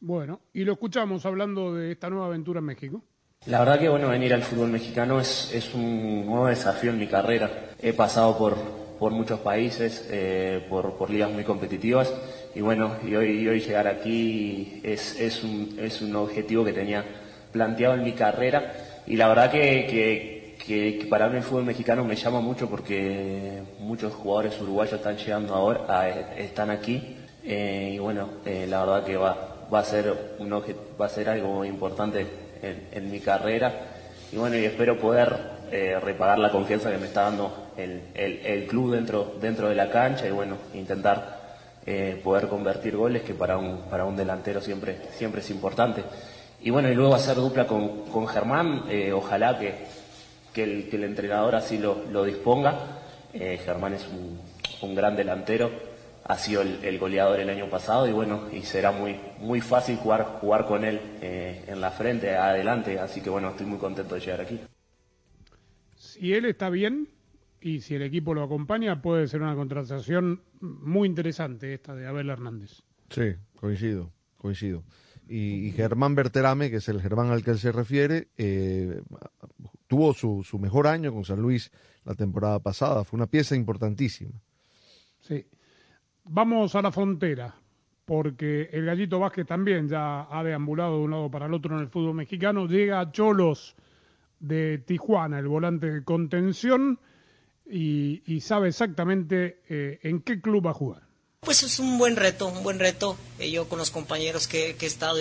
Bueno, 0.00 0.40
y 0.52 0.64
lo 0.64 0.72
escuchamos 0.72 1.26
hablando 1.26 1.74
de 1.74 1.92
esta 1.92 2.08
nueva 2.08 2.26
aventura 2.26 2.60
en 2.60 2.66
México. 2.66 3.02
La 3.46 3.60
verdad 3.60 3.78
que 3.78 3.88
bueno, 3.88 4.08
venir 4.08 4.34
al 4.34 4.42
fútbol 4.42 4.68
mexicano 4.68 5.20
es, 5.20 5.52
es 5.54 5.74
un 5.74 6.26
nuevo 6.26 6.46
desafío 6.46 6.90
en 6.90 6.98
mi 6.98 7.06
carrera. 7.06 7.70
He 7.80 7.92
pasado 7.92 8.36
por, 8.36 8.56
por 8.98 9.12
muchos 9.12 9.40
países, 9.40 10.06
eh, 10.10 10.66
por, 10.68 10.94
por 10.94 11.10
ligas 11.10 11.30
muy 11.30 11.44
competitivas 11.44 12.12
y 12.54 12.60
bueno, 12.60 12.96
y 13.06 13.14
hoy, 13.14 13.60
llegar 13.60 13.86
aquí 13.86 14.80
es, 14.82 15.18
es, 15.20 15.42
un, 15.44 15.76
es 15.78 16.02
un 16.02 16.14
objetivo 16.16 16.64
que 16.64 16.72
tenía 16.72 17.04
planteado 17.52 17.94
en 17.94 18.04
mi 18.04 18.12
carrera 18.12 18.72
y 19.06 19.16
la 19.16 19.28
verdad 19.28 19.50
que, 19.50 20.56
que, 20.66 21.06
para 21.08 21.28
mí 21.28 21.36
el 21.36 21.42
fútbol 21.42 21.64
mexicano 21.64 22.04
me 22.04 22.16
llama 22.16 22.40
mucho 22.40 22.68
porque 22.68 23.62
muchos 23.78 24.12
jugadores 24.12 24.60
uruguayos 24.60 24.94
están 24.94 25.16
llegando 25.16 25.54
ahora, 25.54 26.08
están 26.36 26.70
aquí 26.70 27.16
eh, 27.44 27.92
y 27.94 27.98
bueno, 27.98 28.28
eh, 28.44 28.66
la 28.68 28.84
verdad 28.84 29.04
que 29.04 29.16
va, 29.16 29.57
va 29.72 29.80
a 29.80 29.84
ser 29.84 30.34
un 30.38 30.50
va 30.52 31.06
a 31.06 31.08
ser 31.08 31.28
algo 31.28 31.64
importante 31.64 32.26
en, 32.62 33.10
mi 33.10 33.20
carrera 33.20 33.72
y 34.32 34.36
bueno, 34.36 34.56
y 34.56 34.64
espero 34.64 34.98
poder 34.98 35.36
eh, 35.70 35.98
repagar 36.02 36.38
la 36.38 36.50
confianza 36.50 36.90
que 36.90 36.98
me 36.98 37.06
está 37.06 37.22
dando 37.22 37.68
el, 37.76 38.02
el- 38.14 38.40
el 38.44 38.66
club 38.66 38.92
dentro, 38.94 39.34
dentro 39.40 39.68
de 39.68 39.74
la 39.74 39.90
cancha 39.90 40.26
y 40.26 40.30
bueno, 40.30 40.56
intentar 40.74 41.38
eh, 41.86 42.20
poder 42.22 42.48
convertir 42.48 42.96
goles 42.96 43.22
que 43.22 43.34
para 43.34 43.56
un, 43.56 43.82
para 43.90 44.04
un 44.04 44.16
delantero 44.16 44.60
siempre, 44.60 44.98
siempre 45.16 45.40
es 45.40 45.50
importante. 45.50 46.02
Y 46.60 46.70
bueno, 46.70 46.90
y 46.90 46.94
luego 46.94 47.14
hacer 47.14 47.36
dupla 47.36 47.66
con, 47.66 48.02
con 48.10 48.26
Germán, 48.26 48.84
eh, 48.90 49.12
ojalá 49.12 49.58
que, 49.58 49.74
que, 50.52 50.64
el, 50.64 50.88
que 50.90 50.96
el 50.96 51.04
entrenador 51.04 51.54
así 51.54 51.78
lo, 51.78 52.02
lo 52.10 52.24
disponga. 52.24 52.74
Eh, 53.32 53.60
Germán 53.64 53.94
es 53.94 54.06
un, 54.08 54.38
un 54.82 54.94
gran 54.94 55.14
delantero, 55.16 55.70
ha 56.24 56.36
sido 56.36 56.62
el, 56.62 56.84
el 56.84 56.98
goleador 56.98 57.40
el 57.40 57.50
año 57.50 57.70
pasado 57.70 58.06
y 58.06 58.12
bueno, 58.12 58.48
y 58.52 58.62
será 58.62 58.92
muy, 58.92 59.16
muy 59.40 59.60
fácil 59.60 59.96
jugar, 59.96 60.38
jugar 60.40 60.66
con 60.66 60.84
él 60.84 61.00
eh, 61.20 61.64
en 61.66 61.80
la 61.80 61.90
frente, 61.90 62.36
adelante, 62.36 62.98
así 62.98 63.20
que 63.20 63.30
bueno, 63.30 63.50
estoy 63.50 63.66
muy 63.66 63.78
contento 63.78 64.14
de 64.14 64.20
llegar 64.20 64.40
aquí. 64.42 64.60
Si 65.96 66.32
él 66.32 66.44
está 66.44 66.70
bien 66.70 67.08
y 67.60 67.80
si 67.80 67.94
el 67.94 68.02
equipo 68.02 68.34
lo 68.34 68.42
acompaña, 68.42 69.00
puede 69.02 69.26
ser 69.26 69.42
una 69.42 69.54
contratación 69.54 70.42
muy 70.60 71.08
interesante 71.08 71.74
esta 71.74 71.94
de 71.94 72.06
Abel 72.06 72.30
Hernández. 72.30 72.82
Sí, 73.10 73.34
coincido, 73.56 74.12
coincido. 74.36 74.84
Y, 75.28 75.66
y 75.66 75.72
Germán 75.72 76.14
Berterame, 76.14 76.70
que 76.70 76.76
es 76.76 76.88
el 76.88 77.02
Germán 77.02 77.30
al 77.30 77.42
que 77.42 77.50
él 77.50 77.58
se 77.58 77.72
refiere, 77.72 78.28
eh, 78.36 79.02
tuvo 79.86 80.14
su, 80.14 80.42
su 80.42 80.58
mejor 80.58 80.86
año 80.86 81.12
con 81.12 81.24
San 81.24 81.40
Luis 81.40 81.70
la 82.04 82.14
temporada 82.14 82.60
pasada. 82.60 83.04
Fue 83.04 83.16
una 83.16 83.26
pieza 83.26 83.54
importantísima. 83.54 84.40
Sí. 85.20 85.44
Vamos 86.30 86.74
a 86.74 86.82
la 86.82 86.92
frontera, 86.92 87.54
porque 88.04 88.68
el 88.72 88.84
Gallito 88.84 89.18
Vázquez 89.18 89.46
también 89.46 89.88
ya 89.88 90.26
ha 90.30 90.42
deambulado 90.44 90.98
de 90.98 91.04
un 91.04 91.10
lado 91.10 91.30
para 91.30 91.46
el 91.46 91.54
otro 91.54 91.74
en 91.74 91.82
el 91.82 91.88
fútbol 91.88 92.14
mexicano. 92.14 92.66
Llega 92.66 93.00
a 93.00 93.10
Cholos 93.10 93.74
de 94.38 94.78
Tijuana, 94.78 95.38
el 95.38 95.48
volante 95.48 95.90
de 95.90 96.04
contención, 96.04 97.00
y, 97.70 98.40
sabe 98.40 98.68
exactamente 98.68 99.60
eh, 99.68 100.00
en 100.02 100.20
qué 100.20 100.40
club 100.40 100.66
va 100.66 100.70
a 100.70 100.74
jugar. 100.74 101.02
Pues 101.40 101.62
es 101.62 101.78
un 101.78 101.98
buen 101.98 102.16
reto, 102.16 102.46
un 102.46 102.62
buen 102.62 102.78
reto. 102.78 103.16
Eh, 103.38 103.50
yo 103.50 103.68
con 103.68 103.78
los 103.78 103.90
compañeros 103.90 104.48
que 104.48 104.76
he 104.78 104.86
estado, 104.86 105.18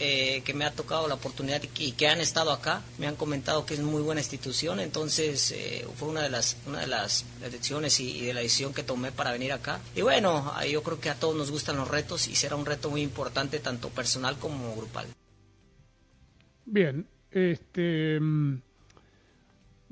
eh, 0.00 0.42
que 0.44 0.54
me 0.54 0.64
ha 0.64 0.72
tocado 0.72 1.08
la 1.08 1.14
oportunidad 1.14 1.62
y 1.78 1.92
que, 1.92 2.08
han 2.08 2.20
estado 2.20 2.52
acá, 2.52 2.82
me 2.98 3.06
han 3.06 3.16
comentado 3.16 3.66
que 3.66 3.74
es 3.74 3.80
muy 3.80 4.02
buena 4.02 4.20
institución. 4.20 4.80
Entonces 4.80 5.50
eh, 5.52 5.86
fue 5.96 6.08
una 6.08 6.22
de 6.22 6.30
las 6.30 6.56
una 6.66 6.80
de 6.80 6.86
las 6.86 7.24
elecciones 7.42 7.98
y, 8.00 8.18
y 8.18 8.26
de 8.26 8.34
la 8.34 8.40
decisión 8.40 8.72
que 8.72 8.82
tomé 8.82 9.12
para 9.12 9.32
venir 9.32 9.52
acá. 9.52 9.80
Y 9.96 10.02
bueno, 10.02 10.52
ah, 10.54 10.66
yo 10.66 10.82
creo 10.82 11.00
que 11.00 11.10
a 11.10 11.14
todos 11.14 11.36
nos 11.36 11.50
gustan 11.50 11.76
los 11.76 11.88
retos 11.88 12.28
y 12.28 12.34
será 12.34 12.56
un 12.56 12.66
reto 12.66 12.90
muy 12.90 13.02
importante 13.02 13.58
tanto 13.60 13.88
personal 13.88 14.36
como 14.38 14.74
grupal. 14.76 15.06
Bien, 16.64 17.06
este 17.30 18.18
mm, 18.20 18.54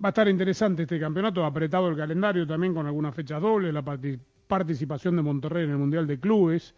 va 0.05 0.09
a 0.09 0.11
estar 0.11 0.29
interesante 0.29 0.83
este 0.83 1.01
campeonato, 1.01 1.45
apretado 1.45 1.89
el 1.89 1.97
calendario 1.97 2.47
también 2.47 2.75
con 2.75 2.87
algunas 2.87 3.15
fechas 3.15 3.41
dobles, 3.41 3.73
la 3.73 3.83
parti- 3.83 4.19
participación 4.47 5.17
de 5.17 5.23
Monterrey 5.23 5.65
en 5.65 5.71
el 5.71 5.79
Mundial 5.79 6.07
de 6.07 6.21
Clubes. 6.21 6.75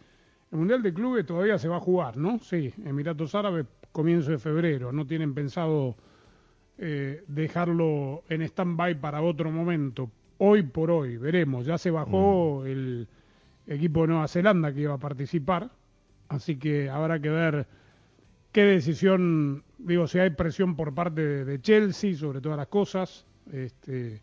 El 0.51 0.59
Mundial 0.59 0.83
de 0.83 0.95
Clubes 0.95 1.27
todavía 1.27 1.59
se 1.59 1.69
va 1.69 1.77
a 1.77 1.81
jugar, 1.81 2.17
¿no? 2.17 2.39
Sí, 2.39 2.73
Emiratos 2.85 3.35
Árabes, 3.35 3.67
comienzo 3.93 4.31
de 4.31 4.39
febrero. 4.39 4.93
No 4.93 5.07
tienen 5.07 5.35
pensado 5.35 5.97
eh, 6.79 7.23
dejarlo 7.27 8.23
en 8.29 8.43
stand-by 8.43 9.01
para 9.01 9.21
otro 9.21 9.51
momento. 9.51 10.11
Hoy 10.39 10.63
por 10.63 10.91
hoy, 10.91 11.17
veremos. 11.19 11.67
Ya 11.67 11.77
se 11.77 11.91
bajó 11.91 12.65
el 12.65 13.09
equipo 13.67 14.03
de 14.03 14.09
Nueva 14.09 14.29
Zelanda 14.29 14.73
que 14.73 14.83
iba 14.83 14.95
a 14.95 14.99
participar, 14.99 15.71
así 16.29 16.57
que 16.57 16.89
habrá 16.89 17.21
que 17.21 17.29
ver 17.29 17.67
qué 18.53 18.63
decisión, 18.63 19.65
digo, 19.77 20.07
si 20.07 20.19
hay 20.19 20.31
presión 20.31 20.77
por 20.77 20.95
parte 20.95 21.21
de, 21.21 21.45
de 21.45 21.61
Chelsea 21.61 22.15
sobre 22.15 22.41
todas 22.41 22.57
las 22.57 22.69
cosas, 22.69 23.27
este, 23.53 24.23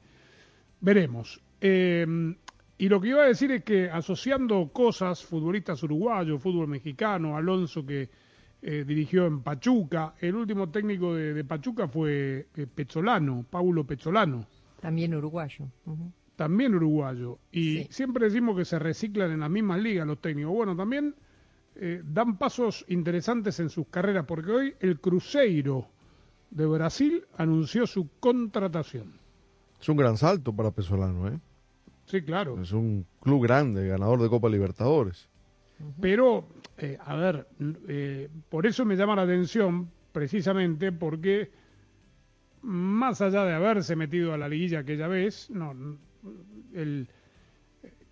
veremos. 0.82 1.41
Eh, 1.61 2.36
y 2.78 2.89
lo 2.89 2.99
que 2.99 3.09
iba 3.09 3.23
a 3.23 3.28
decir 3.28 3.51
es 3.51 3.63
que 3.63 3.89
asociando 3.89 4.69
cosas, 4.73 5.23
futbolistas 5.23 5.82
uruguayos, 5.84 6.41
fútbol 6.41 6.67
mexicano, 6.67 7.38
Alonso 7.38 7.86
que 7.86 8.09
eh, 8.61 8.84
dirigió 8.86 9.28
en 9.28 9.41
Pachuca, 9.41 10.15
el 10.19 10.36
último 10.36 10.69
técnico 10.69 11.13
de, 11.13 11.34
de 11.34 11.43
Pachuca 11.43 11.88
fue 11.88 12.47
eh, 12.55 12.67
Pezzolano, 12.67 13.45
Paulo 13.49 13.86
Pezzolano, 13.86 14.47
También 14.82 15.15
uruguayo. 15.15 15.65
También 16.36 16.76
uruguayo. 16.76 17.39
Y 17.51 17.86
siempre 17.89 18.26
decimos 18.26 18.57
que 18.57 18.65
se 18.65 18.78
reciclan 18.78 19.32
en 19.32 19.39
las 19.39 19.49
mismas 19.49 19.82
ligas 19.82 20.05
los 20.05 20.19
técnicos. 20.19 20.53
Bueno, 20.53 20.76
también 20.76 21.15
eh, 21.76 22.01
dan 22.03 22.38
pasos 22.38 22.86
interesantes 22.89 23.59
en 23.59 23.69
sus 23.69 23.88
carreras, 23.88 24.26
porque 24.26 24.51
hoy 24.51 24.76
el 24.80 24.99
Cruzeiro 24.99 25.88
de 26.51 26.65
Brasil 26.65 27.23
anunció 27.38 27.88
su 27.88 28.09
contratación. 28.19 29.13
Es 29.80 29.89
un 29.89 29.97
gran 29.97 30.17
salto 30.17 30.53
para 30.53 30.71
Pesolano, 30.71 31.30
¿eh? 31.30 31.39
Sí, 32.16 32.22
claro. 32.22 32.61
Es 32.61 32.72
un 32.72 33.05
club 33.20 33.43
grande, 33.43 33.89
ganador 33.89 34.22
de 34.22 34.30
Copa 34.30 34.47
Libertadores. 34.47 35.28
Pero, 35.99 36.47
eh, 36.78 36.97
a 37.03 37.13
ver, 37.18 37.45
eh, 37.89 38.30
por 38.47 38.66
eso 38.66 38.86
me 38.86 38.95
llama 38.95 39.18
la 39.18 39.24
atención, 39.24 39.91
precisamente 40.13 40.93
porque 40.93 41.51
más 42.61 43.20
allá 43.20 43.43
de 43.43 43.53
haberse 43.53 43.97
metido 43.97 44.34
a 44.34 44.38
la 44.38 44.47
liguilla 44.47 44.80
aquella 44.80 45.09
vez, 45.09 45.49
no, 45.49 45.76
el, 46.74 47.09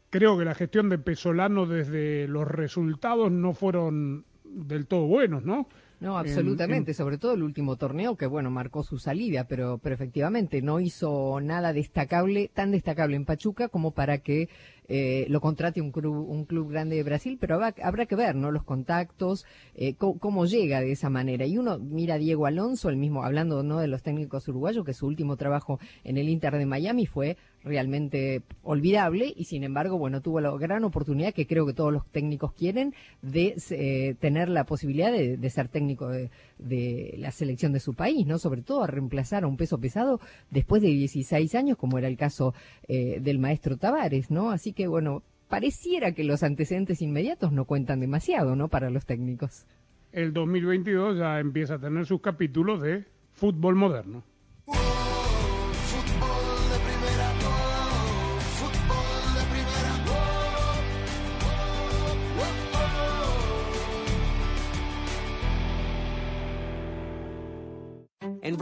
creo 0.10 0.38
que 0.38 0.44
la 0.44 0.54
gestión 0.54 0.90
de 0.90 0.98
Pesolano 0.98 1.66
desde 1.66 2.28
los 2.28 2.46
resultados 2.46 3.32
no 3.32 3.54
fueron 3.54 4.26
del 4.44 4.86
todo 4.86 5.08
buenos, 5.08 5.46
¿no? 5.46 5.70
No, 6.04 6.18
absolutamente, 6.18 6.94
sobre 6.94 7.18
todo 7.18 7.34
el 7.34 7.44
último 7.44 7.78
torneo 7.78 8.18
que, 8.18 8.26
bueno, 8.26 8.52
marcó 8.52 8.84
su 8.84 8.98
salida, 9.00 9.46
pero, 9.48 9.78
pero 9.78 9.96
efectivamente 9.96 10.62
no 10.62 10.82
hizo 10.82 11.40
nada 11.40 11.72
destacable, 11.72 12.52
tan 12.54 12.72
destacable 12.72 13.16
en 13.16 13.24
Pachuca 13.24 13.70
como 13.70 13.92
para 13.92 14.18
que 14.18 14.50
eh, 14.90 15.26
lo 15.30 15.40
contrate 15.40 15.80
un 15.80 15.94
club, 15.94 16.30
un 16.30 16.44
club 16.44 16.70
grande 16.70 16.98
de 16.98 17.04
Brasil, 17.04 17.38
pero 17.40 17.56
habrá, 17.56 18.06
que 18.06 18.16
ver, 18.18 18.36
¿no? 18.36 18.52
Los 18.52 18.66
contactos, 18.66 19.46
eh, 19.76 19.96
cómo, 19.96 20.46
llega 20.46 20.82
de 20.82 20.92
esa 20.92 21.10
manera. 21.10 21.46
Y 21.46 21.58
uno 21.58 21.80
mira 21.80 22.16
a 22.16 22.18
Diego 22.18 22.48
Alonso, 22.48 22.90
el 22.90 22.98
mismo, 22.98 23.24
hablando, 23.24 23.64
¿no? 23.64 23.80
De 23.80 23.88
los 23.88 24.04
técnicos 24.04 24.46
uruguayos, 24.50 24.84
que 24.84 24.94
su 24.94 25.08
último 25.08 25.38
trabajo 25.38 25.80
en 26.04 26.18
el 26.18 26.28
Inter 26.28 26.58
de 26.58 26.66
Miami 26.66 27.06
fue 27.06 27.38
realmente 27.64 28.42
olvidable 28.62 29.34
y 29.36 29.46
sin 29.46 29.64
embargo, 29.64 29.98
bueno, 29.98 30.22
tuvo 30.22 30.42
la 30.42 30.52
gran 30.58 30.84
oportunidad 30.84 31.34
que 31.34 31.48
creo 31.48 31.66
que 31.66 31.74
todos 31.74 31.94
los 31.94 32.06
técnicos 32.08 32.54
quieren 32.54 32.94
de 33.22 33.56
eh, 33.72 34.16
tener 34.20 34.50
la 34.50 34.66
posibilidad 34.66 35.12
de, 35.12 35.50
ser 35.50 35.68
técnico 35.68 36.10
de, 36.10 36.30
de, 36.58 37.16
la 37.18 37.32
selección 37.32 37.74
de 37.74 37.80
su 37.80 37.94
país, 37.94 38.26
¿no? 38.26 38.38
Sobre 38.38 38.62
todo 38.62 38.84
a 38.84 38.88
reemplazar 38.88 39.44
a 39.44 39.48
un 39.48 39.58
peso 39.58 39.78
pesado 39.80 40.20
después 40.52 40.82
de 40.82 40.90
16 40.90 41.56
años, 41.56 41.78
como 41.78 41.98
era 41.98 42.08
el 42.08 42.18
caso 42.18 42.54
eh, 42.88 43.20
del 43.22 43.40
maestro 43.40 43.78
Tavares, 43.78 44.32
¿no? 44.32 44.52
Así 44.52 44.74
que 44.74 44.88
bueno, 44.88 45.24
pareciera 45.48 46.14
que 46.14 46.24
los 46.24 46.44
antecedentes 46.44 47.02
inmediatos 47.02 47.52
no 47.52 47.66
cuentan 47.66 48.00
demasiado, 48.00 48.56
¿no? 48.56 48.68
Para 48.68 48.90
los 48.90 49.06
técnicos. 49.06 49.66
El 50.12 50.34
2022 50.34 51.18
ya 51.18 51.40
empieza 51.40 51.76
a 51.76 51.80
tener 51.80 52.06
sus 52.06 52.22
capítulos 52.22 52.82
de 52.82 53.06
fútbol 53.34 53.76
moderno. 53.76 54.24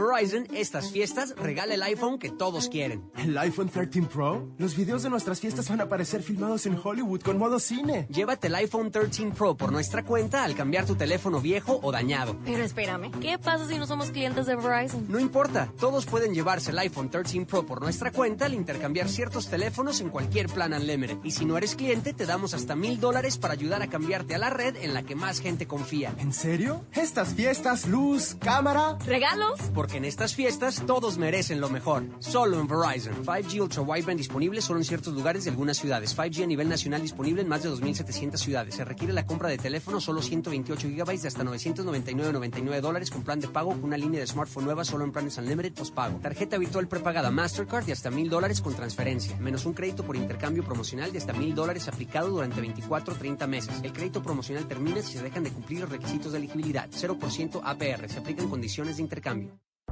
Verizon, 0.02 0.46
estas 0.54 0.90
fiestas 0.90 1.34
regala 1.36 1.74
el 1.74 1.82
iPhone 1.82 2.18
que 2.18 2.30
todos 2.30 2.68
quieren. 2.68 3.10
¿El 3.16 3.36
iPhone 3.38 3.68
13 3.68 4.02
Pro? 4.02 4.48
Los 4.58 4.76
videos 4.76 5.02
de 5.02 5.10
nuestras 5.10 5.40
fiestas 5.40 5.68
van 5.68 5.80
a 5.80 5.84
aparecer 5.84 6.22
filmados 6.22 6.66
en 6.66 6.78
Hollywood 6.82 7.20
con 7.22 7.38
modo 7.38 7.60
cine. 7.60 8.06
Llévate 8.10 8.48
el 8.48 8.54
iPhone 8.56 8.90
13 8.90 9.32
Pro 9.36 9.56
por 9.56 9.70
nuestra 9.70 10.04
cuenta 10.04 10.44
al 10.44 10.54
cambiar 10.54 10.86
tu 10.86 10.96
teléfono 10.96 11.40
viejo 11.40 11.78
o 11.82 11.92
dañado. 11.92 12.36
Pero 12.44 12.64
espérame, 12.64 13.10
¿qué 13.20 13.38
pasa 13.38 13.68
si 13.68 13.78
no 13.78 13.86
somos 13.86 14.10
clientes 14.10 14.46
de 14.46 14.56
Verizon? 14.56 15.06
No 15.08 15.20
importa, 15.20 15.72
todos 15.78 16.06
pueden 16.06 16.34
llevarse 16.34 16.70
el 16.72 16.78
iPhone 16.78 17.10
13 17.10 17.46
Pro 17.46 17.64
por 17.64 17.80
nuestra 17.80 18.10
cuenta 18.10 18.46
al 18.46 18.54
intercambiar 18.54 19.08
ciertos 19.08 19.48
teléfonos 19.48 20.00
en 20.00 20.08
cualquier 20.08 20.48
plan 20.48 20.72
Unlimited. 20.72 21.18
Y 21.22 21.30
si 21.30 21.44
no 21.44 21.56
eres 21.56 21.76
cliente, 21.76 22.12
te 22.12 22.26
damos 22.26 22.54
hasta 22.54 22.74
mil 22.74 22.98
dólares 22.98 23.38
para 23.38 23.54
ayudar 23.54 23.82
a 23.82 23.88
cambiarte 23.88 24.34
a 24.34 24.38
la 24.38 24.50
red 24.50 24.76
en 24.76 24.94
la 24.94 25.02
que 25.02 25.14
más 25.14 25.40
gente 25.40 25.66
confía. 25.66 26.14
¿En 26.18 26.32
serio? 26.32 26.84
Estas 26.92 27.34
fiestas, 27.34 27.86
luz, 27.86 28.36
cámara, 28.40 28.98
regalos 29.06 29.60
porque 29.74 29.91
en 29.96 30.04
estas 30.04 30.34
fiestas 30.34 30.82
todos 30.86 31.18
merecen 31.18 31.60
lo 31.60 31.68
mejor. 31.68 32.04
Solo 32.18 32.60
en 32.60 32.66
Verizon. 32.66 33.24
5G 33.24 33.60
Ultra 33.60 33.82
Wideband 33.82 34.18
disponible 34.18 34.60
solo 34.60 34.78
en 34.80 34.84
ciertos 34.84 35.14
lugares 35.14 35.44
de 35.44 35.50
algunas 35.50 35.76
ciudades. 35.76 36.16
5G 36.16 36.44
a 36.44 36.46
nivel 36.46 36.68
nacional 36.68 37.02
disponible 37.02 37.42
en 37.42 37.48
más 37.48 37.62
de 37.62 37.70
2.700 37.70 38.36
ciudades. 38.36 38.74
Se 38.74 38.84
requiere 38.84 39.12
la 39.12 39.26
compra 39.26 39.48
de 39.48 39.58
teléfono 39.58 40.00
solo 40.00 40.22
128 40.22 40.88
GB 40.88 41.20
de 41.20 41.28
hasta 41.28 41.44
999.99 41.44 42.80
dólares 42.80 43.10
con 43.10 43.22
plan 43.22 43.40
de 43.40 43.48
pago 43.48 43.70
una 43.82 43.96
línea 43.96 44.20
de 44.20 44.26
smartphone 44.26 44.64
nueva 44.64 44.84
solo 44.84 45.04
en 45.04 45.12
planes 45.12 45.38
Unlimited 45.38 45.72
pago. 45.94 46.18
Tarjeta 46.20 46.56
habitual 46.56 46.88
prepagada 46.88 47.30
Mastercard 47.30 47.84
de 47.84 47.92
hasta 47.92 48.10
1.000 48.10 48.28
dólares 48.28 48.60
con 48.60 48.74
transferencia. 48.74 49.36
Menos 49.40 49.66
un 49.66 49.74
crédito 49.74 50.04
por 50.04 50.16
intercambio 50.16 50.64
promocional 50.64 51.12
de 51.12 51.18
hasta 51.18 51.34
1.000 51.34 51.54
dólares 51.54 51.88
aplicado 51.88 52.28
durante 52.28 52.60
24 52.60 53.14
o 53.14 53.16
30 53.16 53.46
meses. 53.46 53.80
El 53.82 53.92
crédito 53.92 54.22
promocional 54.22 54.66
termina 54.66 55.02
si 55.02 55.14
se 55.14 55.22
dejan 55.22 55.44
de 55.44 55.50
cumplir 55.50 55.80
los 55.80 55.90
requisitos 55.90 56.32
de 56.32 56.38
elegibilidad. 56.38 56.88
0% 56.90 57.60
APR. 57.62 58.08
Se 58.08 58.18
aplican 58.18 58.48
condiciones 58.48 58.96
de 58.96 59.02
intercambio. 59.02 59.58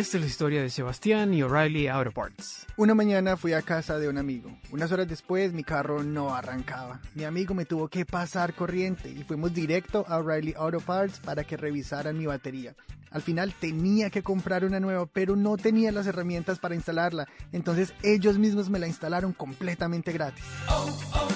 Esta 0.00 0.16
es 0.16 0.22
la 0.22 0.28
historia 0.28 0.62
de 0.62 0.70
Sebastián 0.70 1.34
y 1.34 1.42
O'Reilly 1.42 1.86
Auto 1.88 2.10
Parts. 2.10 2.66
Una 2.78 2.94
mañana 2.94 3.36
fui 3.36 3.52
a 3.52 3.60
casa 3.60 3.98
de 3.98 4.08
un 4.08 4.16
amigo. 4.16 4.50
Unas 4.72 4.90
horas 4.92 5.06
después 5.06 5.52
mi 5.52 5.62
carro 5.62 6.02
no 6.02 6.34
arrancaba. 6.34 7.00
Mi 7.14 7.24
amigo 7.24 7.52
me 7.52 7.66
tuvo 7.66 7.88
que 7.88 8.06
pasar 8.06 8.54
corriente 8.54 9.10
y 9.10 9.24
fuimos 9.24 9.52
directo 9.52 10.06
a 10.08 10.16
O'Reilly 10.16 10.54
Auto 10.56 10.80
Parts 10.80 11.20
para 11.20 11.44
que 11.44 11.58
revisaran 11.58 12.16
mi 12.16 12.24
batería. 12.24 12.74
Al 13.10 13.20
final 13.20 13.52
tenía 13.52 14.08
que 14.08 14.22
comprar 14.22 14.64
una 14.64 14.80
nueva, 14.80 15.04
pero 15.04 15.36
no 15.36 15.58
tenía 15.58 15.92
las 15.92 16.06
herramientas 16.06 16.58
para 16.58 16.74
instalarla. 16.74 17.28
Entonces 17.52 17.92
ellos 18.02 18.38
mismos 18.38 18.70
me 18.70 18.78
la 18.78 18.86
instalaron 18.86 19.34
completamente 19.34 20.12
gratis. 20.12 20.44
Oh, 20.66 20.98
oh, 21.12 21.28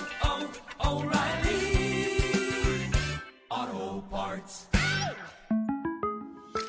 oh, 0.80 1.04
Auto 3.50 4.08
Parts. 4.10 4.73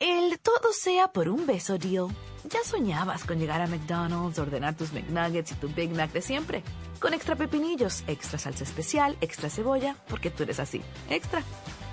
El 0.00 0.38
todo 0.38 0.72
sea 0.72 1.08
por 1.08 1.28
un 1.28 1.44
beso 1.44 1.76
deal. 1.76 2.06
Ya 2.44 2.62
soñabas 2.62 3.24
con 3.24 3.40
llegar 3.40 3.60
a 3.60 3.66
McDonald's, 3.66 4.38
ordenar 4.38 4.76
tus 4.76 4.92
McNuggets 4.92 5.50
y 5.50 5.54
tu 5.56 5.68
Big 5.68 5.90
Mac 5.90 6.12
de 6.12 6.22
siempre. 6.22 6.62
Con 7.00 7.14
extra 7.14 7.34
pepinillos, 7.34 8.04
extra 8.06 8.38
salsa 8.38 8.62
especial, 8.62 9.16
extra 9.20 9.50
cebolla, 9.50 9.96
porque 10.08 10.30
tú 10.30 10.44
eres 10.44 10.60
así. 10.60 10.82
Extra. 11.10 11.42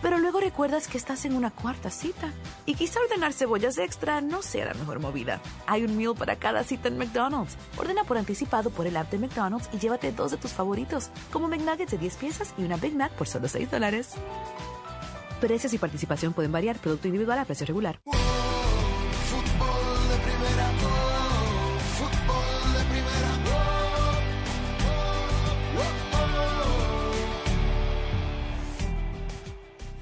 pero 0.04 0.20
luego 0.20 0.40
recuerdas 0.40 0.88
que 0.88 1.00
estás 1.00 1.26
en 1.26 1.36
una 1.36 1.50
cuarta 1.50 1.90
cita 1.90 2.32
y 2.68 2.76
quizá 2.76 3.00
ordenar 3.00 3.34
cebollas 3.34 3.80
extra 3.80 4.22
no 4.22 4.44
sea 4.44 4.66
la 4.66 4.76
mejor 4.76 5.00
movida. 5.00 5.42
Hay 5.66 5.84
un 5.84 5.98
meal 5.98 6.14
para 6.14 6.36
cada 6.36 6.64
cita 6.64 6.90
en 6.90 7.00
McDonald's. 7.00 7.58
Ordena 7.76 8.04
por 8.04 8.20
anticipado 8.20 8.70
por 8.70 8.86
el 8.86 8.98
app 8.98 9.10
de 9.10 9.18
McDonald's 9.18 9.68
y 9.74 9.80
llévate 9.80 10.12
dos 10.12 10.30
de 10.30 10.38
tus 10.38 10.54
favoritos, 10.54 11.10
como 11.32 11.48
McNuggets 11.48 11.90
de 11.90 11.98
10 11.98 12.18
piezas 12.18 12.54
y 12.56 12.66
una 12.66 12.78
Big 12.78 12.96
Mac 12.96 13.14
por 13.14 13.28
solo 13.28 13.48
6 13.48 13.72
dólares. 13.72 14.12
Precios 15.46 15.76
y 15.76 15.78
participación 15.78 16.34
pueden 16.34 16.52
variar, 16.52 16.78
producto 16.78 17.08
individual 17.08 17.38
a 17.38 17.46
precio 17.46 17.68
regular. 17.68 18.00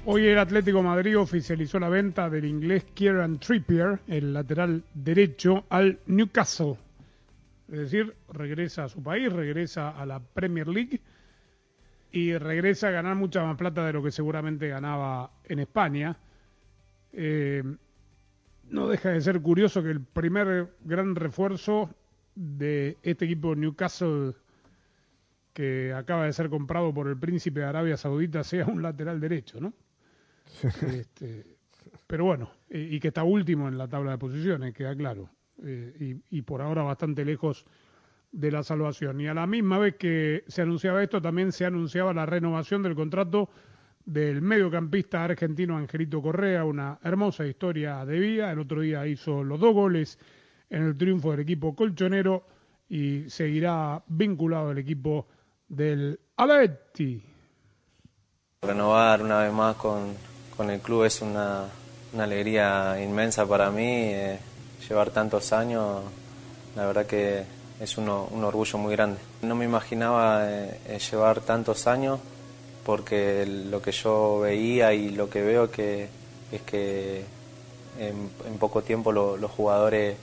Hoy 0.06 0.26
el 0.28 0.38
Atlético 0.38 0.82
Madrid 0.82 1.18
oficializó 1.18 1.78
la 1.78 1.90
venta 1.90 2.30
del 2.30 2.46
inglés 2.46 2.84
Kieran 2.94 3.38
Trippier, 3.38 4.00
el 4.08 4.32
lateral 4.32 4.82
derecho, 4.94 5.66
al 5.68 5.98
Newcastle. 6.06 6.78
Es 7.70 7.80
decir, 7.80 8.14
regresa 8.32 8.84
a 8.84 8.88
su 8.88 9.02
país, 9.02 9.30
regresa 9.30 9.90
a 9.90 10.06
la 10.06 10.20
Premier 10.20 10.68
League 10.68 11.02
y 12.14 12.38
regresa 12.38 12.88
a 12.88 12.90
ganar 12.92 13.16
mucha 13.16 13.42
más 13.42 13.56
plata 13.56 13.84
de 13.84 13.92
lo 13.92 14.00
que 14.00 14.12
seguramente 14.12 14.68
ganaba 14.68 15.32
en 15.46 15.58
España. 15.58 16.16
Eh, 17.12 17.64
no 18.70 18.86
deja 18.86 19.10
de 19.10 19.20
ser 19.20 19.42
curioso 19.42 19.82
que 19.82 19.90
el 19.90 20.00
primer 20.00 20.76
gran 20.84 21.16
refuerzo 21.16 21.92
de 22.36 22.98
este 23.02 23.24
equipo 23.24 23.56
Newcastle 23.56 24.32
que 25.52 25.92
acaba 25.92 26.26
de 26.26 26.32
ser 26.32 26.50
comprado 26.50 26.94
por 26.94 27.08
el 27.08 27.18
príncipe 27.18 27.60
de 27.60 27.66
Arabia 27.66 27.96
Saudita 27.96 28.44
sea 28.44 28.66
un 28.66 28.80
lateral 28.80 29.20
derecho, 29.20 29.60
¿no? 29.60 29.72
Este, 30.82 31.56
pero 32.06 32.26
bueno, 32.26 32.48
y, 32.70 33.00
que 33.00 33.08
está 33.08 33.24
último 33.24 33.66
en 33.66 33.76
la 33.76 33.88
tabla 33.88 34.12
de 34.12 34.18
posiciones, 34.18 34.72
queda 34.72 34.94
claro. 34.94 35.30
Eh, 35.64 36.20
y, 36.30 36.42
por 36.42 36.62
ahora 36.62 36.82
bastante 36.82 37.24
lejos 37.24 37.66
de 38.34 38.50
la 38.50 38.62
salvación. 38.62 39.20
Y 39.20 39.28
a 39.28 39.34
la 39.34 39.46
misma 39.46 39.78
vez 39.78 39.94
que 39.96 40.44
se 40.48 40.62
anunciaba 40.62 41.02
esto, 41.02 41.22
también 41.22 41.52
se 41.52 41.64
anunciaba 41.64 42.12
la 42.12 42.26
renovación 42.26 42.82
del 42.82 42.94
contrato 42.94 43.48
del 44.04 44.42
mediocampista 44.42 45.24
argentino 45.24 45.76
Angelito 45.76 46.20
Correa, 46.20 46.64
una 46.64 46.98
hermosa 47.02 47.46
historia 47.46 48.04
de 48.04 48.18
vida. 48.18 48.50
El 48.50 48.58
otro 48.58 48.80
día 48.80 49.06
hizo 49.06 49.44
los 49.44 49.60
dos 49.60 49.72
goles 49.72 50.18
en 50.68 50.82
el 50.82 50.96
triunfo 50.96 51.30
del 51.30 51.40
equipo 51.40 51.74
colchonero 51.74 52.44
y 52.88 53.30
seguirá 53.30 54.02
vinculado 54.08 54.70
al 54.70 54.78
equipo 54.78 55.28
del 55.68 56.18
Aletti. 56.36 57.22
Renovar 58.62 59.22
una 59.22 59.42
vez 59.42 59.52
más 59.52 59.76
con, 59.76 60.12
con 60.56 60.70
el 60.70 60.80
club 60.80 61.04
es 61.04 61.22
una, 61.22 61.66
alegría 62.18 63.00
inmensa 63.00 63.46
para 63.46 63.70
mí. 63.70 63.86
Eh, 63.86 64.38
llevar 64.88 65.10
tantos 65.10 65.52
años, 65.52 66.02
la 66.74 66.86
verdad 66.86 67.06
que 67.06 67.44
es 67.80 67.98
un 67.98 68.08
orgullo 68.08 68.78
muy 68.78 68.92
grande. 68.92 69.18
No 69.42 69.54
me 69.54 69.64
imaginaba 69.64 70.48
eh, 70.48 70.80
eh, 70.88 70.98
llevar 70.98 71.40
tantos 71.40 71.86
años 71.86 72.20
porque 72.84 73.46
lo 73.46 73.80
que 73.80 73.92
yo 73.92 74.40
veía 74.40 74.92
y 74.92 75.10
lo 75.10 75.30
que 75.30 75.42
veo 75.42 75.70
que 75.70 76.08
es 76.52 76.62
que 76.62 77.24
en, 77.98 78.58
poco 78.58 78.82
tiempo 78.82 79.10
los 79.12 79.50
jugadores 79.50 80.16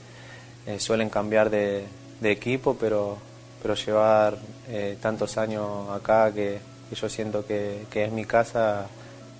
suelen 0.77 1.09
cambiar 1.09 1.49
de, 1.49 1.85
equipo, 2.21 2.77
pero, 2.79 3.17
pero 3.63 3.73
llevar 3.73 4.37
tantos 5.01 5.39
años 5.39 5.89
acá 5.89 6.31
que, 6.31 6.59
yo 6.93 7.09
siento 7.09 7.43
que, 7.45 7.87
que 7.89 8.05
es 8.05 8.11
mi 8.11 8.25
casa 8.25 8.87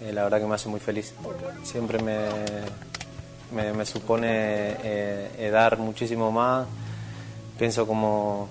eh, 0.02 0.12
la 0.12 0.24
verdad 0.24 0.40
que 0.40 0.48
me 0.48 0.56
hace 0.56 0.68
muy 0.68 0.80
feliz. 0.80 1.14
Siempre 1.64 2.00
me, 2.02 2.28
me, 3.74 3.86
supone 3.86 4.28
eh, 4.84 5.32
eh, 5.38 5.50
dar 5.52 5.78
muchísimo 5.78 6.32
más. 6.32 6.66
Pienso 7.62 7.86
como, 7.86 8.50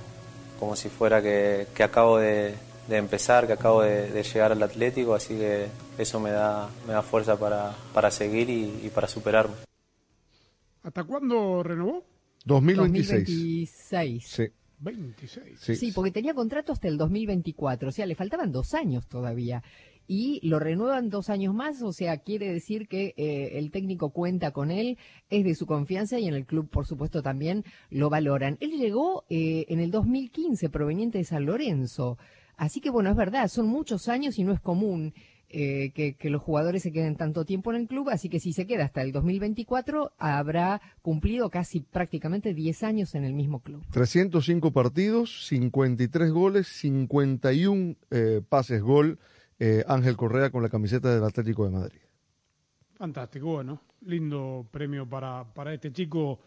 como 0.61 0.77
si 0.77 0.89
fuera 0.89 1.21
que, 1.21 1.67
que 1.75 1.83
acabo 1.83 2.19
de, 2.19 2.55
de, 2.89 2.97
empezar, 2.97 3.45
que 3.45 3.55
acabo 3.55 3.83
de, 3.83 4.23
llegar 4.23 4.53
al 4.53 4.63
Atlético, 4.63 5.17
así 5.17 5.35
que 5.35 5.67
eso 5.99 6.21
me 6.21 6.31
da, 6.31 6.71
me 6.87 6.93
da 6.93 7.03
fuerza 7.03 7.37
para, 7.37 7.75
para 7.93 8.13
seguir 8.13 8.49
y, 8.49 8.83
y 8.85 8.89
para 8.95 9.09
superarme. 9.09 9.57
¿Hasta 10.85 11.03
cuándo 11.03 11.61
renovó? 11.65 12.05
2026. 12.45 13.67
2026. 13.91 14.29
Sí. 14.29 14.45
26. 14.79 15.59
Sí. 15.61 15.75
sí. 15.75 15.91
porque 15.91 16.13
tenía 16.13 16.33
contrato 16.33 16.73
hasta 16.73 16.87
el 16.87 16.97
2024, 16.97 17.89
o 17.89 17.93
sea, 17.93 18.07
le 18.07 18.15
faltaban 18.15 18.53
dos 18.53 18.75
años 18.75 19.09
todavía 19.09 19.61
y 20.13 20.41
lo 20.43 20.59
renuevan 20.59 21.09
dos 21.09 21.31
años 21.31 21.55
más, 21.55 21.83
o 21.83 21.93
sea, 21.93 22.17
quiere 22.17 22.53
decir 22.53 22.89
que 22.89 23.15
eh, 23.17 23.59
el 23.59 23.71
técnico 23.71 24.11
cuenta 24.11 24.51
con 24.51 24.73
él, 24.73 24.99
es 25.31 25.45
de 25.45 25.55
su 25.55 25.67
confianza 25.67 26.19
y 26.19 26.27
en 26.27 26.35
el 26.35 26.47
club, 26.47 26.69
por 26.69 26.85
supuesto, 26.85 27.23
también 27.23 27.63
lo 27.91 28.11
valoran. 28.11 28.59
Él 28.59 28.73
llegó 28.73 29.23
eh, 29.31 29.67
en 29.69 29.79
el 29.79 29.93
2015 29.93 30.69
proveniente 30.69 31.19
de 31.19 31.23
San 31.23 31.47
Lorenzo, 31.47 32.19
así 32.57 32.81
que 32.81 32.91
bueno, 32.91 33.11
es 33.11 33.17
verdad, 33.17 33.47
son 33.47 33.69
muchos 33.69 34.09
años 34.09 34.37
y 34.41 34.43
no 34.43 34.53
es 34.53 34.59
común. 34.59 35.15
Eh, 35.53 35.91
que, 35.95 36.31
los 36.31 36.43
jugadores 36.43 36.83
se 36.83 36.93
queden 36.93 37.17
tanto 37.17 37.45
tiempo 37.45 37.73
en 37.73 37.81
el 37.81 37.89
club, 37.89 38.09
así 38.11 38.29
que 38.29 38.41
si 38.41 38.53
se 38.53 38.67
queda 38.67 38.85
hasta 38.85 39.03
el 39.03 39.13
2024, 39.13 40.13
habrá 40.19 40.81
cumplido 41.03 41.51
casi 41.51 41.81
prácticamente 41.81 42.53
10 42.53 42.83
años 42.83 43.15
en 43.15 43.25
el 43.25 43.35
mismo 43.35 43.61
club. 43.61 43.85
305 43.93 44.73
partidos, 44.73 45.47
53 45.47 46.31
goles, 46.33 46.67
51 46.67 47.95
pases 48.49 48.83
gol 48.83 49.19
eh, 49.63 49.85
Ángel 49.87 50.17
Correa 50.17 50.51
con 50.51 50.63
la 50.63 50.71
camiseta 50.71 51.15
del 51.15 51.23
Atlético 51.23 51.67
de 51.67 51.71
Madrid. 51.71 52.01
Fantástico, 52.95 53.47
bueno, 53.53 53.83
lindo 54.07 54.67
premio 54.71 55.07
para, 55.07 55.45
para 55.45 55.75
este 55.75 55.93
chico. 55.93 56.41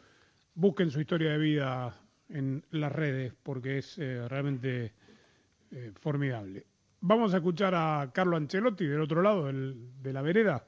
Busquen 0.55 0.89
su 0.89 0.99
historia 0.99 1.31
de 1.31 1.37
vida 1.37 1.95
en 2.29 2.65
las 2.71 2.91
redes 2.91 3.31
porque 3.43 3.77
es 3.77 3.99
eh, 3.99 4.27
realmente 4.27 4.93
eh, 5.69 5.91
formidable. 5.99 6.65
Vamos 7.01 7.35
a 7.35 7.37
escuchar 7.37 7.75
a 7.75 8.09
Carlo 8.11 8.35
Ancelotti 8.35 8.87
del 8.87 9.01
otro 9.01 9.21
lado 9.21 9.45
de 9.45 10.13
la 10.13 10.21
vereda. 10.23 10.65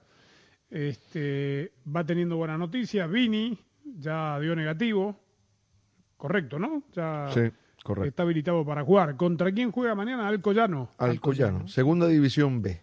Este, 0.69 1.73
va 1.95 2.05
teniendo 2.05 2.37
buenas 2.37 2.59
noticias. 2.59 3.09
Vini 3.09 3.57
ya 3.97 4.39
dio 4.39 4.55
negativo. 4.55 5.19
Correcto, 6.15 6.59
¿no? 6.59 6.83
Ya 6.93 7.27
sí. 7.33 7.51
Correcto. 7.85 8.09
Está 8.09 8.23
habilitado 8.23 8.65
para 8.65 8.83
jugar. 8.83 9.15
¿Contra 9.15 9.51
quién 9.51 9.71
juega 9.71 9.93
mañana? 9.93 10.27
Alcoyano. 10.27 10.89
Alcoyano, 10.97 11.67
segunda 11.67 12.07
división 12.07 12.59
B. 12.59 12.81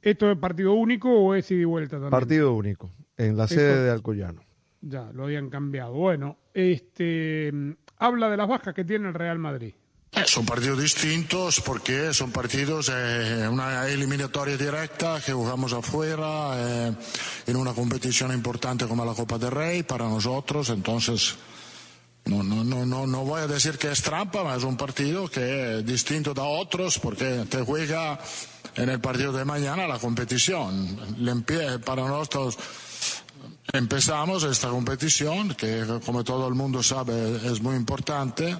¿Esto 0.00 0.30
es 0.30 0.38
partido 0.38 0.74
único 0.74 1.10
o 1.10 1.34
es 1.34 1.50
ida 1.50 1.62
y 1.62 1.64
vuelta 1.64 1.96
también? 1.96 2.12
Partido 2.12 2.54
único, 2.54 2.92
en 3.16 3.36
la 3.36 3.48
sede 3.48 3.82
de 3.82 3.90
Alcoyano. 3.90 4.40
Ya, 4.82 5.10
lo 5.12 5.24
habían 5.24 5.50
cambiado. 5.50 5.94
Bueno, 5.94 6.36
este 6.54 7.52
habla 7.98 8.30
de 8.30 8.36
las 8.36 8.46
bajas 8.46 8.72
que 8.72 8.84
tiene 8.84 9.08
el 9.08 9.14
Real 9.14 9.40
Madrid. 9.40 9.74
Son 10.26 10.46
partidos 10.46 10.80
distintos 10.80 11.60
porque 11.60 12.14
son 12.14 12.30
partidos, 12.30 12.92
eh, 12.94 13.48
una 13.50 13.88
eliminatoria 13.88 14.56
directa 14.56 15.20
que 15.26 15.32
jugamos 15.32 15.72
afuera, 15.72 16.52
eh, 16.56 16.92
en 17.48 17.56
una 17.56 17.72
competición 17.72 18.32
importante 18.32 18.86
como 18.86 19.04
la 19.04 19.12
Copa 19.12 19.38
del 19.38 19.50
Rey 19.50 19.82
para 19.82 20.04
nosotros, 20.08 20.70
entonces 20.70 21.36
no, 22.26 22.42
no, 22.42 22.64
no, 22.64 22.86
no, 22.86 23.06
no 23.06 23.24
voy 23.24 23.42
a 23.42 23.46
decir 23.46 23.76
que 23.76 23.90
es 23.90 24.02
trampa, 24.02 24.56
es 24.56 24.64
un 24.64 24.76
partido 24.76 25.28
que 25.28 25.78
es 25.78 25.86
distinto 25.86 26.32
de 26.32 26.40
otros 26.40 26.98
porque 26.98 27.44
te 27.50 27.60
juega 27.62 28.18
en 28.76 28.88
el 28.88 29.00
partido 29.00 29.32
de 29.32 29.44
mañana 29.44 29.86
la 29.86 29.98
competición. 29.98 30.98
Para 31.84 32.08
nosotros 32.08 32.56
empezamos 33.72 34.44
esta 34.44 34.68
competición 34.68 35.54
que 35.54 35.84
como 36.04 36.24
todo 36.24 36.48
el 36.48 36.54
mundo 36.54 36.82
sabe 36.82 37.40
es 37.44 37.60
muy 37.60 37.76
importante 37.76 38.56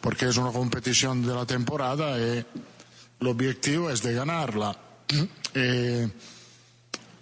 porque 0.00 0.26
es 0.26 0.36
una 0.36 0.50
competición 0.50 1.24
de 1.24 1.34
la 1.34 1.46
temporada 1.46 2.18
y 2.18 2.44
el 3.20 3.26
objetivo 3.26 3.90
es 3.90 4.02
de 4.02 4.14
ganarla. 4.14 4.76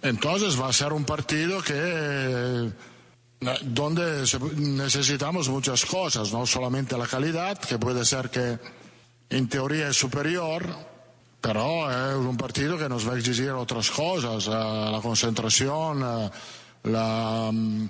entonces 0.01 0.59
va 0.59 0.69
a 0.69 0.73
ser 0.73 0.91
un 0.93 1.05
partido 1.05 1.61
que 1.61 2.71
donde 3.39 4.25
necesitamos 4.55 5.49
muchas 5.49 5.85
cosas, 5.85 6.33
no 6.33 6.45
solamente 6.45 6.97
la 6.97 7.05
calidad, 7.05 7.57
que 7.59 7.77
puede 7.77 8.03
ser 8.03 8.29
que 8.29 8.57
en 9.29 9.47
teoría 9.47 9.89
es 9.89 9.97
superior, 9.97 10.65
pero 11.39 11.89
es 11.89 12.15
un 12.15 12.35
partido 12.35 12.77
que 12.77 12.89
nos 12.89 13.07
va 13.07 13.13
a 13.13 13.17
exigir 13.17 13.51
otras 13.51 13.91
cosas, 13.91 14.47
eh, 14.47 14.49
la 14.49 14.99
concentración, 15.01 16.03
eh, 16.03 16.31
la, 16.85 17.51
mm, 17.53 17.89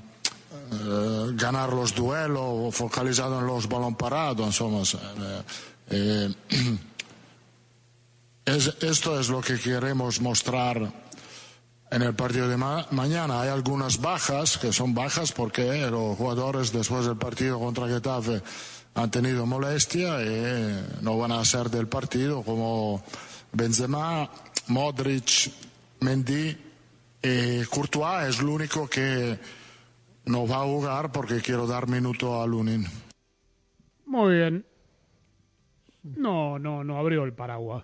eh, 0.73 1.31
ganar 1.33 1.71
los 1.71 1.95
duelos, 1.95 2.75
focalizado 2.75 3.39
en 3.39 3.47
los 3.47 3.69
balón 3.69 3.95
parados, 3.95 4.59
esto 8.45 9.19
es 9.19 9.29
lo 9.29 9.41
que 9.41 9.57
queremos 9.59 10.19
mostrar 10.19 11.06
en 11.89 12.01
el 12.01 12.13
partido 12.15 12.47
de 12.49 12.57
mañana 12.57 13.41
hay 13.41 13.49
algunas 13.49 14.01
bajas, 14.01 14.57
que 14.57 14.73
son 14.73 14.93
bajas 14.93 15.31
porque 15.31 15.89
los 15.89 16.17
jugadores 16.17 16.73
después 16.73 17.05
del 17.05 17.17
partido 17.17 17.59
contra 17.59 17.87
Getafe 17.87 18.41
han 18.95 19.11
tenido 19.11 19.45
molestia 19.45 20.21
y 20.21 21.01
no 21.01 21.17
van 21.17 21.31
a 21.31 21.45
ser 21.45 21.69
del 21.69 21.87
partido 21.87 22.41
como 22.41 23.03
Benzema, 23.53 24.29
Modric, 24.67 25.51
Mendy 26.01 26.57
y 27.21 27.63
Courtois 27.65 28.29
es 28.29 28.39
el 28.39 28.47
único 28.47 28.87
que 28.87 29.39
no 30.25 30.47
va 30.47 30.57
a 30.57 30.65
jugar 30.65 31.11
porque 31.11 31.41
quiero 31.41 31.67
dar 31.67 31.87
minuto 31.87 32.41
a 32.41 32.47
Lunin. 32.47 32.85
Muy 34.05 34.35
bien. 34.35 34.65
No, 36.03 36.59
no, 36.59 36.83
no 36.83 36.97
abrió 36.97 37.23
el 37.23 37.33
paraguas. 37.33 37.83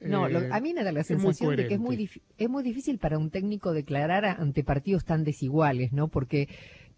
No, 0.00 0.28
lo- 0.28 0.40
Eh, 0.42 0.48
a 0.52 0.60
mí 0.60 0.74
me 0.74 0.84
da 0.84 0.92
la 0.92 1.02
sensación 1.04 1.50
de 1.56 1.66
que 1.68 1.74
es 1.74 1.80
muy, 1.80 1.96
es 2.38 2.48
muy 2.48 2.62
difícil 2.62 2.98
para 2.98 3.18
un 3.18 3.30
técnico 3.30 3.72
declarar 3.72 4.24
ante 4.24 4.62
partidos 4.64 5.04
tan 5.04 5.24
desiguales, 5.24 5.92
¿no? 5.92 6.08
Porque 6.08 6.48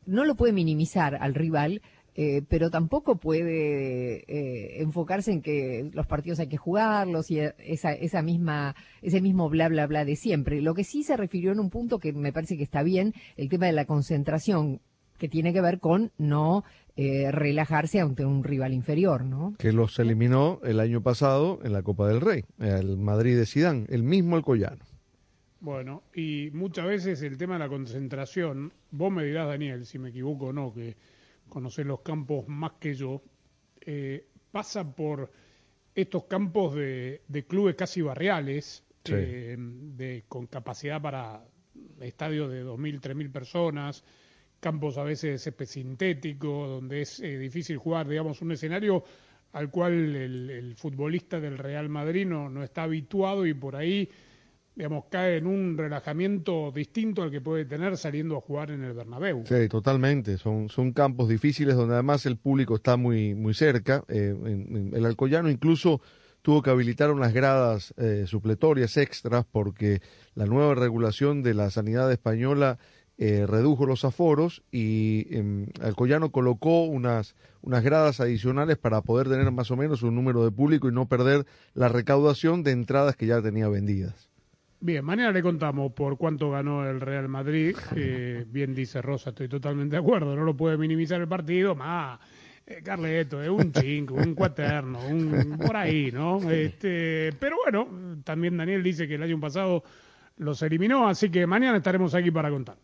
no 0.07 0.25
lo 0.25 0.35
puede 0.35 0.53
minimizar 0.53 1.15
al 1.17 1.35
rival, 1.35 1.81
eh, 2.17 2.43
pero 2.49 2.71
tampoco 2.71 3.17
puede 3.17 4.25
eh, 4.27 4.83
enfocarse 4.83 5.33
en 5.33 5.43
que 5.43 5.89
los 5.95 6.07
partidos 6.07 6.41
hay 6.41 6.49
que 6.49 6.57
jugarlos 6.57 7.31
y 7.31 7.39
esa, 7.39 7.93
esa 7.93 8.21
misma, 8.21 8.75
ese 9.01 9.21
mismo 9.21 9.49
bla 9.49 9.69
bla 9.69 9.87
bla 9.87 10.05
de 10.05 10.17
siempre. 10.17 10.61
Lo 10.61 10.75
que 10.75 10.85
sí 10.85 11.03
se 11.03 11.17
refirió 11.17 11.53
en 11.53 11.61
un 11.61 11.71
punto 11.71 11.99
que 11.99 12.13
me 12.13 12.33
parece 12.33 12.57
que 12.57 12.65
está 12.65 12.83
bien, 12.83 13.15
el 13.37 13.49
tema 13.49 13.67
de 13.67 13.73
la 13.73 13.85
concentración, 13.87 14.81
que 15.19 15.29
tiene 15.29 15.53
que 15.53 15.61
ver 15.61 15.79
con 15.81 16.11
no 16.19 16.65
eh, 17.01 17.31
relajarse 17.33 17.99
ante 18.01 18.25
un 18.25 18.45
rival 18.45 18.75
inferior, 18.75 19.25
¿no? 19.25 19.55
que 19.59 19.73
los 19.73 19.99
eliminó 19.99 20.61
el 20.65 20.81
año 20.81 21.03
pasado 21.03 21.59
en 21.65 21.73
la 21.73 21.83
Copa 21.83 22.07
del 22.09 22.21
Rey, 22.21 22.45
el 22.59 22.99
Madrid 22.99 23.37
de 23.39 23.47
Sidán, 23.47 23.87
el 23.89 24.03
mismo 24.03 24.37
Alcoyano. 24.37 24.85
Bueno, 25.61 26.03
y 26.15 26.51
muchas 26.53 26.87
veces 26.87 27.23
el 27.23 27.37
tema 27.37 27.55
de 27.55 27.61
la 27.61 27.69
concentración, 27.69 28.73
vos 28.91 29.13
me 29.13 29.25
dirás, 29.25 29.49
Daniel, 29.49 29.85
si 29.87 29.99
me 29.99 30.11
equivoco 30.11 30.47
o 30.47 30.53
no, 30.53 30.73
que 30.73 30.97
conocés 31.49 31.87
los 31.87 32.01
campos 32.01 32.49
más 32.49 32.73
que 32.81 32.95
yo, 32.95 33.23
eh, 33.81 34.27
pasa 34.53 34.85
por 34.95 35.31
estos 35.95 36.25
campos 36.25 36.75
de, 36.75 37.23
de 37.29 37.45
clubes 37.47 37.75
casi 37.77 38.03
barriales, 38.03 38.85
Sí. 39.03 39.15
eh, 39.17 39.57
de, 39.59 40.25
con 40.29 40.47
capacidad 40.47 41.01
para 41.01 41.43
estadios 42.01 42.51
de 42.51 42.63
2.000, 42.65 43.01
3.000 43.01 43.33
personas, 43.33 44.05
campos 44.61 44.99
a 44.99 45.03
veces 45.03 45.43
césped 45.43 45.67
sintético, 45.67 46.69
donde 46.69 47.03
es 47.03 47.21
eh, 47.21 47.39
difícil 47.39 47.79
jugar, 47.79 48.07
digamos, 48.09 48.43
un 48.43 48.53
escenario 48.53 49.03
al 49.53 49.71
cual 49.71 49.93
el, 49.93 50.51
el 50.51 50.77
futbolista 50.77 51.41
del 51.41 51.59
Real 51.59 51.89
Madrid 51.89 52.27
no, 52.27 52.49
no 52.49 52.63
está 52.63 52.85
habituado 52.85 53.47
y 53.47 53.55
por 53.55 53.75
ahí 53.75 54.09
digamos, 54.81 55.05
cae 55.11 55.37
en 55.37 55.47
un 55.47 55.77
relajamiento 55.77 56.73
distinto 56.75 57.23
al 57.23 57.31
que 57.31 57.41
puede 57.41 57.65
tener 57.65 57.97
saliendo 57.97 58.37
a 58.37 58.41
jugar 58.41 58.71
en 58.71 58.83
el 58.85 58.95
Bernabéu. 58.95 59.45
Sí, 59.47 59.69
totalmente. 59.69 60.39
Son, 60.39 60.69
son 60.69 60.93
campos 60.93 61.29
difíciles 61.29 61.77
donde 61.77 61.95
además 61.95 62.25
el 62.27 62.39
público 62.39 62.77
está 62.77 62.97
muy, 62.97 63.35
muy 63.35 63.53
cerca. 63.53 64.05
Eh, 64.09 64.35
el 64.93 65.05
Alcoyano 65.05 65.51
incluso 65.51 66.01
tuvo 66.41 66.63
que 66.63 66.71
habilitar 66.71 67.11
unas 67.11 67.35
gradas 67.35 67.93
eh, 67.99 68.25
supletorias 68.27 68.97
extras 68.97 69.45
porque 69.51 70.01
la 70.35 70.47
nueva 70.47 70.75
regulación 70.75 71.43
de 71.43 71.53
la 71.53 71.71
sanidad 71.71 72.11
española 72.11 72.79
eh, 73.23 73.45
redujo 73.47 73.85
los 73.85 74.07
aforos 74.07 74.63
y 74.73 75.27
em, 75.37 75.67
Alcoyano 75.83 76.33
colocó 76.33 76.85
unas, 76.85 77.37
unas 77.61 77.85
gradas 77.85 78.19
adicionales 78.19 78.79
para 78.79 79.03
poder 79.03 79.29
tener 79.29 79.53
más 79.53 79.71
o 79.71 79.77
menos 79.77 80.03
un 80.03 80.15
número 80.15 80.43
de 80.43 80.51
público 80.51 80.89
y 80.89 80.93
no 80.93 81.07
perder 81.07 81.45
la 81.75 81.91
recaudación 81.91 82.63
de 82.63 82.71
entradas 82.71 83.17
que 83.17 83.27
ya 83.27 83.43
tenía 83.43 83.69
vendidas. 83.69 84.31
Bien, 84.81 85.05
mañana 85.05 85.33
le 85.33 85.43
contamos 85.43 85.93
por 85.93 86.17
cuánto 86.17 86.51
ganó 86.51 86.89
el 86.89 86.99
Real 87.03 87.29
Madrid. 87.29 87.77
Eh, 87.95 88.47
bien 88.49 88.75
dice 88.75 89.03
Rosa, 89.03 89.29
estoy 89.29 89.49
totalmente 89.49 89.97
de 89.97 90.01
acuerdo. 90.01 90.35
No 90.35 90.43
lo 90.43 90.57
puede 90.57 90.79
minimizar 90.79 91.21
el 91.21 91.29
partido, 91.29 91.75
más. 91.75 92.19
Eh, 92.67 92.81
Carleto, 92.83 93.43
es 93.43 93.51
un 93.51 93.71
chingo, 93.71 94.15
un 94.15 94.35
cuaterno, 94.35 94.99
un 95.07 95.59
por 95.59 95.77
ahí, 95.77 96.11
¿no? 96.11 96.51
Este, 96.51 97.35
pero 97.39 97.59
bueno, 97.63 98.23
también 98.25 98.57
Daniel 98.57 98.83
dice 98.83 99.07
que 99.07 99.17
el 99.17 99.23
año 99.23 99.39
pasado 99.39 99.85
los 100.39 100.63
eliminó, 100.63 101.07
así 101.07 101.29
que 101.29 101.47
mañana 101.47 101.77
estaremos 101.77 102.15
aquí 102.15 102.31
para 102.31 102.49
contar. 102.49 102.79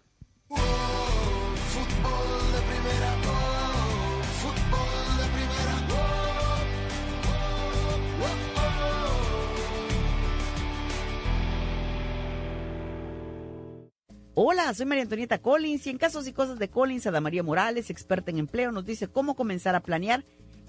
Hola, 14.38 14.74
soy 14.74 14.84
María 14.84 15.02
Antonieta 15.02 15.38
Collins 15.38 15.86
y 15.86 15.90
en 15.90 15.98
casos 15.98 16.26
y 16.28 16.32
cosas 16.32 16.58
de 16.58 16.68
Collins, 16.68 17.06
Ada 17.06 17.20
María 17.20 17.42
Morales, 17.42 17.88
experta 17.88 18.30
en 18.30 18.38
empleo, 18.38 18.70
nos 18.70 18.84
dice 18.84 19.08
cómo 19.08 19.34
comenzar 19.34 19.74
a 19.74 19.80
planear 19.80 20.24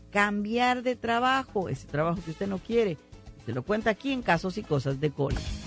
cambiar 0.10 0.84
de 0.84 0.96
trabajo, 0.96 1.70
ese 1.70 1.86
trabajo 1.86 2.22
que 2.24 2.32
usted 2.32 2.48
no 2.48 2.60
quiere. 2.60 2.98
Se 3.46 3.52
lo 3.52 3.64
cuenta 3.64 3.90
aquí 3.90 4.14
en 4.14 4.22
casos 4.22 4.58
y 4.58 4.64
cosas 4.64 5.00
de 5.00 5.12
Collins. 5.12 5.67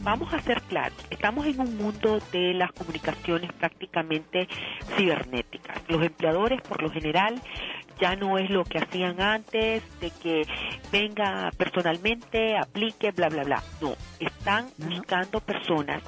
Vamos 0.00 0.32
a 0.32 0.40
ser 0.40 0.60
claros, 0.62 0.98
estamos 1.10 1.46
en 1.46 1.60
un 1.60 1.76
mundo 1.76 2.18
de 2.32 2.54
las 2.54 2.72
comunicaciones 2.72 3.52
prácticamente 3.52 4.48
cibernéticas. 4.96 5.80
Los 5.86 6.02
empleadores, 6.02 6.60
por 6.62 6.82
lo 6.82 6.90
general, 6.90 7.40
ya 8.00 8.16
no 8.16 8.36
es 8.36 8.50
lo 8.50 8.64
que 8.64 8.78
hacían 8.78 9.20
antes, 9.20 9.82
de 10.00 10.10
que 10.10 10.42
venga 10.90 11.52
personalmente, 11.56 12.56
aplique, 12.56 13.12
bla, 13.12 13.28
bla, 13.28 13.44
bla. 13.44 13.62
No, 13.80 13.94
están 14.18 14.70
buscando 14.78 15.40
personas 15.40 16.02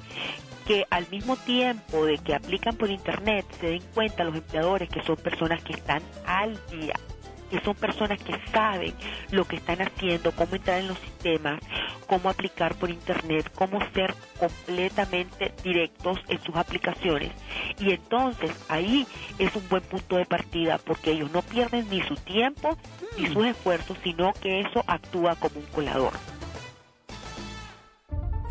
que 0.66 0.84
al 0.90 1.08
mismo 1.10 1.36
tiempo 1.36 2.04
de 2.04 2.18
que 2.18 2.34
aplican 2.34 2.76
por 2.76 2.90
internet 2.90 3.44
se 3.60 3.66
den 3.68 3.82
cuenta 3.94 4.24
los 4.24 4.34
empleadores 4.34 4.88
que 4.88 5.02
son 5.02 5.16
personas 5.16 5.62
que 5.62 5.74
están 5.74 6.02
al 6.26 6.58
día 6.68 6.94
que 7.50 7.60
son 7.60 7.74
personas 7.74 8.18
que 8.22 8.38
saben 8.52 8.94
lo 9.30 9.44
que 9.46 9.56
están 9.56 9.82
haciendo, 9.82 10.32
cómo 10.32 10.56
entrar 10.56 10.80
en 10.80 10.88
los 10.88 10.98
sistemas, 10.98 11.60
cómo 12.06 12.28
aplicar 12.28 12.74
por 12.76 12.90
internet, 12.90 13.50
cómo 13.54 13.78
ser 13.92 14.14
completamente 14.38 15.52
directos 15.62 16.18
en 16.28 16.42
sus 16.42 16.54
aplicaciones. 16.56 17.32
Y 17.78 17.92
entonces 17.92 18.52
ahí 18.68 19.06
es 19.38 19.54
un 19.56 19.68
buen 19.68 19.82
punto 19.82 20.16
de 20.16 20.26
partida 20.26 20.78
porque 20.78 21.12
ellos 21.12 21.30
no 21.30 21.42
pierden 21.42 21.88
ni 21.90 22.02
su 22.02 22.16
tiempo 22.16 22.76
ni 23.18 23.26
sus 23.28 23.46
esfuerzos, 23.46 23.96
sino 24.02 24.32
que 24.34 24.60
eso 24.60 24.82
actúa 24.86 25.36
como 25.36 25.60
un 25.60 25.66
colador. 25.66 26.12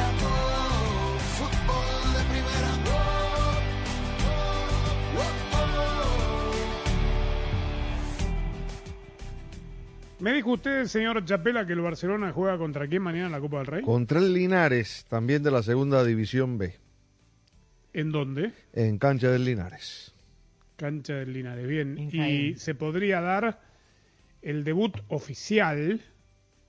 Primera, 0.00 0.28
oh, 0.28 1.18
fútbol 1.18 2.12
de 2.14 2.22
primera, 2.30 2.72
oh, 2.86 3.60
Me 10.20 10.32
dijo 10.34 10.52
usted, 10.52 10.86
señor 10.86 11.24
Chapela, 11.24 11.66
que 11.66 11.72
el 11.72 11.80
Barcelona 11.80 12.32
juega 12.32 12.58
contra 12.58 12.86
quién 12.86 13.02
mañana 13.02 13.26
en 13.26 13.32
la 13.32 13.40
Copa 13.40 13.58
del 13.58 13.66
Rey. 13.66 13.82
Contra 13.82 14.18
el 14.18 14.34
Linares, 14.34 15.06
también 15.08 15.42
de 15.42 15.50
la 15.50 15.62
segunda 15.62 16.04
división 16.04 16.58
B. 16.58 16.74
¿En 17.92 18.12
dónde? 18.12 18.52
En 18.72 18.98
cancha 18.98 19.30
del 19.30 19.44
Linares. 19.44 20.12
Cancha 20.76 21.14
del 21.14 21.32
Linares, 21.32 21.66
bien. 21.66 21.98
En 21.98 22.10
Y 22.14 22.54
se 22.56 22.74
podría 22.74 23.20
dar 23.20 23.60
el 24.42 24.64
debut 24.64 24.96
oficial, 25.08 26.00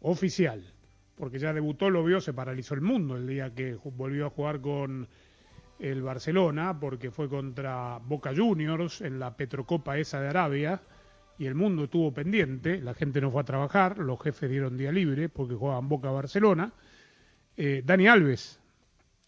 oficial, 0.01 0.70
porque 1.22 1.38
ya 1.38 1.53
debutó, 1.53 1.91
lo 1.91 2.03
vio, 2.03 2.19
se 2.19 2.34
paralizó 2.34 2.74
el 2.74 2.82
mundo 2.82 3.15
el 3.15 3.28
día 3.28 3.53
que 3.53 3.78
volvió 3.95 4.26
a 4.26 4.32
jugar 4.32 4.59
con 4.59 5.07
el 5.78 6.01
Barcelona, 6.01 6.80
porque 6.80 7.11
fue 7.11 7.30
contra 7.30 7.99
Boca 7.99 8.34
Juniors 8.36 9.01
en 9.01 9.19
la 9.19 9.38
Petrocopa 9.38 9.99
esa 9.99 10.19
de 10.19 10.30
Arabia, 10.30 10.82
y 11.38 11.45
el 11.45 11.53
mundo 11.53 11.84
estuvo 11.84 12.11
pendiente, 12.11 12.82
la 12.82 12.95
gente 12.95 13.22
no 13.22 13.30
fue 13.30 13.41
a 13.41 13.45
trabajar, 13.45 13.99
los 13.99 14.19
jefes 14.19 14.49
dieron 14.49 14.78
día 14.78 14.91
libre 14.91 15.30
porque 15.30 15.53
jugaban 15.53 15.89
Boca-Barcelona. 15.89 16.74
Eh, 17.55 17.84
Dani 17.86 18.07
Alves, 18.07 18.59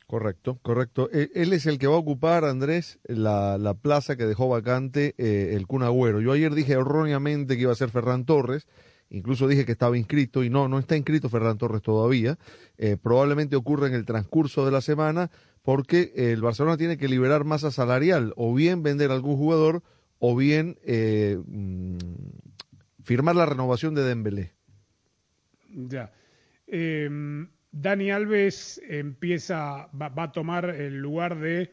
Correcto, 0.07 0.57
correcto. 0.63 1.11
Eh, 1.13 1.29
Él 1.35 1.53
es 1.53 1.67
el 1.67 1.77
que 1.77 1.85
va 1.85 1.93
a 1.93 1.99
ocupar, 1.99 2.43
Andrés, 2.43 2.97
la, 3.03 3.59
la 3.59 3.75
plaza 3.75 4.15
que 4.15 4.25
dejó 4.25 4.49
vacante 4.49 5.13
eh, 5.19 5.53
el 5.55 5.67
Kun 5.67 5.83
Agüero. 5.83 6.21
Yo 6.21 6.31
ayer 6.31 6.55
dije 6.55 6.73
erróneamente 6.73 7.55
que 7.55 7.61
iba 7.61 7.71
a 7.71 7.75
ser 7.75 7.91
Ferran 7.91 8.25
Torres, 8.25 8.67
incluso 9.13 9.47
dije 9.47 9.65
que 9.65 9.71
estaba 9.71 9.97
inscrito 9.97 10.43
y 10.43 10.49
no, 10.49 10.67
no 10.67 10.79
está 10.79 10.97
inscrito 10.97 11.29
Ferran 11.29 11.57
Torres 11.57 11.81
todavía. 11.81 12.37
Eh, 12.77 12.97
probablemente 13.01 13.55
ocurra 13.55 13.87
en 13.87 13.93
el 13.93 14.05
transcurso 14.05 14.65
de 14.65 14.71
la 14.71 14.81
semana 14.81 15.31
porque 15.63 16.11
eh, 16.15 16.31
el 16.33 16.41
Barcelona 16.41 16.77
tiene 16.77 16.97
que 16.97 17.07
liberar 17.07 17.45
masa 17.45 17.71
salarial, 17.71 18.33
o 18.35 18.53
bien 18.53 18.83
vender 18.83 19.09
a 19.09 19.15
algún 19.15 19.37
jugador, 19.37 19.81
o 20.19 20.35
bien 20.35 20.77
eh, 20.83 21.39
mm, 21.45 21.97
firmar 23.03 23.35
la 23.35 23.45
renovación 23.45 23.95
de 23.95 24.03
Dembélé. 24.03 24.51
Ya. 25.69 26.11
Eh, 26.67 27.09
Dani 27.71 28.11
Alves 28.11 28.79
empieza, 28.87 29.87
va, 29.99 30.11
a 30.15 30.31
tomar 30.31 30.69
el 30.69 30.99
lugar 30.99 31.39
de 31.39 31.71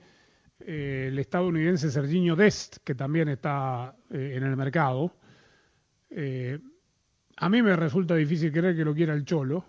el 0.61 1.19
estadounidense 1.19 1.91
Serginho 1.91 2.37
Dest, 2.37 2.79
que 2.85 2.95
también 2.95 3.29
está 3.29 3.97
en 4.11 4.43
el 4.43 4.57
mercado. 4.57 5.15
A 7.43 7.49
mí 7.49 7.63
me 7.63 7.75
resulta 7.75 8.15
difícil 8.15 8.53
creer 8.53 8.77
que 8.77 8.85
lo 8.85 8.95
quiera 8.95 9.15
el 9.15 9.25
Cholo, 9.25 9.65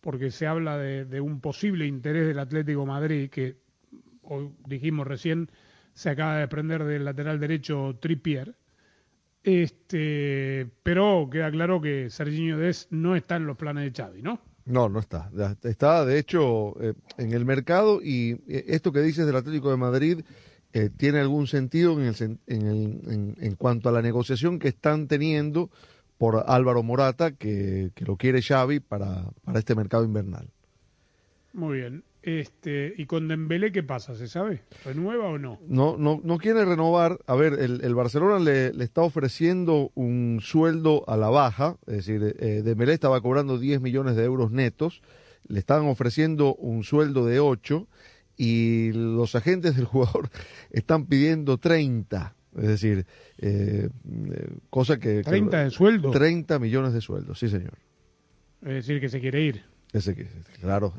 porque 0.00 0.30
se 0.30 0.46
habla 0.46 0.76
de, 0.76 1.20
un 1.20 1.40
posible 1.40 1.86
interés 1.86 2.26
del 2.26 2.38
Atlético 2.38 2.84
Madrid, 2.84 3.30
que 3.30 3.56
hoy 4.22 4.50
dijimos 4.66 5.06
recién 5.06 5.50
se 5.94 6.10
acaba 6.10 6.34
de 6.34 6.40
desprender 6.40 6.84
del 6.84 7.04
lateral 7.04 7.40
derecho 7.40 7.96
Trippier. 8.00 8.54
Este, 9.42 10.66
pero 10.82 11.28
queda 11.30 11.50
claro 11.50 11.80
que 11.80 12.10
Serginho 12.10 12.58
Dest 12.58 12.90
no 12.92 13.14
está 13.16 13.36
en 13.36 13.46
los 13.46 13.56
planes 13.56 13.84
de 13.84 14.02
Xavi, 14.02 14.22
¿no? 14.22 14.40
No, 14.66 14.88
no 14.88 14.98
está. 14.98 15.30
Está, 15.62 16.04
de 16.04 16.18
hecho, 16.18 16.74
eh, 16.82 16.94
en 17.18 17.32
el 17.32 17.44
mercado 17.44 18.00
y 18.02 18.32
eh, 18.48 18.64
esto 18.68 18.92
que 18.92 19.00
dices 19.00 19.26
del 19.26 19.36
Atlético 19.36 19.70
de 19.70 19.76
Madrid 19.76 20.20
eh, 20.72 20.90
tiene 20.96 21.20
algún 21.20 21.46
sentido 21.46 21.92
en, 22.00 22.06
el- 22.08 22.38
en- 22.46 23.36
en 23.38 23.54
cuanto 23.56 23.88
a 23.88 23.92
la 23.92 24.02
negociación 24.02 24.58
que 24.58 24.68
están 24.68 25.06
teniendo 25.06 25.70
por 26.24 26.42
Álvaro 26.46 26.82
Morata, 26.82 27.32
que, 27.32 27.90
que 27.94 28.06
lo 28.06 28.16
quiere 28.16 28.40
Xavi 28.40 28.80
para, 28.80 29.26
para 29.44 29.58
este 29.58 29.74
mercado 29.74 30.04
invernal. 30.04 30.48
Muy 31.52 31.80
bien. 31.80 32.02
Este, 32.22 32.94
¿y 32.96 33.04
con 33.04 33.28
Dembélé 33.28 33.72
qué 33.72 33.82
pasa? 33.82 34.14
¿Se 34.14 34.26
sabe? 34.26 34.62
¿Renueva 34.86 35.26
o 35.26 35.36
no? 35.36 35.60
No, 35.68 35.98
no, 35.98 36.22
no 36.24 36.38
quiere 36.38 36.64
renovar. 36.64 37.18
A 37.26 37.34
ver, 37.34 37.52
el, 37.60 37.84
el 37.84 37.94
Barcelona 37.94 38.38
le, 38.38 38.72
le 38.72 38.84
está 38.84 39.02
ofreciendo 39.02 39.92
un 39.94 40.40
sueldo 40.40 41.04
a 41.08 41.18
la 41.18 41.28
baja, 41.28 41.76
es 41.86 41.96
decir, 41.96 42.34
eh, 42.38 42.62
Dembélé 42.64 42.94
estaba 42.94 43.20
cobrando 43.20 43.58
10 43.58 43.82
millones 43.82 44.16
de 44.16 44.24
euros 44.24 44.50
netos, 44.50 45.02
le 45.46 45.58
estaban 45.58 45.86
ofreciendo 45.88 46.54
un 46.54 46.84
sueldo 46.84 47.26
de 47.26 47.38
8 47.38 47.86
y 48.38 48.92
los 48.92 49.34
agentes 49.34 49.76
del 49.76 49.84
jugador 49.84 50.30
están 50.70 51.04
pidiendo 51.04 51.58
30. 51.58 52.34
Es 52.56 52.68
decir, 52.68 53.06
eh, 53.38 53.88
eh, 54.32 54.48
cosa 54.70 54.98
que... 54.98 55.22
que- 55.22 55.30
¿30 55.30 55.64
de 55.64 55.70
sueldo? 55.70 56.10
30 56.10 56.58
millones 56.58 56.92
de 56.92 57.00
sueldo, 57.00 57.34
sí 57.34 57.48
señor. 57.48 57.74
Es 58.62 58.74
decir, 58.74 59.00
que 59.00 59.08
se 59.08 59.20
quiere 59.20 59.42
ir. 59.42 59.62
Ese 59.92 60.14
que, 60.16 60.26
claro, 60.60 60.92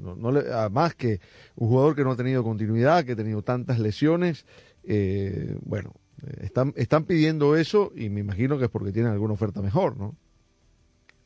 no, 0.00 0.16
no 0.16 0.32
le- 0.32 0.50
además 0.52 0.94
que 0.96 1.20
un 1.56 1.68
jugador 1.68 1.94
que 1.94 2.02
no 2.04 2.10
ha 2.12 2.16
tenido 2.16 2.42
continuidad, 2.42 3.04
que 3.04 3.12
ha 3.12 3.16
tenido 3.16 3.42
tantas 3.42 3.78
lesiones, 3.78 4.46
eh, 4.84 5.56
bueno, 5.64 5.92
eh, 6.26 6.38
están, 6.42 6.72
están 6.76 7.04
pidiendo 7.04 7.56
eso 7.56 7.92
y 7.94 8.08
me 8.10 8.20
imagino 8.20 8.58
que 8.58 8.64
es 8.64 8.70
porque 8.70 8.90
tienen 8.92 9.12
alguna 9.12 9.34
oferta 9.34 9.62
mejor, 9.62 9.96
¿no? 9.96 10.16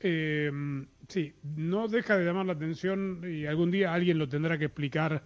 Eh, 0.01 0.51
sí, 1.09 1.33
no 1.57 1.89
deja 1.89 2.18
de 2.18 2.24
llamar 2.27 2.45
la 2.47 2.53
atención 2.53 3.22
y 3.27 3.47
algún 3.47 3.70
día 3.70 3.95
alguien 3.95 4.18
lo 4.18 4.29
tendrá 4.29 4.59
que 4.59 4.66
explicar 4.66 5.24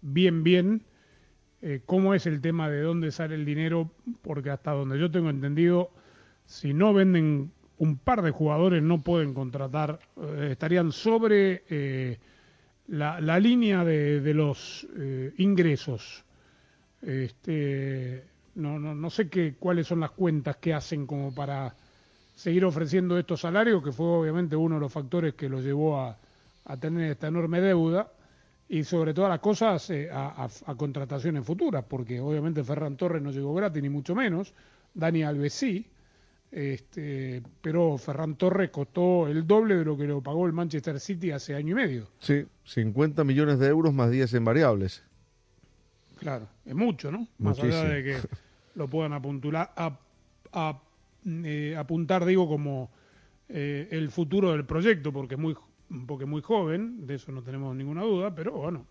bien, 0.00 0.44
bien 0.44 0.84
eh, 1.64 1.80
cómo 1.86 2.12
es 2.12 2.26
el 2.26 2.40
tema 2.40 2.68
de 2.68 2.82
dónde 2.82 3.12
sale 3.12 3.36
el 3.36 3.44
dinero, 3.44 3.88
porque 4.22 4.50
hasta 4.50 4.72
donde 4.72 4.98
yo 4.98 5.12
tengo 5.12 5.30
entendido, 5.30 5.90
si 6.44 6.74
no 6.74 6.92
venden 6.92 7.52
un 7.78 7.98
par 7.98 8.22
de 8.22 8.32
jugadores 8.32 8.82
no 8.82 9.00
pueden 9.02 9.32
contratar, 9.32 10.00
eh, 10.20 10.48
estarían 10.50 10.90
sobre 10.90 11.62
eh, 11.70 12.18
la, 12.88 13.38
línea 13.38 13.84
de, 13.84 14.34
los 14.34 14.86
ingresos. 15.38 16.24
Este, 17.00 18.24
no, 18.56 18.80
no, 18.80 18.96
no 18.96 19.10
sé 19.10 19.28
qué, 19.28 19.54
cuáles 19.56 19.86
son 19.86 20.00
las 20.00 20.10
cuentas 20.10 20.56
que 20.56 20.74
hacen 20.74 21.06
como 21.06 21.32
para 21.32 21.76
seguir 22.34 22.64
ofreciendo 22.64 23.16
estos 23.16 23.40
salarios, 23.40 23.84
que 23.84 23.92
fue 23.92 24.06
obviamente 24.06 24.56
uno 24.56 24.74
de 24.74 24.80
los 24.80 24.92
factores 24.92 25.34
que 25.34 25.48
lo 25.48 25.60
llevó 25.60 26.00
a 26.00 26.76
tener 26.80 27.12
esta 27.12 27.28
enorme 27.28 27.60
deuda 27.60 28.10
y 28.72 28.84
sobre 28.84 29.12
todas 29.12 29.28
las 29.28 29.40
cosas 29.40 29.90
eh, 29.90 30.08
a, 30.10 30.44
a- 30.44 30.70
a 30.72 30.74
contrataciones 30.76 31.44
futuras, 31.44 31.84
porque 31.86 32.20
obviamente 32.20 32.64
Ferran 32.64 32.96
Torres 32.96 33.20
no 33.20 33.30
llegó 33.30 33.52
gratis 33.54 33.82
ni 33.82 33.90
mucho 33.90 34.14
menos, 34.14 34.54
Dani 34.94 35.22
Alves 35.24 35.52
sí, 35.52 35.86
este, 36.50 37.42
pero 37.60 37.98
Ferran 37.98 38.36
Torres 38.36 38.70
costó 38.70 39.28
el 39.28 39.46
doble 39.46 39.76
de 39.76 39.84
lo 39.84 39.96
que 39.96 40.04
lo 40.06 40.22
pagó 40.22 40.46
el 40.46 40.54
Manchester 40.54 40.98
City 41.00 41.30
hace 41.32 41.54
año 41.54 41.72
y 41.72 41.74
medio. 41.74 42.08
Sí, 42.20 42.46
50 42.64 43.24
millones 43.24 43.58
de 43.58 43.68
euros 43.68 43.92
más 43.92 44.10
10 44.10 44.32
en 44.34 44.44
variables. 44.46 45.02
Claro, 46.18 46.48
es 46.64 46.74
mucho, 46.74 47.10
¿no? 47.12 47.26
Más 47.38 47.58
allá 47.58 47.66
Muchísimo. 47.66 47.90
de 47.92 48.02
que 48.04 48.16
lo 48.74 48.88
puedan 48.88 49.12
apuntular, 49.12 49.70
a- 49.76 49.98
a- 50.52 50.80
eh, 51.26 51.74
apuntar, 51.76 52.24
digo, 52.24 52.48
como 52.48 52.90
eh, 53.48 53.88
el 53.90 54.10
futuro 54.10 54.52
del 54.52 54.64
proyecto, 54.64 55.12
porque 55.12 55.34
es 55.34 55.40
muy, 55.40 55.54
porque 56.06 56.26
muy 56.26 56.42
joven, 56.42 57.06
de 57.06 57.14
eso 57.16 57.32
no 57.32 57.42
tenemos 57.42 57.74
ninguna 57.76 58.02
duda, 58.02 58.34
pero 58.34 58.52
bueno, 58.52 58.86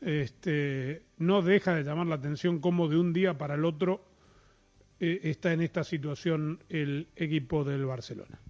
este, 0.00 1.02
no 1.18 1.42
deja 1.42 1.74
de 1.74 1.82
llamar 1.82 2.06
la 2.06 2.16
atención 2.16 2.60
cómo 2.60 2.88
de 2.88 2.98
un 2.98 3.12
día 3.12 3.36
para 3.36 3.54
el 3.54 3.64
otro 3.64 4.04
eh, 5.00 5.20
está 5.24 5.52
en 5.52 5.60
esta 5.60 5.84
situación 5.84 6.62
el 6.68 7.08
equipo 7.16 7.64
del 7.64 7.86
Barcelona. 7.86 8.40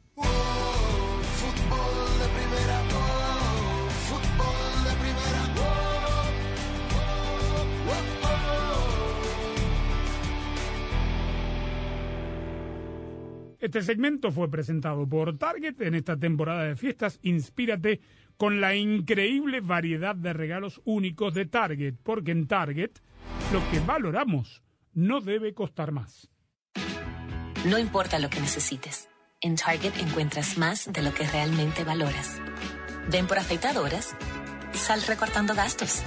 Este 13.60 13.82
segmento 13.82 14.30
fue 14.30 14.48
presentado 14.48 15.08
por 15.08 15.36
Target 15.36 15.80
en 15.80 15.94
esta 15.94 16.16
temporada 16.16 16.64
de 16.64 16.76
fiestas. 16.76 17.18
Inspírate 17.22 18.00
con 18.36 18.60
la 18.60 18.76
increíble 18.76 19.60
variedad 19.60 20.14
de 20.14 20.32
regalos 20.32 20.80
únicos 20.84 21.34
de 21.34 21.46
Target, 21.46 21.94
porque 22.04 22.30
en 22.30 22.46
Target 22.46 22.92
lo 23.52 23.68
que 23.70 23.80
valoramos 23.80 24.62
no 24.94 25.20
debe 25.20 25.54
costar 25.54 25.90
más. 25.90 26.30
No 27.64 27.78
importa 27.78 28.20
lo 28.20 28.30
que 28.30 28.40
necesites, 28.40 29.08
en 29.40 29.56
Target 29.56 29.92
encuentras 29.98 30.56
más 30.56 30.92
de 30.92 31.02
lo 31.02 31.12
que 31.12 31.26
realmente 31.26 31.82
valoras. 31.82 32.40
Ven 33.10 33.26
por 33.26 33.38
afeitadoras, 33.38 34.16
sal 34.72 35.02
recortando 35.08 35.54
gastos. 35.56 36.04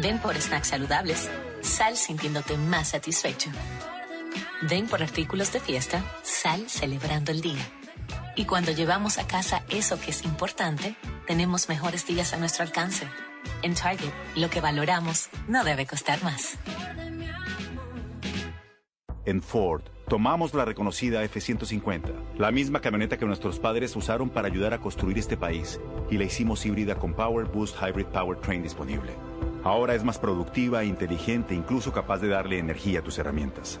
Ven 0.00 0.18
por 0.20 0.34
snacks 0.34 0.68
saludables, 0.68 1.30
sal 1.60 1.96
sintiéndote 1.96 2.56
más 2.56 2.88
satisfecho. 2.88 3.50
Ven 4.68 4.86
por 4.86 5.02
artículos 5.02 5.52
de 5.52 5.60
fiesta, 5.60 6.04
sal 6.22 6.68
celebrando 6.68 7.32
el 7.32 7.40
día. 7.40 7.64
Y 8.36 8.44
cuando 8.44 8.72
llevamos 8.72 9.18
a 9.18 9.26
casa 9.26 9.62
eso 9.68 10.00
que 10.00 10.10
es 10.10 10.24
importante, 10.24 10.96
tenemos 11.26 11.68
mejores 11.68 12.06
días 12.06 12.32
a 12.32 12.36
nuestro 12.36 12.64
alcance. 12.64 13.08
En 13.62 13.74
Target, 13.74 14.12
lo 14.36 14.50
que 14.50 14.60
valoramos 14.60 15.28
no 15.48 15.64
debe 15.64 15.86
costar 15.86 16.22
más. 16.22 16.58
En 19.24 19.42
Ford, 19.42 19.82
tomamos 20.08 20.54
la 20.54 20.64
reconocida 20.64 21.22
F-150, 21.24 22.12
la 22.38 22.50
misma 22.50 22.80
camioneta 22.80 23.18
que 23.18 23.26
nuestros 23.26 23.58
padres 23.58 23.94
usaron 23.94 24.30
para 24.30 24.48
ayudar 24.48 24.72
a 24.72 24.78
construir 24.78 25.18
este 25.18 25.36
país, 25.36 25.80
y 26.10 26.16
la 26.16 26.24
hicimos 26.24 26.64
híbrida 26.64 26.94
con 26.94 27.14
Power 27.14 27.46
Boost 27.46 27.76
Hybrid 27.76 28.06
Powertrain 28.06 28.62
disponible. 28.62 29.12
Ahora 29.64 29.94
es 29.94 30.04
más 30.04 30.18
productiva, 30.18 30.84
inteligente, 30.84 31.54
incluso 31.54 31.92
capaz 31.92 32.18
de 32.18 32.28
darle 32.28 32.58
energía 32.58 33.00
a 33.00 33.02
tus 33.02 33.18
herramientas. 33.18 33.80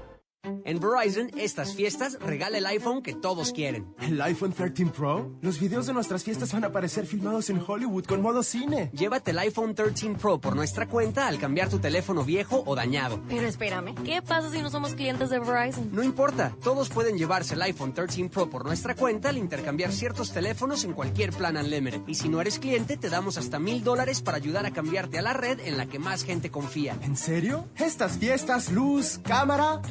En 0.65 0.79
Verizon, 0.79 1.29
estas 1.37 1.75
fiestas 1.75 2.17
regala 2.19 2.57
el 2.57 2.65
iPhone 2.65 3.01
que 3.03 3.13
todos 3.13 3.51
quieren. 3.51 3.93
¿El 3.99 4.21
iPhone 4.21 4.53
13 4.53 4.87
Pro? 4.87 5.37
Los 5.41 5.59
videos 5.59 5.85
de 5.85 5.93
nuestras 5.93 6.23
fiestas 6.23 6.51
van 6.53 6.63
a 6.63 6.67
aparecer 6.67 7.05
filmados 7.05 7.49
en 7.49 7.61
Hollywood 7.65 8.05
con 8.05 8.21
modo 8.21 8.41
cine. 8.41 8.89
Llévate 8.93 9.31
el 9.31 9.39
iPhone 9.39 9.75
13 9.75 10.15
Pro 10.15 10.39
por 10.39 10.55
nuestra 10.55 10.87
cuenta 10.87 11.27
al 11.27 11.39
cambiar 11.39 11.69
tu 11.69 11.79
teléfono 11.79 12.23
viejo 12.23 12.63
o 12.65 12.75
dañado. 12.75 13.21
Pero 13.27 13.47
espérame, 13.47 13.93
¿qué 14.03 14.21
pasa 14.21 14.49
si 14.49 14.61
no 14.61 14.71
somos 14.71 14.95
clientes 14.95 15.29
de 15.29 15.39
Verizon? 15.39 15.89
No 15.91 16.03
importa, 16.03 16.55
todos 16.63 16.89
pueden 16.89 17.17
llevarse 17.17 17.53
el 17.53 17.61
iPhone 17.61 17.93
13 17.93 18.29
Pro 18.29 18.49
por 18.49 18.65
nuestra 18.65 18.95
cuenta 18.95 19.29
al 19.29 19.37
intercambiar 19.37 19.91
ciertos 19.91 20.31
teléfonos 20.31 20.83
en 20.85 20.93
cualquier 20.93 21.31
plan 21.31 21.57
Unlimited. 21.57 22.01
Y 22.07 22.15
si 22.15 22.29
no 22.29 22.41
eres 22.41 22.57
cliente, 22.57 22.97
te 22.97 23.09
damos 23.09 23.37
hasta 23.37 23.59
mil 23.59 23.83
dólares 23.83 24.21
para 24.21 24.37
ayudar 24.37 24.65
a 24.65 24.71
cambiarte 24.71 25.19
a 25.19 25.21
la 25.21 25.33
red 25.33 25.59
en 25.59 25.77
la 25.77 25.85
que 25.85 25.99
más 25.99 26.23
gente 26.23 26.49
confía. 26.49 26.97
¿En 27.01 27.17
serio? 27.17 27.67
Estas 27.77 28.17
fiestas, 28.17 28.71
luz, 28.71 29.19
cámara. 29.23 29.81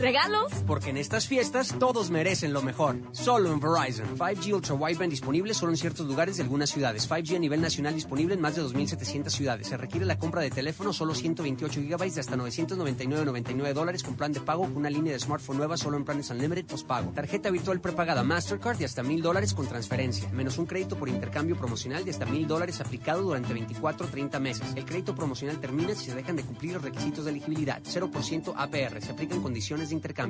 Porque 0.66 0.90
en 0.90 0.96
estas 0.96 1.26
fiestas 1.26 1.74
todos 1.78 2.10
merecen 2.10 2.52
lo 2.52 2.62
mejor. 2.62 2.96
Solo 3.12 3.52
en 3.52 3.60
Verizon. 3.60 4.16
5G 4.16 4.54
Ultra 4.54 4.74
Wideband 4.74 5.10
disponible 5.10 5.54
solo 5.54 5.72
en 5.72 5.78
ciertos 5.78 6.06
lugares 6.06 6.36
de 6.36 6.42
algunas 6.42 6.70
ciudades. 6.70 7.08
5G 7.10 7.36
a 7.36 7.38
nivel 7.38 7.60
nacional 7.60 7.94
disponible 7.94 8.34
en 8.34 8.40
más 8.40 8.56
de 8.56 8.62
2.700 8.62 9.28
ciudades. 9.30 9.66
Se 9.68 9.76
requiere 9.76 10.06
la 10.06 10.18
compra 10.18 10.42
de 10.42 10.50
teléfono 10.50 10.92
solo 10.92 11.14
128 11.14 11.80
GB 11.80 12.12
de 12.12 12.20
hasta 12.20 12.36
999.99 12.36 13.72
dólares 13.72 14.02
con 14.02 14.14
plan 14.14 14.32
de 14.32 14.40
pago 14.40 14.62
con 14.62 14.76
una 14.76 14.90
línea 14.90 15.12
de 15.12 15.18
smartphone 15.18 15.58
nueva 15.58 15.76
solo 15.76 15.96
en 15.96 16.04
planes 16.04 16.30
Unlimited 16.30 16.66
postpago. 16.66 17.12
Tarjeta 17.12 17.50
virtual 17.50 17.80
prepagada 17.80 18.22
Mastercard 18.22 18.78
de 18.78 18.84
hasta 18.84 19.02
1.000 19.02 19.22
dólares 19.22 19.54
con 19.54 19.66
transferencia. 19.66 20.28
Menos 20.30 20.58
un 20.58 20.66
crédito 20.66 20.96
por 20.96 21.08
intercambio 21.08 21.56
promocional 21.56 22.04
de 22.04 22.10
hasta 22.10 22.26
1.000 22.26 22.46
dólares 22.46 22.80
aplicado 22.80 23.22
durante 23.22 23.52
24 23.52 24.06
o 24.06 24.10
30 24.10 24.40
meses. 24.40 24.66
El 24.76 24.84
crédito 24.84 25.14
promocional 25.14 25.58
termina 25.60 25.94
si 25.94 26.06
se 26.06 26.14
dejan 26.14 26.36
de 26.36 26.44
cumplir 26.44 26.74
los 26.74 26.82
requisitos 26.82 27.24
de 27.24 27.32
elegibilidad. 27.32 27.82
0% 27.82 28.54
APR. 28.56 29.02
Se 29.02 29.12
aplican 29.12 29.40
condiciones 29.42 29.88
de 29.88 29.94
intercambio. 29.94 30.29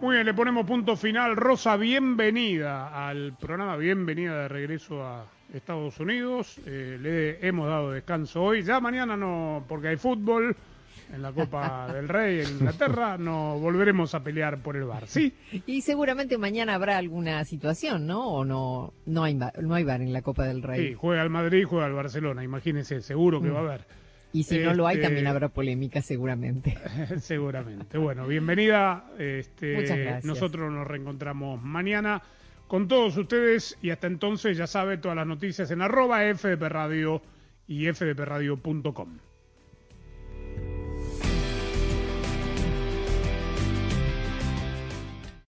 Muy 0.00 0.14
bien, 0.14 0.26
le 0.26 0.34
ponemos 0.34 0.66
punto 0.66 0.96
final. 0.96 1.36
Rosa, 1.36 1.76
bienvenida 1.76 3.06
al 3.08 3.34
programa, 3.38 3.76
bienvenida 3.76 4.42
de 4.42 4.48
regreso 4.48 5.04
a 5.04 5.26
Estados 5.52 6.00
Unidos. 6.00 6.58
Eh, 6.66 6.98
le 7.00 7.46
hemos 7.46 7.68
dado 7.68 7.90
descanso 7.92 8.42
hoy. 8.42 8.62
Ya 8.62 8.80
mañana 8.80 9.16
no, 9.16 9.64
porque 9.68 9.88
hay 9.88 9.96
fútbol 9.96 10.56
en 11.12 11.20
la 11.22 11.32
Copa 11.32 11.88
del 11.92 12.08
Rey 12.08 12.40
en 12.40 12.48
Inglaterra, 12.48 13.18
no 13.18 13.58
volveremos 13.58 14.14
a 14.14 14.20
pelear 14.22 14.58
por 14.62 14.76
el 14.76 14.84
bar, 14.84 15.06
¿sí? 15.06 15.34
Y 15.66 15.82
seguramente 15.82 16.38
mañana 16.38 16.74
habrá 16.76 16.96
alguna 16.96 17.44
situación, 17.44 18.06
¿no? 18.06 18.26
O 18.26 18.44
no, 18.44 18.94
no 19.04 19.24
hay, 19.24 19.34
bar- 19.34 19.62
no 19.62 19.74
hay 19.74 19.84
bar 19.84 20.00
en 20.00 20.12
la 20.14 20.22
Copa 20.22 20.44
del 20.46 20.62
Rey. 20.62 20.88
Sí, 20.88 20.94
juega 20.94 21.22
el 21.22 21.30
Madrid, 21.30 21.64
juega 21.68 21.86
el 21.88 21.92
Barcelona, 21.92 22.42
imagínense, 22.42 23.02
seguro 23.02 23.42
que 23.42 23.48
Mm. 23.48 23.54
va 23.54 23.58
a 23.58 23.62
haber. 23.62 23.99
Y 24.32 24.44
si 24.44 24.58
no 24.58 24.74
lo 24.74 24.86
hay, 24.86 24.96
Este, 24.96 25.06
también 25.06 25.26
habrá 25.26 25.48
polémica, 25.48 26.02
seguramente. 26.02 26.78
Seguramente. 27.20 27.98
Bueno, 27.98 28.26
bienvenida. 28.26 29.10
Este, 29.18 29.74
Muchas 29.74 29.98
gracias. 29.98 30.24
Nosotros 30.24 30.70
nos 30.72 30.86
reencontramos 30.86 31.60
mañana 31.62 32.22
con 32.68 32.86
todos 32.86 33.16
ustedes 33.16 33.76
y 33.82 33.90
hasta 33.90 34.06
entonces 34.06 34.56
ya 34.56 34.68
sabe 34.68 34.98
todas 34.98 35.16
las 35.16 35.26
noticias 35.26 35.70
en 35.72 35.82
arroba 35.82 36.20
FDP 36.32 36.62
Radio 36.68 37.22
y 37.66 37.92
fdpradio.com. 37.92 39.29